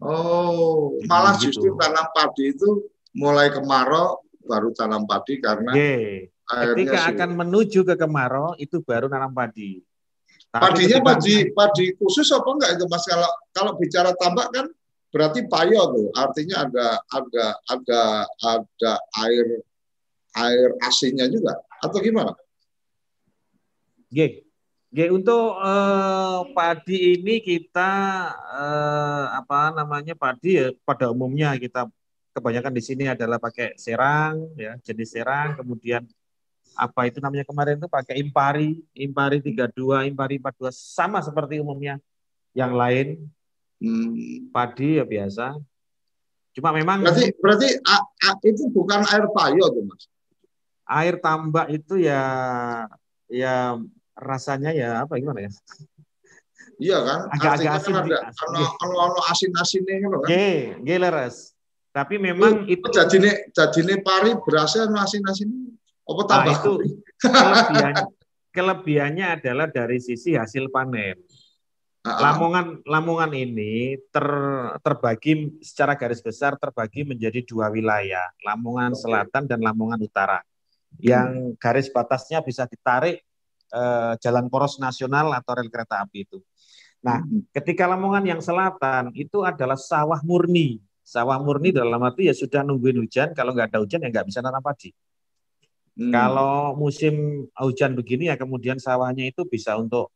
Oh, 0.00 0.96
malah 1.04 1.36
Gitu. 1.36 1.60
justru 1.60 1.76
tanam 1.76 2.08
padi 2.16 2.56
itu 2.56 2.88
mulai 3.12 3.52
kemarau 3.52 4.24
baru 4.40 4.72
tanam 4.72 5.04
padi 5.04 5.36
karena 5.36 5.76
Oke. 5.76 6.32
Airnya 6.52 6.74
Ketika 6.76 6.98
akan 7.12 7.30
menuju 7.40 7.80
ke 7.88 7.94
kemarau, 7.96 8.52
itu 8.60 8.80
baru 8.84 9.08
nanam 9.08 9.32
padi. 9.32 9.80
Tapi 10.52 10.62
Padinya 10.62 10.98
ketika- 11.00 11.08
padi 11.08 11.36
padi 11.50 11.84
khusus 11.98 12.28
apa 12.30 12.46
enggak 12.46 12.70
itu 12.78 12.84
Mas 12.86 13.04
kalau 13.06 13.30
kalau 13.50 13.72
bicara 13.74 14.10
tambak 14.14 14.48
kan 14.54 14.66
berarti 15.10 15.46
payo 15.46 15.82
tuh 15.94 16.08
artinya 16.14 16.66
ada 16.66 16.86
ada 17.10 17.44
ada 17.70 18.00
ada 18.42 18.92
air 19.26 19.62
air 20.34 20.68
asinnya 20.82 21.26
juga 21.30 21.58
atau 21.82 21.98
gimana? 22.02 22.34
Oke. 24.10 24.46
Oke, 24.94 25.10
untuk 25.10 25.58
eh, 25.58 26.38
padi 26.54 27.18
ini 27.18 27.42
kita 27.42 27.90
eh, 28.54 29.26
apa 29.42 29.74
namanya 29.74 30.14
padi 30.14 30.54
ya 30.54 30.70
pada 30.86 31.10
umumnya 31.10 31.58
kita 31.58 31.90
kebanyakan 32.30 32.70
di 32.70 32.82
sini 32.82 33.04
adalah 33.10 33.42
pakai 33.42 33.74
serang 33.74 34.54
ya, 34.54 34.78
jenis 34.86 35.10
serang, 35.18 35.58
kemudian 35.58 36.06
apa 36.74 37.06
itu 37.06 37.18
namanya 37.22 37.46
kemarin 37.46 37.78
itu 37.78 37.86
pakai 37.86 38.18
impari, 38.18 38.82
impari 38.92 39.38
32, 39.38 40.10
impari 40.10 40.38
42 40.38 40.74
sama 40.74 41.22
seperti 41.22 41.58
umumnya 41.58 41.98
yang 42.52 42.74
lain 42.74 43.26
Hmm. 43.82 44.48
padi 44.48 44.96
ya 44.96 45.04
biasa. 45.04 45.58
Cuma 46.54 46.70
memang 46.70 47.02
Berarti 47.02 47.34
berarti 47.36 47.68
a- 47.84 48.06
a- 48.30 48.40
itu 48.46 48.70
bukan 48.70 49.02
air 49.02 49.26
payo 49.34 49.66
tuh 49.68 49.82
Mas. 49.84 50.06
air 50.86 51.18
tambak 51.18 51.68
itu 51.68 51.98
ya 51.98 52.22
ya 53.26 53.74
rasanya 54.14 54.70
ya 54.70 55.02
apa 55.04 55.18
gimana 55.18 55.48
ya? 55.48 55.50
Iya 56.78 56.98
kan? 57.02 57.18
Agak-agak 57.34 57.72
asin 57.76 57.92
kan 57.92 58.04
ada 58.06 58.18
ono 58.46 58.58
ono 58.82 58.94
ono 59.10 59.20
asin-asinnya 59.30 59.94
kan. 60.00 60.22
Nggih, 60.22 60.58
nggih 60.80 60.96
leres. 61.02 61.36
Tapi 61.94 62.14
memang 62.18 62.66
itu 62.66 62.86
Jadine 62.90 63.50
jadine 63.52 64.00
pari 64.00 64.34
berasnya 64.38 64.86
ono 64.90 64.98
asin-asin. 65.02 65.50
Apa 66.04 66.22
Nah, 66.22 66.28
tambah? 66.28 66.54
itu 66.54 66.72
kelebihannya, 67.18 68.04
kelebihannya 68.52 69.26
adalah 69.40 69.66
dari 69.72 69.98
sisi 69.98 70.36
hasil 70.36 70.68
panen. 70.68 71.16
Lamongan 72.04 72.84
Lamongan 72.84 73.32
ini 73.32 73.96
ter, 74.12 74.26
terbagi 74.84 75.56
secara 75.64 75.96
garis 75.96 76.20
besar 76.20 76.52
terbagi 76.60 77.00
menjadi 77.00 77.40
dua 77.40 77.72
wilayah, 77.72 78.28
Lamongan. 78.44 78.92
Selatan 78.92 79.48
dan 79.48 79.64
Lamongan 79.64 79.96
Utara. 80.04 80.44
Yang 81.00 81.56
garis 81.56 81.88
batasnya 81.88 82.44
bisa 82.44 82.68
ditarik 82.68 83.24
eh, 83.74 84.12
jalan 84.20 84.46
poros 84.52 84.76
nasional 84.78 85.32
atau 85.32 85.56
rel 85.56 85.66
kereta 85.72 86.04
api 86.04 86.28
itu. 86.28 86.38
Nah, 87.02 87.24
Hmm. 87.24 87.42
ketika 87.50 87.88
Lamongan 87.88 88.22
yang 88.22 88.40
selatan 88.44 89.10
itu 89.16 89.40
adalah 89.40 89.80
sawah 89.80 90.20
murni. 90.22 90.78
Sawah 91.04 91.36
murni 91.40 91.72
dalam 91.72 92.00
arti 92.00 92.28
ya 92.28 92.36
sudah 92.36 92.64
nungguin 92.64 92.96
hujan, 93.00 93.32
kalau 93.36 93.52
nggak 93.52 93.72
ada 93.74 93.78
hujan 93.82 94.04
ya 94.04 94.08
nggak 94.12 94.28
bisa 94.28 94.40
nanam 94.40 94.60
padi. 94.64 94.92
Hmm. 95.94 96.10
Kalau 96.10 96.74
musim 96.74 97.46
hujan 97.54 97.94
begini 97.94 98.26
ya 98.26 98.34
kemudian 98.34 98.82
sawahnya 98.82 99.30
itu 99.30 99.46
bisa 99.46 99.78
untuk 99.78 100.10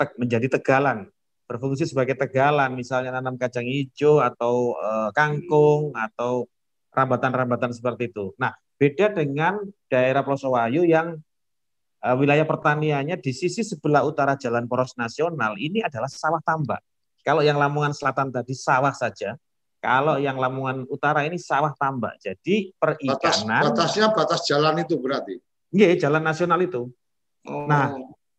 te- 0.00 0.16
menjadi 0.16 0.56
tegalan, 0.56 1.12
berfungsi 1.44 1.84
sebagai 1.84 2.16
tegalan, 2.16 2.72
misalnya 2.72 3.20
nanam 3.20 3.36
kacang 3.36 3.68
hijau 3.68 4.24
atau 4.24 4.72
eh, 4.80 5.10
kangkung 5.12 5.92
atau 5.92 6.48
rambatan-rambatan 6.96 7.76
seperti 7.76 8.08
itu. 8.08 8.32
Nah, 8.40 8.56
beda 8.80 9.12
dengan 9.12 9.60
daerah 9.92 10.24
Plosowayu 10.24 10.88
yang 10.88 11.20
eh, 12.00 12.16
wilayah 12.16 12.48
pertaniannya 12.48 13.20
di 13.20 13.32
sisi 13.36 13.60
sebelah 13.60 14.08
utara 14.08 14.32
Jalan 14.32 14.64
Poros 14.64 14.96
Nasional 14.96 15.60
ini 15.60 15.84
adalah 15.84 16.08
sawah 16.08 16.40
tambak. 16.40 16.80
Kalau 17.20 17.44
yang 17.44 17.60
Lamongan 17.60 17.92
Selatan 17.92 18.32
tadi 18.32 18.56
sawah 18.56 18.96
saja, 18.96 19.36
kalau 19.78 20.18
yang 20.18 20.36
Lamongan 20.38 20.86
Utara 20.90 21.22
ini 21.22 21.38
sawah 21.38 21.70
tambak. 21.78 22.18
Jadi 22.18 22.74
batas 22.74 23.42
perikanan 23.42 23.62
batasnya 23.70 24.06
batas 24.10 24.40
jalan 24.46 24.82
itu 24.82 24.98
berarti. 24.98 25.38
Iya, 25.70 26.08
jalan 26.08 26.22
nasional 26.24 26.58
itu. 26.62 26.90
Oh. 27.46 27.66
Nah, 27.68 27.94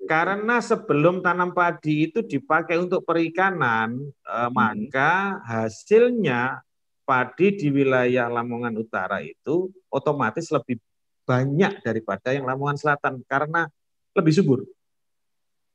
Karena 0.10 0.58
sebelum 0.58 1.22
tanam 1.22 1.54
padi 1.54 2.10
itu 2.10 2.26
dipakai 2.26 2.80
untuk 2.82 3.06
perikanan, 3.06 4.00
eh, 4.10 4.50
maka 4.50 5.38
hasilnya 5.46 6.66
padi 7.04 7.54
di 7.54 7.68
wilayah 7.70 8.26
Lamongan 8.26 8.74
Utara 8.80 9.22
itu 9.22 9.70
otomatis 9.92 10.50
lebih 10.50 10.82
banyak 11.30 11.86
daripada 11.86 12.34
yang 12.34 12.50
Lamongan 12.50 12.80
Selatan 12.80 13.22
karena 13.28 13.70
lebih 14.18 14.34
subur. 14.34 14.60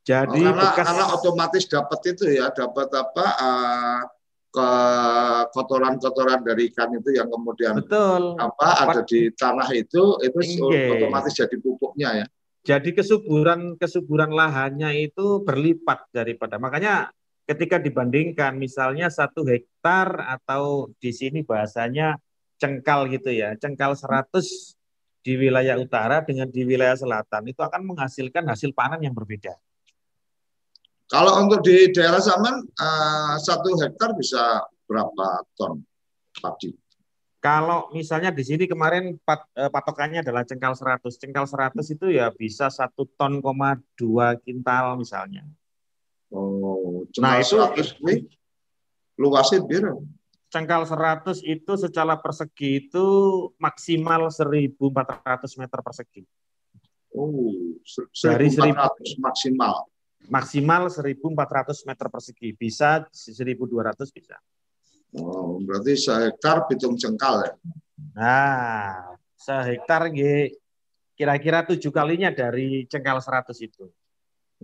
Jadi 0.02 0.42
Oh, 0.42 0.50
karena, 0.50 0.62
bekas 0.66 0.86
karena 0.88 1.04
otomatis 1.14 1.64
dapat 1.70 2.00
itu 2.10 2.24
ya 2.34 2.50
dapat 2.50 2.88
apa 2.90 3.26
ke 3.38 3.50
kotoran-kotoran 5.50 6.46
dari 6.46 6.70
ikan 6.70 6.94
itu 6.94 7.10
yang 7.18 7.26
kemudian 7.26 7.82
betul. 7.82 8.38
apa 8.38 8.68
ada 8.86 9.02
di 9.02 9.30
tanah 9.34 9.66
itu 9.74 10.22
itu 10.22 10.40
Oke. 10.62 10.94
otomatis 10.94 11.34
jadi 11.34 11.56
pupuknya 11.58 12.10
ya. 12.22 12.26
Jadi 12.64 12.96
kesuburan 12.96 13.76
kesuburan 13.76 14.32
lahannya 14.32 14.96
itu 14.96 15.44
berlipat 15.44 16.08
daripada 16.14 16.56
makanya 16.56 17.12
ketika 17.44 17.76
dibandingkan 17.76 18.56
misalnya 18.56 19.12
satu 19.12 19.44
hektar 19.44 20.16
atau 20.40 20.88
di 20.96 21.12
sini 21.12 21.44
bahasanya 21.44 22.16
cengkal 22.56 23.12
gitu 23.12 23.28
ya, 23.28 23.52
cengkal 23.60 23.92
100 23.92 24.40
di 25.24 25.32
wilayah 25.40 25.76
utara 25.80 26.20
dengan 26.24 26.48
di 26.48 26.64
wilayah 26.64 26.96
selatan 26.96 27.48
itu 27.48 27.60
akan 27.60 27.84
menghasilkan 27.84 28.44
hasil 28.48 28.72
panen 28.76 29.08
yang 29.08 29.16
berbeda. 29.16 29.56
Kalau 31.14 31.46
untuk 31.46 31.62
di 31.62 31.94
daerah 31.94 32.18
Saman 32.18 32.58
eh, 32.66 33.34
satu 33.38 33.78
hektar 33.78 34.18
bisa 34.18 34.66
berapa 34.90 35.46
ton 35.54 35.78
padi? 36.42 36.74
Kalau 37.38 37.92
misalnya 37.94 38.34
di 38.34 38.42
sini 38.42 38.66
kemarin 38.66 39.14
pat- 39.22 39.46
eh, 39.54 39.70
patokannya 39.70 40.26
adalah 40.26 40.42
cengkal 40.42 40.74
100. 40.74 41.14
Cengkal 41.14 41.46
100 41.46 41.86
itu 41.86 42.10
ya 42.10 42.34
bisa 42.34 42.66
satu 42.66 43.06
ton 43.14 43.38
koma 43.38 43.78
dua 43.94 44.34
kintal 44.42 44.98
misalnya. 44.98 45.46
Oh, 46.34 47.06
Nah, 47.22 47.38
itu- 47.38 47.62
100 47.62 47.94
kuwi 47.94 48.26
luasnya 49.14 49.62
biru. 49.62 50.02
cengkal 50.50 50.82
100 50.82 51.42
itu 51.42 51.72
secara 51.78 52.18
persegi 52.18 52.86
itu 52.86 53.06
maksimal 53.58 54.30
1.400 54.30 55.54
meter 55.58 55.78
persegi. 55.78 56.22
Oh, 57.14 57.74
Dari 58.18 58.50
1.400 58.50 59.14
maksimal. 59.18 59.86
Maksimal 60.28 60.88
1.400 60.88 61.88
meter 61.88 62.06
persegi. 62.08 62.48
Bisa 62.56 63.04
1.200 63.08 64.08
bisa. 64.14 64.36
Oh, 65.14 65.62
berarti 65.62 65.94
sehektar 65.94 66.66
pitung 66.66 66.98
cengkal 66.98 67.46
ya. 67.46 67.52
Nah, 68.18 69.14
sehektar 69.38 70.10
kira-kira 71.14 71.62
tujuh 71.62 71.94
kalinya 71.94 72.34
dari 72.34 72.88
cengkal 72.90 73.22
100 73.22 73.54
itu. 73.62 73.86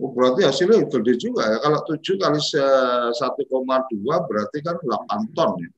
Oh, 0.01 0.11
berarti 0.11 0.43
hasilnya 0.43 0.87
gede 0.89 1.13
juga 1.15 1.45
ya. 1.45 1.57
Kalau 1.61 1.79
7 1.85 2.17
kali 2.19 2.39
se- 2.41 3.11
1,2 3.15 4.15
berarti 4.27 4.57
kan 4.59 4.75
8 4.81 5.31
ton 5.31 5.51
ya. 5.61 5.69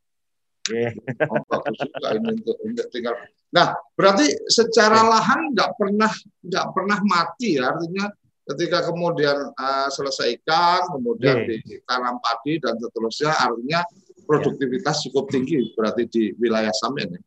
Oke. 0.63 0.86
Oh, 1.27 1.43
juga 1.75 2.07
ini 2.15 2.27
untuk, 2.39 2.55
untuk 2.63 2.88
tinggal. 2.88 3.13
Nah, 3.51 3.75
berarti 3.99 4.31
secara 4.47 5.03
lahan 5.03 5.51
nggak 5.51 5.71
pernah 5.75 6.11
nggak 6.39 6.67
pernah 6.71 6.99
mati 7.03 7.59
ya. 7.59 7.75
Artinya 7.75 8.07
ketika 8.43 8.83
kemudian 8.87 9.51
eh, 9.55 9.89
selesaikan, 9.91 10.87
kemudian 10.91 11.47
Oke. 11.47 11.63
ditanam 11.63 12.19
padi 12.19 12.59
dan 12.59 12.75
seterusnya, 12.75 13.31
artinya 13.31 13.81
produktivitas 14.27 15.03
cukup 15.07 15.31
tinggi 15.31 15.71
berarti 15.75 16.03
di 16.07 16.23
wilayah 16.39 16.71
Samen 16.75 17.19
ya. 17.19 17.21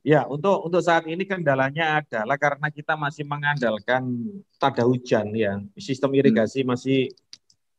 Ya, 0.00 0.20
untuk 0.24 0.64
untuk 0.64 0.80
saat 0.80 1.04
ini 1.04 1.28
kendalanya 1.28 2.00
adalah 2.00 2.40
karena 2.40 2.72
kita 2.72 2.96
masih 2.96 3.28
mengandalkan 3.28 4.32
tada 4.56 4.88
hujan 4.88 5.28
ya. 5.36 5.60
Sistem 5.76 6.16
irigasi 6.16 6.64
masih 6.64 7.12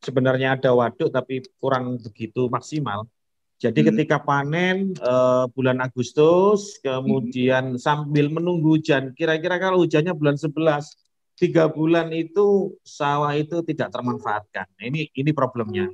sebenarnya 0.05 0.53
ada 0.53 0.69
waduk 0.69 1.09
tapi 1.09 1.41
kurang 1.57 1.97
begitu 1.97 2.45
maksimal. 2.45 3.09
Jadi 3.57 3.81
Hmm. 3.81 3.89
ketika 3.93 4.21
panen 4.21 4.93
eh, 4.93 5.45
bulan 5.49 5.81
Agustus, 5.81 6.77
kemudian 6.85 7.81
sambil 7.81 8.29
menunggu 8.29 8.77
hujan, 8.77 9.17
kira-kira 9.17 9.57
kalau 9.57 9.81
hujannya 9.81 10.13
bulan 10.13 10.37
11, 10.37 11.00
tiga 11.41 11.65
bulan 11.65 12.13
itu 12.13 12.77
sawah 12.85 13.33
itu 13.33 13.65
tidak 13.65 13.89
termanfaatkan. 13.89 14.69
Ini 14.77 15.09
ini 15.09 15.31
problemnya. 15.33 15.89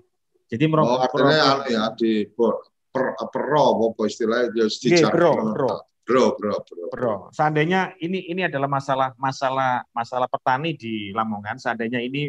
Jadi 0.52 0.64
merom- 0.68 0.92
Oh, 0.92 1.00
artinya 1.00 1.08
problem- 1.08 1.64
anu 1.64 1.64
ya 1.72 1.84
di 1.96 2.28
per, 2.28 2.54
per, 2.92 3.06
pro 3.32 3.66
apa 3.88 4.02
istilahnya 4.04 4.52
Nggih, 4.68 4.92
dijar- 4.92 5.12
bro, 5.16 5.32
bro. 5.56 5.72
bro, 6.04 6.26
bro, 6.36 6.56
bro. 6.68 6.88
Bro, 6.92 7.16
seandainya 7.32 7.96
ini 8.00 8.28
ini 8.28 8.44
adalah 8.44 8.68
masalah 8.68 9.16
masalah 9.16 9.84
masalah 9.96 10.28
petani 10.28 10.76
di 10.76 11.12
Lamongan, 11.16 11.56
seandainya 11.60 12.00
ini 12.04 12.28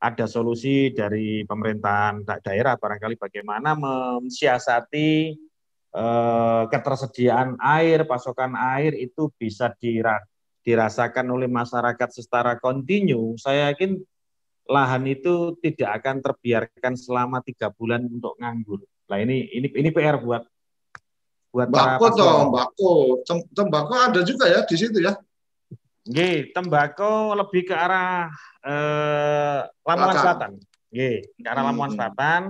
ada 0.00 0.24
solusi 0.24 0.88
dari 0.96 1.44
pemerintahan 1.44 2.24
da- 2.24 2.40
daerah 2.40 2.76
barangkali 2.76 3.16
bagaimana 3.16 3.72
mensiasati 3.76 5.36
eh, 5.90 6.62
ketersediaan 6.70 7.58
air, 7.58 8.06
pasokan 8.06 8.54
air 8.54 8.94
itu 8.94 9.26
bisa 9.34 9.74
dira- 9.74 10.22
dirasakan 10.60 11.26
oleh 11.30 11.48
masyarakat 11.48 12.08
secara 12.12 12.56
kontinu. 12.60 13.34
Saya 13.36 13.72
yakin 13.72 13.96
lahan 14.70 15.02
itu 15.08 15.58
tidak 15.58 16.02
akan 16.02 16.22
terbiarkan 16.22 16.94
selama 16.94 17.42
tiga 17.42 17.72
bulan 17.74 18.06
untuk 18.06 18.38
nganggur. 18.38 18.80
Nah 19.10 19.18
ini 19.18 19.50
ini 19.50 19.66
ini 19.72 19.88
PR 19.90 20.20
buat 20.20 20.46
buat 21.50 21.66
para 21.66 21.98
toh, 21.98 22.14
paslon. 22.14 22.46
mbako. 22.54 22.92
Tem- 23.26 23.48
Tembako 23.50 23.92
ada 23.98 24.20
juga 24.22 24.46
ya 24.46 24.62
di 24.62 24.76
situ 24.78 25.02
ya. 25.02 25.18
Nggih, 26.06 26.54
tembakau 26.54 27.34
lebih 27.34 27.66
ke 27.66 27.74
arah 27.74 28.30
eh, 28.62 29.60
Lamongan 29.84 30.16
Selatan. 30.16 30.50
Nggih, 30.94 31.16
ke 31.42 31.48
arah 31.50 31.64
Lamongan 31.66 31.90
Hmm. 31.90 31.98
Selatan. 31.98 32.42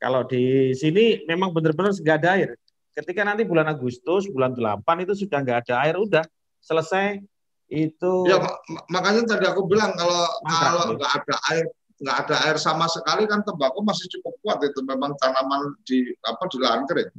Kalau 0.00 0.24
di 0.24 0.72
sini 0.74 1.22
memang 1.28 1.52
benar-benar 1.52 1.92
nggak 1.92 2.18
ada 2.24 2.30
air. 2.40 2.50
Ketika 2.90 3.22
nanti 3.22 3.46
bulan 3.46 3.68
Agustus, 3.70 4.26
bulan 4.26 4.50
8 4.56 5.04
itu 5.06 5.14
sudah 5.14 5.38
nggak 5.38 5.68
ada 5.68 5.74
air, 5.86 5.94
udah 5.94 6.24
selesai 6.58 7.22
itu. 7.70 8.12
Ya 8.26 8.36
mak- 8.36 8.60
mak- 8.66 8.86
makanya 8.90 9.22
tadi 9.24 9.46
aku 9.46 9.64
bilang 9.64 9.94
kalau 9.94 10.26
Mangkrak, 10.42 10.60
kalau 10.60 10.82
ya. 10.82 10.92
nggak 10.98 11.12
ada 11.22 11.36
air 11.54 11.66
nggak 12.00 12.16
ada 12.16 12.36
air 12.48 12.56
sama 12.56 12.88
sekali 12.88 13.28
kan 13.28 13.44
tembakau 13.44 13.84
masih 13.84 14.08
cukup 14.08 14.32
kuat 14.40 14.58
itu 14.64 14.80
memang 14.82 15.12
tanaman 15.16 15.76
di 15.84 16.02
apa 16.24 16.42
di 16.48 16.56
lahan 16.58 16.82
kering. 16.84 17.10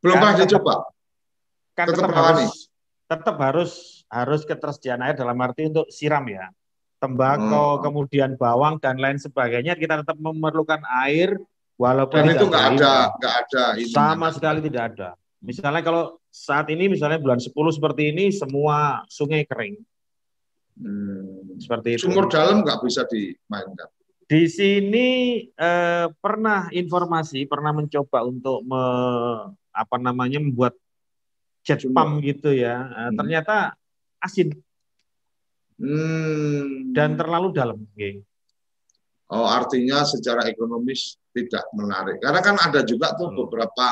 Belum 0.00 0.14
Kan 0.16 0.22
pernah 0.22 0.36
dicoba. 0.42 0.74
kan 1.74 1.86
tetap 1.90 1.98
tetap 2.06 2.14
harus 2.16 2.52
tetap 3.04 3.36
harus 3.36 3.70
harus 4.08 4.40
ketersediaan 4.42 5.00
air 5.02 5.14
dalam 5.14 5.36
arti 5.38 5.68
untuk 5.68 5.86
siram 5.88 6.24
ya. 6.26 6.48
Tembakau, 6.96 7.76
Hmm. 7.76 7.82
kemudian 7.84 8.30
bawang 8.34 8.80
dan 8.80 8.96
lain 8.96 9.20
sebagainya 9.20 9.76
kita 9.76 10.00
tetap 10.00 10.16
memerlukan 10.16 10.80
air 11.04 11.36
walaupun 11.76 12.24
Dan 12.24 12.32
itu 12.32 12.46
nggak 12.48 12.64
ada 12.64 12.72
impor. 12.72 13.18
nggak 13.20 13.34
ada 13.44 13.64
sama 13.92 14.26
sekali 14.32 14.58
tidak 14.64 14.84
ada. 14.96 15.08
Misalnya 15.44 15.84
kalau 15.84 16.16
saat 16.32 16.66
ini 16.72 16.88
misalnya 16.88 17.20
bulan 17.20 17.36
10 17.36 17.52
seperti 17.52 18.10
ini 18.10 18.32
semua 18.32 19.04
sungai 19.06 19.44
kering. 19.44 19.76
Hmm. 20.74 21.60
Seperti 21.60 22.00
itu. 22.00 22.08
Sumur 22.08 22.26
dalam 22.26 22.64
nggak 22.64 22.80
bisa 22.82 23.04
dimainkan. 23.06 23.86
Di 24.24 24.48
sini 24.48 25.08
eh, 25.46 26.06
pernah 26.16 26.72
informasi, 26.72 27.44
pernah 27.44 27.70
mencoba 27.70 28.24
untuk 28.24 28.64
me, 28.64 28.82
apa 29.70 29.96
namanya 30.00 30.40
membuat 30.40 30.74
jet 31.60 31.84
Sumur. 31.84 31.94
pump 31.94 32.24
gitu 32.24 32.50
ya. 32.50 32.88
Eh, 32.88 33.08
Hmm. 33.12 33.16
Ternyata 33.20 33.76
asin 34.18 34.48
Hmm. 35.74 36.94
dan 36.94 37.18
terlalu 37.18 37.50
dalam. 37.52 37.78
Nggih. 37.94 38.22
Oh, 39.34 39.48
artinya 39.48 40.06
secara 40.06 40.46
ekonomis 40.46 41.18
tidak 41.34 41.66
menarik. 41.74 42.22
Karena 42.22 42.40
kan 42.40 42.56
ada 42.60 42.86
juga 42.86 43.10
tuh 43.18 43.32
Betul. 43.34 43.38
beberapa 43.48 43.86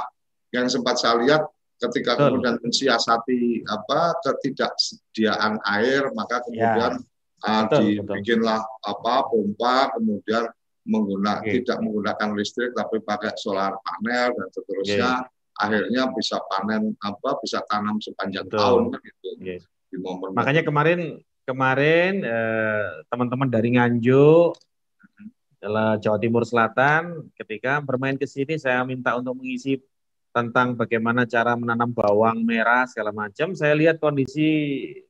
yang 0.53 0.69
sempat 0.69 1.01
saya 1.01 1.19
lihat 1.25 1.43
ketika 1.83 2.15
Betul. 2.15 2.39
kemudian 2.39 2.57
mensiasati 2.63 3.67
apa 3.67 4.01
ketidaksediaan 4.23 5.59
air, 5.67 6.13
maka 6.15 6.45
kemudian 6.47 7.03
ah, 7.03 7.11
Ya. 7.43 7.67
Betul, 7.67 8.07
dibikinlah 8.07 8.63
apa 8.87 9.27
pompa, 9.27 9.91
kemudian 9.99 10.47
menggunakan 10.87 11.43
Oke. 11.43 11.63
tidak 11.63 11.79
menggunakan 11.83 12.29
listrik 12.39 12.71
tapi 12.71 13.03
pakai 13.03 13.35
solar 13.35 13.75
panel 13.83 14.31
dan 14.39 14.49
seterusnya. 14.55 15.11
Akhirnya 15.59 16.09
bisa 16.15 16.39
panen 16.49 16.95
apa 17.03 17.39
bisa 17.43 17.61
tanam 17.67 17.99
sepanjang 17.99 18.47
Betul. 18.47 18.59
tahun 18.59 18.83
kan 18.95 19.01
gitu. 19.05 19.29
Di 19.91 19.97
momen 19.99 20.33
Makanya 20.39 20.63
kemarin 20.63 21.19
kemarin 21.43 22.23
eh, 22.25 23.03
teman-teman 23.11 23.51
dari 23.51 23.75
Nganjuk 23.75 24.55
adalah 25.63 25.99
Jawa 25.99 26.19
Timur 26.19 26.43
Selatan 26.43 27.31
ketika 27.39 27.79
bermain 27.83 28.19
ke 28.19 28.27
sini 28.27 28.59
saya 28.59 28.83
minta 28.83 29.15
untuk 29.15 29.39
mengisi 29.39 29.79
tentang 30.33 30.73
bagaimana 30.75 31.29
cara 31.29 31.53
menanam 31.55 31.93
bawang 31.93 32.41
merah 32.43 32.89
segala 32.89 33.13
macam. 33.13 33.53
Saya 33.53 33.77
lihat 33.77 34.01
kondisi 34.01 34.49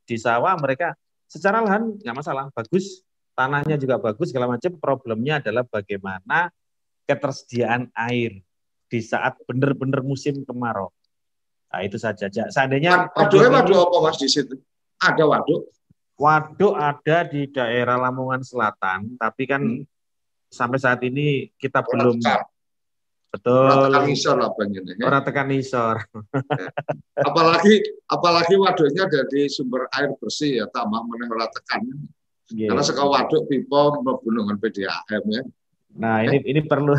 di 0.02 0.16
sawah 0.18 0.58
mereka 0.58 0.98
secara 1.30 1.62
lahan 1.62 1.94
nggak 1.96 2.16
masalah, 2.18 2.50
bagus, 2.50 3.06
tanahnya 3.38 3.78
juga 3.78 4.02
bagus 4.02 4.34
segala 4.34 4.50
macam. 4.50 4.74
Problemnya 4.76 5.38
adalah 5.38 5.62
bagaimana 5.62 6.50
ketersediaan 7.06 7.88
air 7.94 8.42
di 8.90 9.00
saat 9.00 9.38
benar-benar 9.46 10.02
musim 10.04 10.42
kemarau. 10.42 10.90
Nah, 11.72 11.80
itu 11.80 11.96
saja. 11.96 12.28
Ja- 12.28 12.50
Seandainya 12.52 13.08
Waduknya 13.16 13.48
waduk 13.64 13.78
apa 13.80 13.96
mas 14.04 14.18
di 14.20 14.28
situ? 14.28 14.60
Ada 15.00 15.24
waduk. 15.24 15.72
Waduk 16.20 16.74
ada 16.76 17.24
di 17.24 17.48
daerah 17.48 17.96
Lamongan 17.96 18.44
Selatan, 18.44 19.16
tapi 19.16 19.48
kan 19.48 19.62
Hmm. 19.64 19.86
sampai 20.52 20.76
saat 20.76 21.00
ini 21.00 21.48
kita 21.56 21.80
belum 21.80 22.20
betul. 23.32 23.66
Tekan 23.88 24.06
isor 24.12 24.36
lah 24.36 24.50
ini, 24.60 24.92
ya. 25.00 25.04
orang 25.08 25.22
tekan 25.24 25.48
isor. 25.56 25.96
apalagi 27.16 27.74
apalagi 28.06 28.54
waduknya 28.60 29.08
dari 29.08 29.48
sumber 29.48 29.88
air 29.96 30.12
bersih 30.20 30.60
ya 30.62 30.66
tambah 30.68 31.00
meneh 31.08 31.28
ora 31.32 31.48
tekan. 31.48 31.82
Nggih. 32.52 32.68
karena 32.68 32.82
saka 32.84 33.02
waduk 33.08 33.48
pipa 33.48 33.96
mlebu 34.04 34.28
PDAM 34.60 35.24
ya. 35.32 35.42
Nah, 35.92 36.24
ini 36.24 36.40
ini 36.44 36.60
perlu 36.64 36.96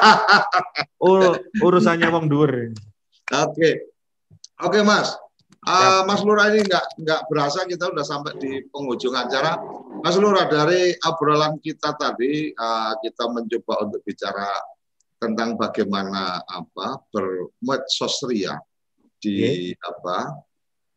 ur- 1.08 1.40
urusannya 1.60 2.08
wong 2.08 2.28
dhuwur. 2.28 2.72
oke. 3.32 3.70
Oke 4.64 4.80
Mas. 4.80 5.12
Ah, 5.66 6.06
Mas 6.06 6.22
Lura 6.22 6.48
ini 6.54 6.62
nggak 6.62 7.02
nggak 7.02 7.20
berasa 7.28 7.66
kita 7.66 7.90
udah 7.90 8.06
sampai 8.06 8.38
di 8.40 8.64
penghujung 8.70 9.12
acara. 9.12 9.58
Mas 10.00 10.16
Lura 10.16 10.46
dari 10.48 10.94
obrolan 11.04 11.58
kita 11.60 11.92
tadi 11.98 12.54
ah, 12.56 12.96
kita 13.02 13.28
mencoba 13.28 13.84
untuk 13.84 14.00
bicara 14.06 14.46
tentang 15.16 15.56
bagaimana 15.56 16.44
apa 16.44 17.00
bermedsos 17.08 18.20
ria 18.28 18.60
di 19.16 19.72
apa 19.80 20.18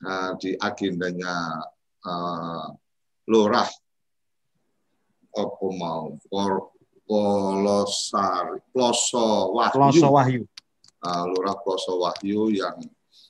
ah, 0.03 0.31
di 0.35 0.55
agendanya 0.59 1.63
ah, 2.03 2.67
lurah 3.31 3.69
apa 5.29 5.67
mau 5.71 6.19
polosari 7.07 8.59
ploso 8.75 9.55
wahyu 9.55 9.73
Kloso 9.73 10.07
Wahyu. 10.11 10.43
ah, 11.05 11.23
lurah 11.23 11.55
ploso 11.63 12.03
wahyu 12.03 12.51
yang 12.51 12.75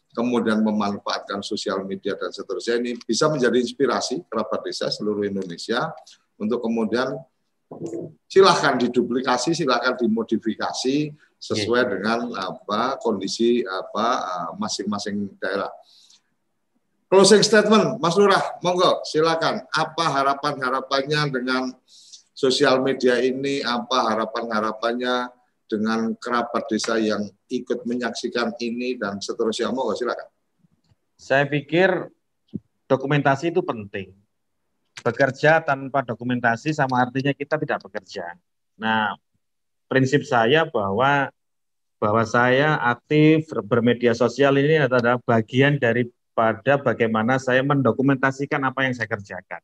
kemudian 0.09 0.65
memanfaatkan 0.65 1.45
sosial 1.45 1.85
media 1.85 2.17
dan 2.17 2.33
seterusnya 2.33 2.81
ini 2.81 2.97
bisa 2.97 3.29
menjadi 3.29 3.61
inspirasi 3.61 4.25
kerabat 4.25 4.65
desa 4.65 4.89
seluruh 4.89 5.21
Indonesia 5.23 5.93
untuk 6.41 6.65
kemudian 6.65 7.13
silahkan 8.25 8.77
diduplikasi 8.81 9.53
silahkan 9.53 9.93
dimodifikasi 9.97 11.13
sesuai 11.39 11.83
dengan 11.97 12.33
apa 12.35 12.97
kondisi 12.99 13.61
apa 13.63 14.07
ah, 14.19 14.49
masing-masing 14.57 15.37
daerah 15.37 15.69
Closing 17.09 17.41
statement, 17.41 17.97
Mas 17.97 18.13
Lurah, 18.13 18.61
monggo 18.61 19.01
silakan. 19.01 19.65
Apa 19.73 20.13
harapan-harapannya 20.13 21.21
dengan 21.33 21.73
sosial 22.37 22.85
media 22.85 23.17
ini? 23.17 23.65
Apa 23.65 24.13
harapan-harapannya 24.13 25.33
dengan 25.65 26.13
kerabat 26.21 26.69
desa 26.69 27.01
yang 27.01 27.25
ikut 27.49 27.81
menyaksikan 27.89 28.53
ini 28.61 28.93
dan 28.93 29.17
seterusnya? 29.17 29.73
Monggo 29.73 29.97
silakan. 29.97 30.29
Saya 31.17 31.49
pikir 31.49 32.13
dokumentasi 32.85 33.57
itu 33.57 33.65
penting. 33.65 34.13
Bekerja 34.99 35.63
tanpa 35.63 36.03
dokumentasi 36.03 36.75
sama 36.75 37.03
artinya 37.03 37.31
kita 37.31 37.55
tidak 37.55 37.79
bekerja. 37.87 38.35
Nah, 38.75 39.15
prinsip 39.87 40.27
saya 40.27 40.67
bahwa 40.67 41.31
bahwa 41.99 42.23
saya 42.23 42.79
aktif 42.79 43.51
bermedia 43.67 44.15
sosial 44.15 44.55
ini 44.55 44.87
adalah 44.87 45.19
bagian 45.19 45.75
daripada 45.75 46.79
bagaimana 46.79 47.35
saya 47.35 47.59
mendokumentasikan 47.63 48.63
apa 48.63 48.87
yang 48.87 48.95
saya 48.95 49.11
kerjakan. 49.11 49.59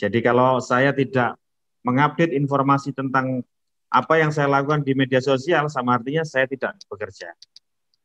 Jadi 0.00 0.18
kalau 0.24 0.56
saya 0.64 0.96
tidak 0.96 1.36
mengupdate 1.84 2.32
informasi 2.32 2.96
tentang 2.96 3.44
apa 3.92 4.14
yang 4.16 4.32
saya 4.32 4.48
lakukan 4.48 4.80
di 4.80 4.96
media 4.96 5.20
sosial, 5.20 5.68
sama 5.68 6.00
artinya 6.00 6.24
saya 6.24 6.48
tidak 6.48 6.80
bekerja. 6.88 7.36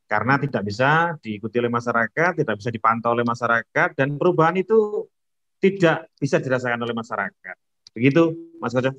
Karena 0.05 0.35
tidak 0.37 0.67
bisa 0.67 1.15
diikuti 1.23 1.55
oleh 1.61 1.71
masyarakat, 1.71 2.31
tidak 2.43 2.55
bisa 2.59 2.69
dipantau 2.69 3.15
oleh 3.15 3.23
masyarakat, 3.25 3.89
dan 3.95 4.19
perubahan 4.19 4.59
itu 4.59 5.07
tidak 5.59 6.11
bisa 6.19 6.37
dirasakan 6.39 6.81
oleh 6.81 6.95
masyarakat. 6.95 7.55
Begitu, 7.95 8.53
Mas 8.59 8.75
Koco? 8.75 8.91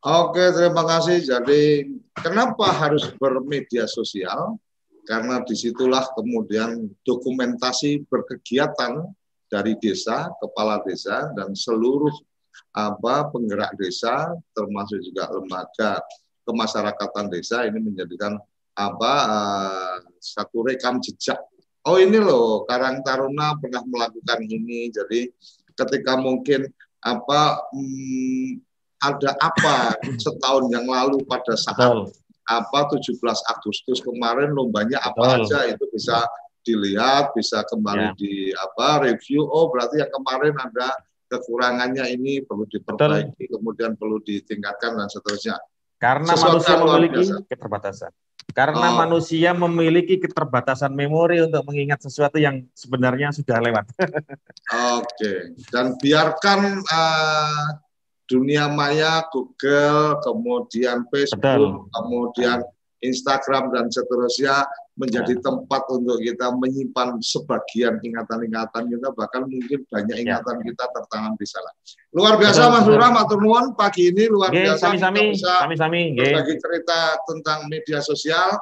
Oke, 0.00 0.44
terima 0.56 0.84
kasih. 0.84 1.20
Jadi, 1.20 1.88
kenapa 2.16 2.72
harus 2.72 3.12
bermedia 3.20 3.84
sosial? 3.84 4.56
Karena 5.04 5.40
di 5.44 5.56
situlah 5.56 6.08
kemudian 6.16 6.88
dokumentasi 7.04 8.08
berkegiatan 8.08 9.04
dari 9.50 9.74
desa, 9.80 10.30
kepala 10.38 10.80
desa, 10.86 11.28
dan 11.36 11.52
seluruh 11.52 12.12
apa 12.70 13.28
penggerak 13.34 13.74
desa, 13.74 14.30
termasuk 14.54 15.02
juga 15.02 15.26
lembaga 15.34 15.98
kemasyarakatan 16.46 17.26
desa 17.28 17.66
ini 17.66 17.78
menjadikan 17.82 18.38
apa 18.78 19.12
uh, 19.26 19.96
satu 20.22 20.64
rekam 20.64 21.02
jejak. 21.02 21.38
Oh 21.84 21.96
ini 21.96 22.20
loh, 22.20 22.68
Karang 22.68 23.00
Taruna 23.00 23.56
pernah 23.56 23.82
melakukan 23.84 24.44
ini. 24.44 24.92
Jadi 24.92 25.26
ketika 25.86 26.20
mungkin 26.20 26.68
apa 27.00 27.64
hmm, 27.72 28.60
ada 29.00 29.32
apa 29.40 29.96
setahun 30.20 30.68
yang 30.68 30.84
lalu 30.84 31.24
pada 31.24 31.56
saat 31.56 31.80
Betul. 31.80 32.12
apa 32.44 32.78
17 32.92 33.16
Agustus 33.56 33.98
kemarin 34.04 34.52
lombanya 34.52 35.00
apa 35.00 35.40
Betul. 35.40 35.48
aja 35.48 35.58
itu 35.72 35.84
bisa 35.88 36.28
dilihat, 36.60 37.32
bisa 37.32 37.64
kembali 37.64 38.12
Ya. 38.12 38.18
di 38.20 38.52
apa 38.52 39.08
review. 39.08 39.48
Oh 39.48 39.72
berarti 39.72 40.04
yang 40.04 40.12
kemarin 40.12 40.52
ada 40.60 40.92
kekurangannya 41.30 42.04
ini 42.12 42.44
perlu 42.44 42.68
diperbaiki, 42.68 43.48
kemudian 43.48 43.96
perlu 43.96 44.20
ditingkatkan 44.20 44.98
dan 44.98 45.08
seterusnya. 45.08 45.56
Karena 46.00 46.32
Sesuatu 46.32 46.60
manusia 46.60 46.76
memiliki 46.80 47.22
keterbatasan. 47.48 48.12
Karena 48.50 48.92
Oh. 48.92 48.98
manusia 48.98 49.54
memiliki 49.54 50.18
keterbatasan 50.18 50.90
memori 50.92 51.40
untuk 51.42 51.62
mengingat 51.66 52.02
sesuatu 52.02 52.36
yang 52.36 52.66
sebenarnya 52.74 53.30
sudah 53.30 53.58
lewat. 53.62 53.86
Oke, 55.00 55.54
dan 55.70 55.94
biarkan 55.98 56.82
eh, 56.82 57.66
dunia 58.30 58.70
maya, 58.70 59.26
Google, 59.30 60.22
kemudian 60.22 61.02
Facebook, 61.10 61.42
Betul. 61.42 61.90
kemudian 61.90 62.58
Instagram 63.00 63.72
dan 63.74 63.88
seterusnya 63.90 64.68
menjadi 65.00 65.32
Ya. 65.32 65.40
tempat 65.40 65.82
untuk 65.88 66.20
kita 66.20 66.52
menyimpan 66.52 67.16
sebagian 67.24 67.96
ingatan-ingatan 68.04 68.82
kita, 68.92 69.08
bahkan 69.16 69.48
mungkin 69.48 69.80
banyak 69.88 70.16
Ya. 70.20 70.22
ingatan 70.36 70.60
kita 70.60 70.84
tertanam 70.92 71.32
di 71.40 71.46
sana. 71.48 71.72
Luar 72.12 72.36
biasa 72.36 72.68
Betul, 72.68 72.72
Mas. 72.76 72.84
Lurah, 72.92 73.10
matur 73.16 73.38
nuwun 73.40 73.72
pagi 73.72 74.12
ini 74.12 74.28
luar 74.28 74.52
Nggih, 74.52 74.76
biasa 74.76 74.84
sami-sami, 74.92 75.32
kita 75.32 75.66
bisa 75.72 75.88
berbagi 76.20 76.54
cerita 76.60 76.98
tentang 77.24 77.58
media 77.72 77.98
sosial. 78.04 78.60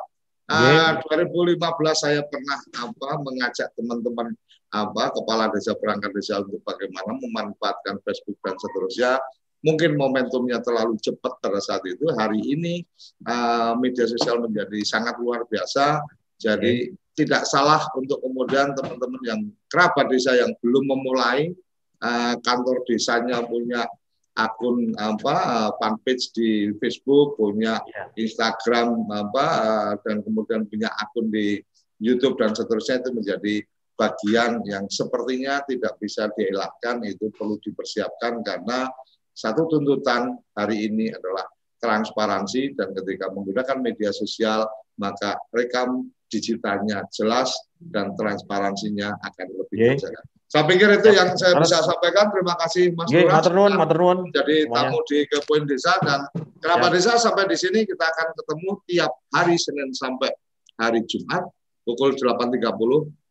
Ah, 0.48 0.96
2015 1.04 2.00
saya 2.00 2.24
pernah 2.24 2.56
apa 2.72 3.20
mengajak 3.20 3.68
teman-teman 3.76 4.32
apa 4.72 5.12
kepala 5.12 5.52
desa 5.52 5.76
perangkat 5.76 6.08
desa 6.16 6.40
untuk 6.40 6.64
bagaimana 6.64 7.20
memanfaatkan 7.20 8.00
Facebook 8.00 8.38
dan 8.40 8.56
seterusnya. 8.56 9.12
Mungkin 9.58 9.98
momentumnya 9.98 10.62
terlalu 10.62 10.96
cepat 11.02 11.42
pada 11.42 11.58
saat 11.58 11.82
itu. 11.84 12.06
Hari 12.14 12.40
ini 12.40 12.80
ah, 13.26 13.74
media 13.76 14.06
sosial 14.08 14.38
menjadi 14.40 14.78
sangat 14.86 15.18
luar 15.20 15.44
biasa. 15.44 16.00
Jadi 16.38 16.94
tidak 17.18 17.42
salah 17.50 17.82
untuk 17.98 18.22
kemudian 18.22 18.78
teman-teman 18.78 19.22
yang 19.26 19.40
kerabat 19.66 20.06
desa 20.06 20.38
yang 20.38 20.54
belum 20.62 20.86
memulai 20.86 21.50
uh, 21.98 22.38
kantor 22.38 22.86
desanya 22.86 23.42
punya 23.42 23.82
akun 24.38 24.94
apa 24.94 25.34
uh, 25.34 25.70
fanpage 25.82 26.30
di 26.30 26.70
Facebook, 26.78 27.34
punya 27.34 27.82
Ya. 27.90 28.06
Instagram 28.14 29.10
apa 29.10 29.46
uh, 29.66 29.92
dan 30.06 30.22
kemudian 30.22 30.62
punya 30.70 30.94
akun 30.94 31.26
di 31.26 31.58
YouTube 31.98 32.38
dan 32.38 32.54
seterusnya 32.54 33.02
itu 33.02 33.10
menjadi 33.10 33.54
bagian 33.98 34.62
yang 34.62 34.86
sepertinya 34.86 35.58
tidak 35.66 35.98
bisa 35.98 36.30
dielakkan 36.38 37.02
itu 37.02 37.34
perlu 37.34 37.58
dipersiapkan 37.58 38.46
karena 38.46 38.86
satu 39.34 39.66
tuntutan 39.66 40.38
hari 40.54 40.86
ini 40.86 41.10
adalah 41.10 41.50
transparansi 41.82 42.78
dan 42.78 42.94
ketika 42.94 43.34
menggunakan 43.34 43.82
media 43.82 44.14
sosial 44.14 44.70
maka 45.02 45.34
rekam 45.50 46.06
digitalnya 46.28 47.04
jelas 47.10 47.52
dan 47.80 48.12
transparansinya 48.14 49.16
akan 49.20 49.46
lebih 49.56 49.76
Oke. 49.76 49.88
terjaga. 50.00 50.20
Saya 50.48 50.64
pikir 50.64 50.88
itu 50.96 51.12
yang 51.12 51.36
saya 51.36 51.60
bisa 51.60 51.84
sampaikan. 51.84 52.32
Terima 52.32 52.56
kasih 52.56 52.96
Mas 52.96 53.12
Nggih, 53.12 53.28
Lurah 53.28 53.36
matur 53.36 53.52
nuwun, 53.52 53.68
sudah 53.68 53.80
matur 53.84 53.98
nuwun. 54.00 54.18
jadi 54.32 54.56
semuanya. 54.64 54.80
tamu 54.88 54.98
di 55.04 55.18
Kepoin 55.28 55.64
Desa 55.68 55.92
dan 56.00 56.20
Kerabat 56.58 56.88
Ya. 56.88 56.94
Desa 56.96 57.12
sampai 57.20 57.44
di 57.52 57.56
sini 57.60 57.84
kita 57.84 58.00
akan 58.08 58.28
ketemu 58.32 58.70
tiap 58.88 59.12
hari 59.28 59.60
Senin 59.60 59.92
sampai 59.92 60.32
hari 60.80 61.04
Jumat 61.04 61.44
pukul 61.84 62.16
8.30 62.16 62.64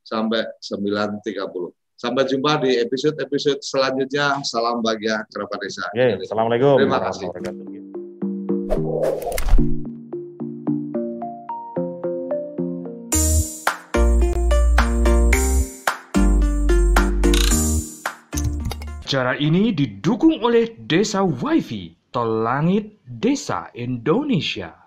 sampai 0.05 0.45
9.30. 0.61 1.73
Sampai 1.97 2.29
jumpa 2.29 2.61
di 2.61 2.77
episode-episode 2.77 3.65
selanjutnya. 3.65 4.37
Salam 4.45 4.85
bahagia 4.85 5.25
Kerabat 5.33 5.57
Desa. 5.57 5.89
Oke, 5.89 6.21
Assalamualaikum 6.21 6.77
Terima 6.77 7.01
kasih. 7.01 7.25
warahmatullahi 7.33 7.81
Cara 19.07 19.39
ini 19.39 19.71
didukung 19.71 20.43
oleh 20.43 20.75
Desa 20.83 21.23
Wifi, 21.23 21.95
Tol 22.11 22.43
Langit 22.43 22.99
Desa 23.07 23.71
Indonesia. 23.71 24.86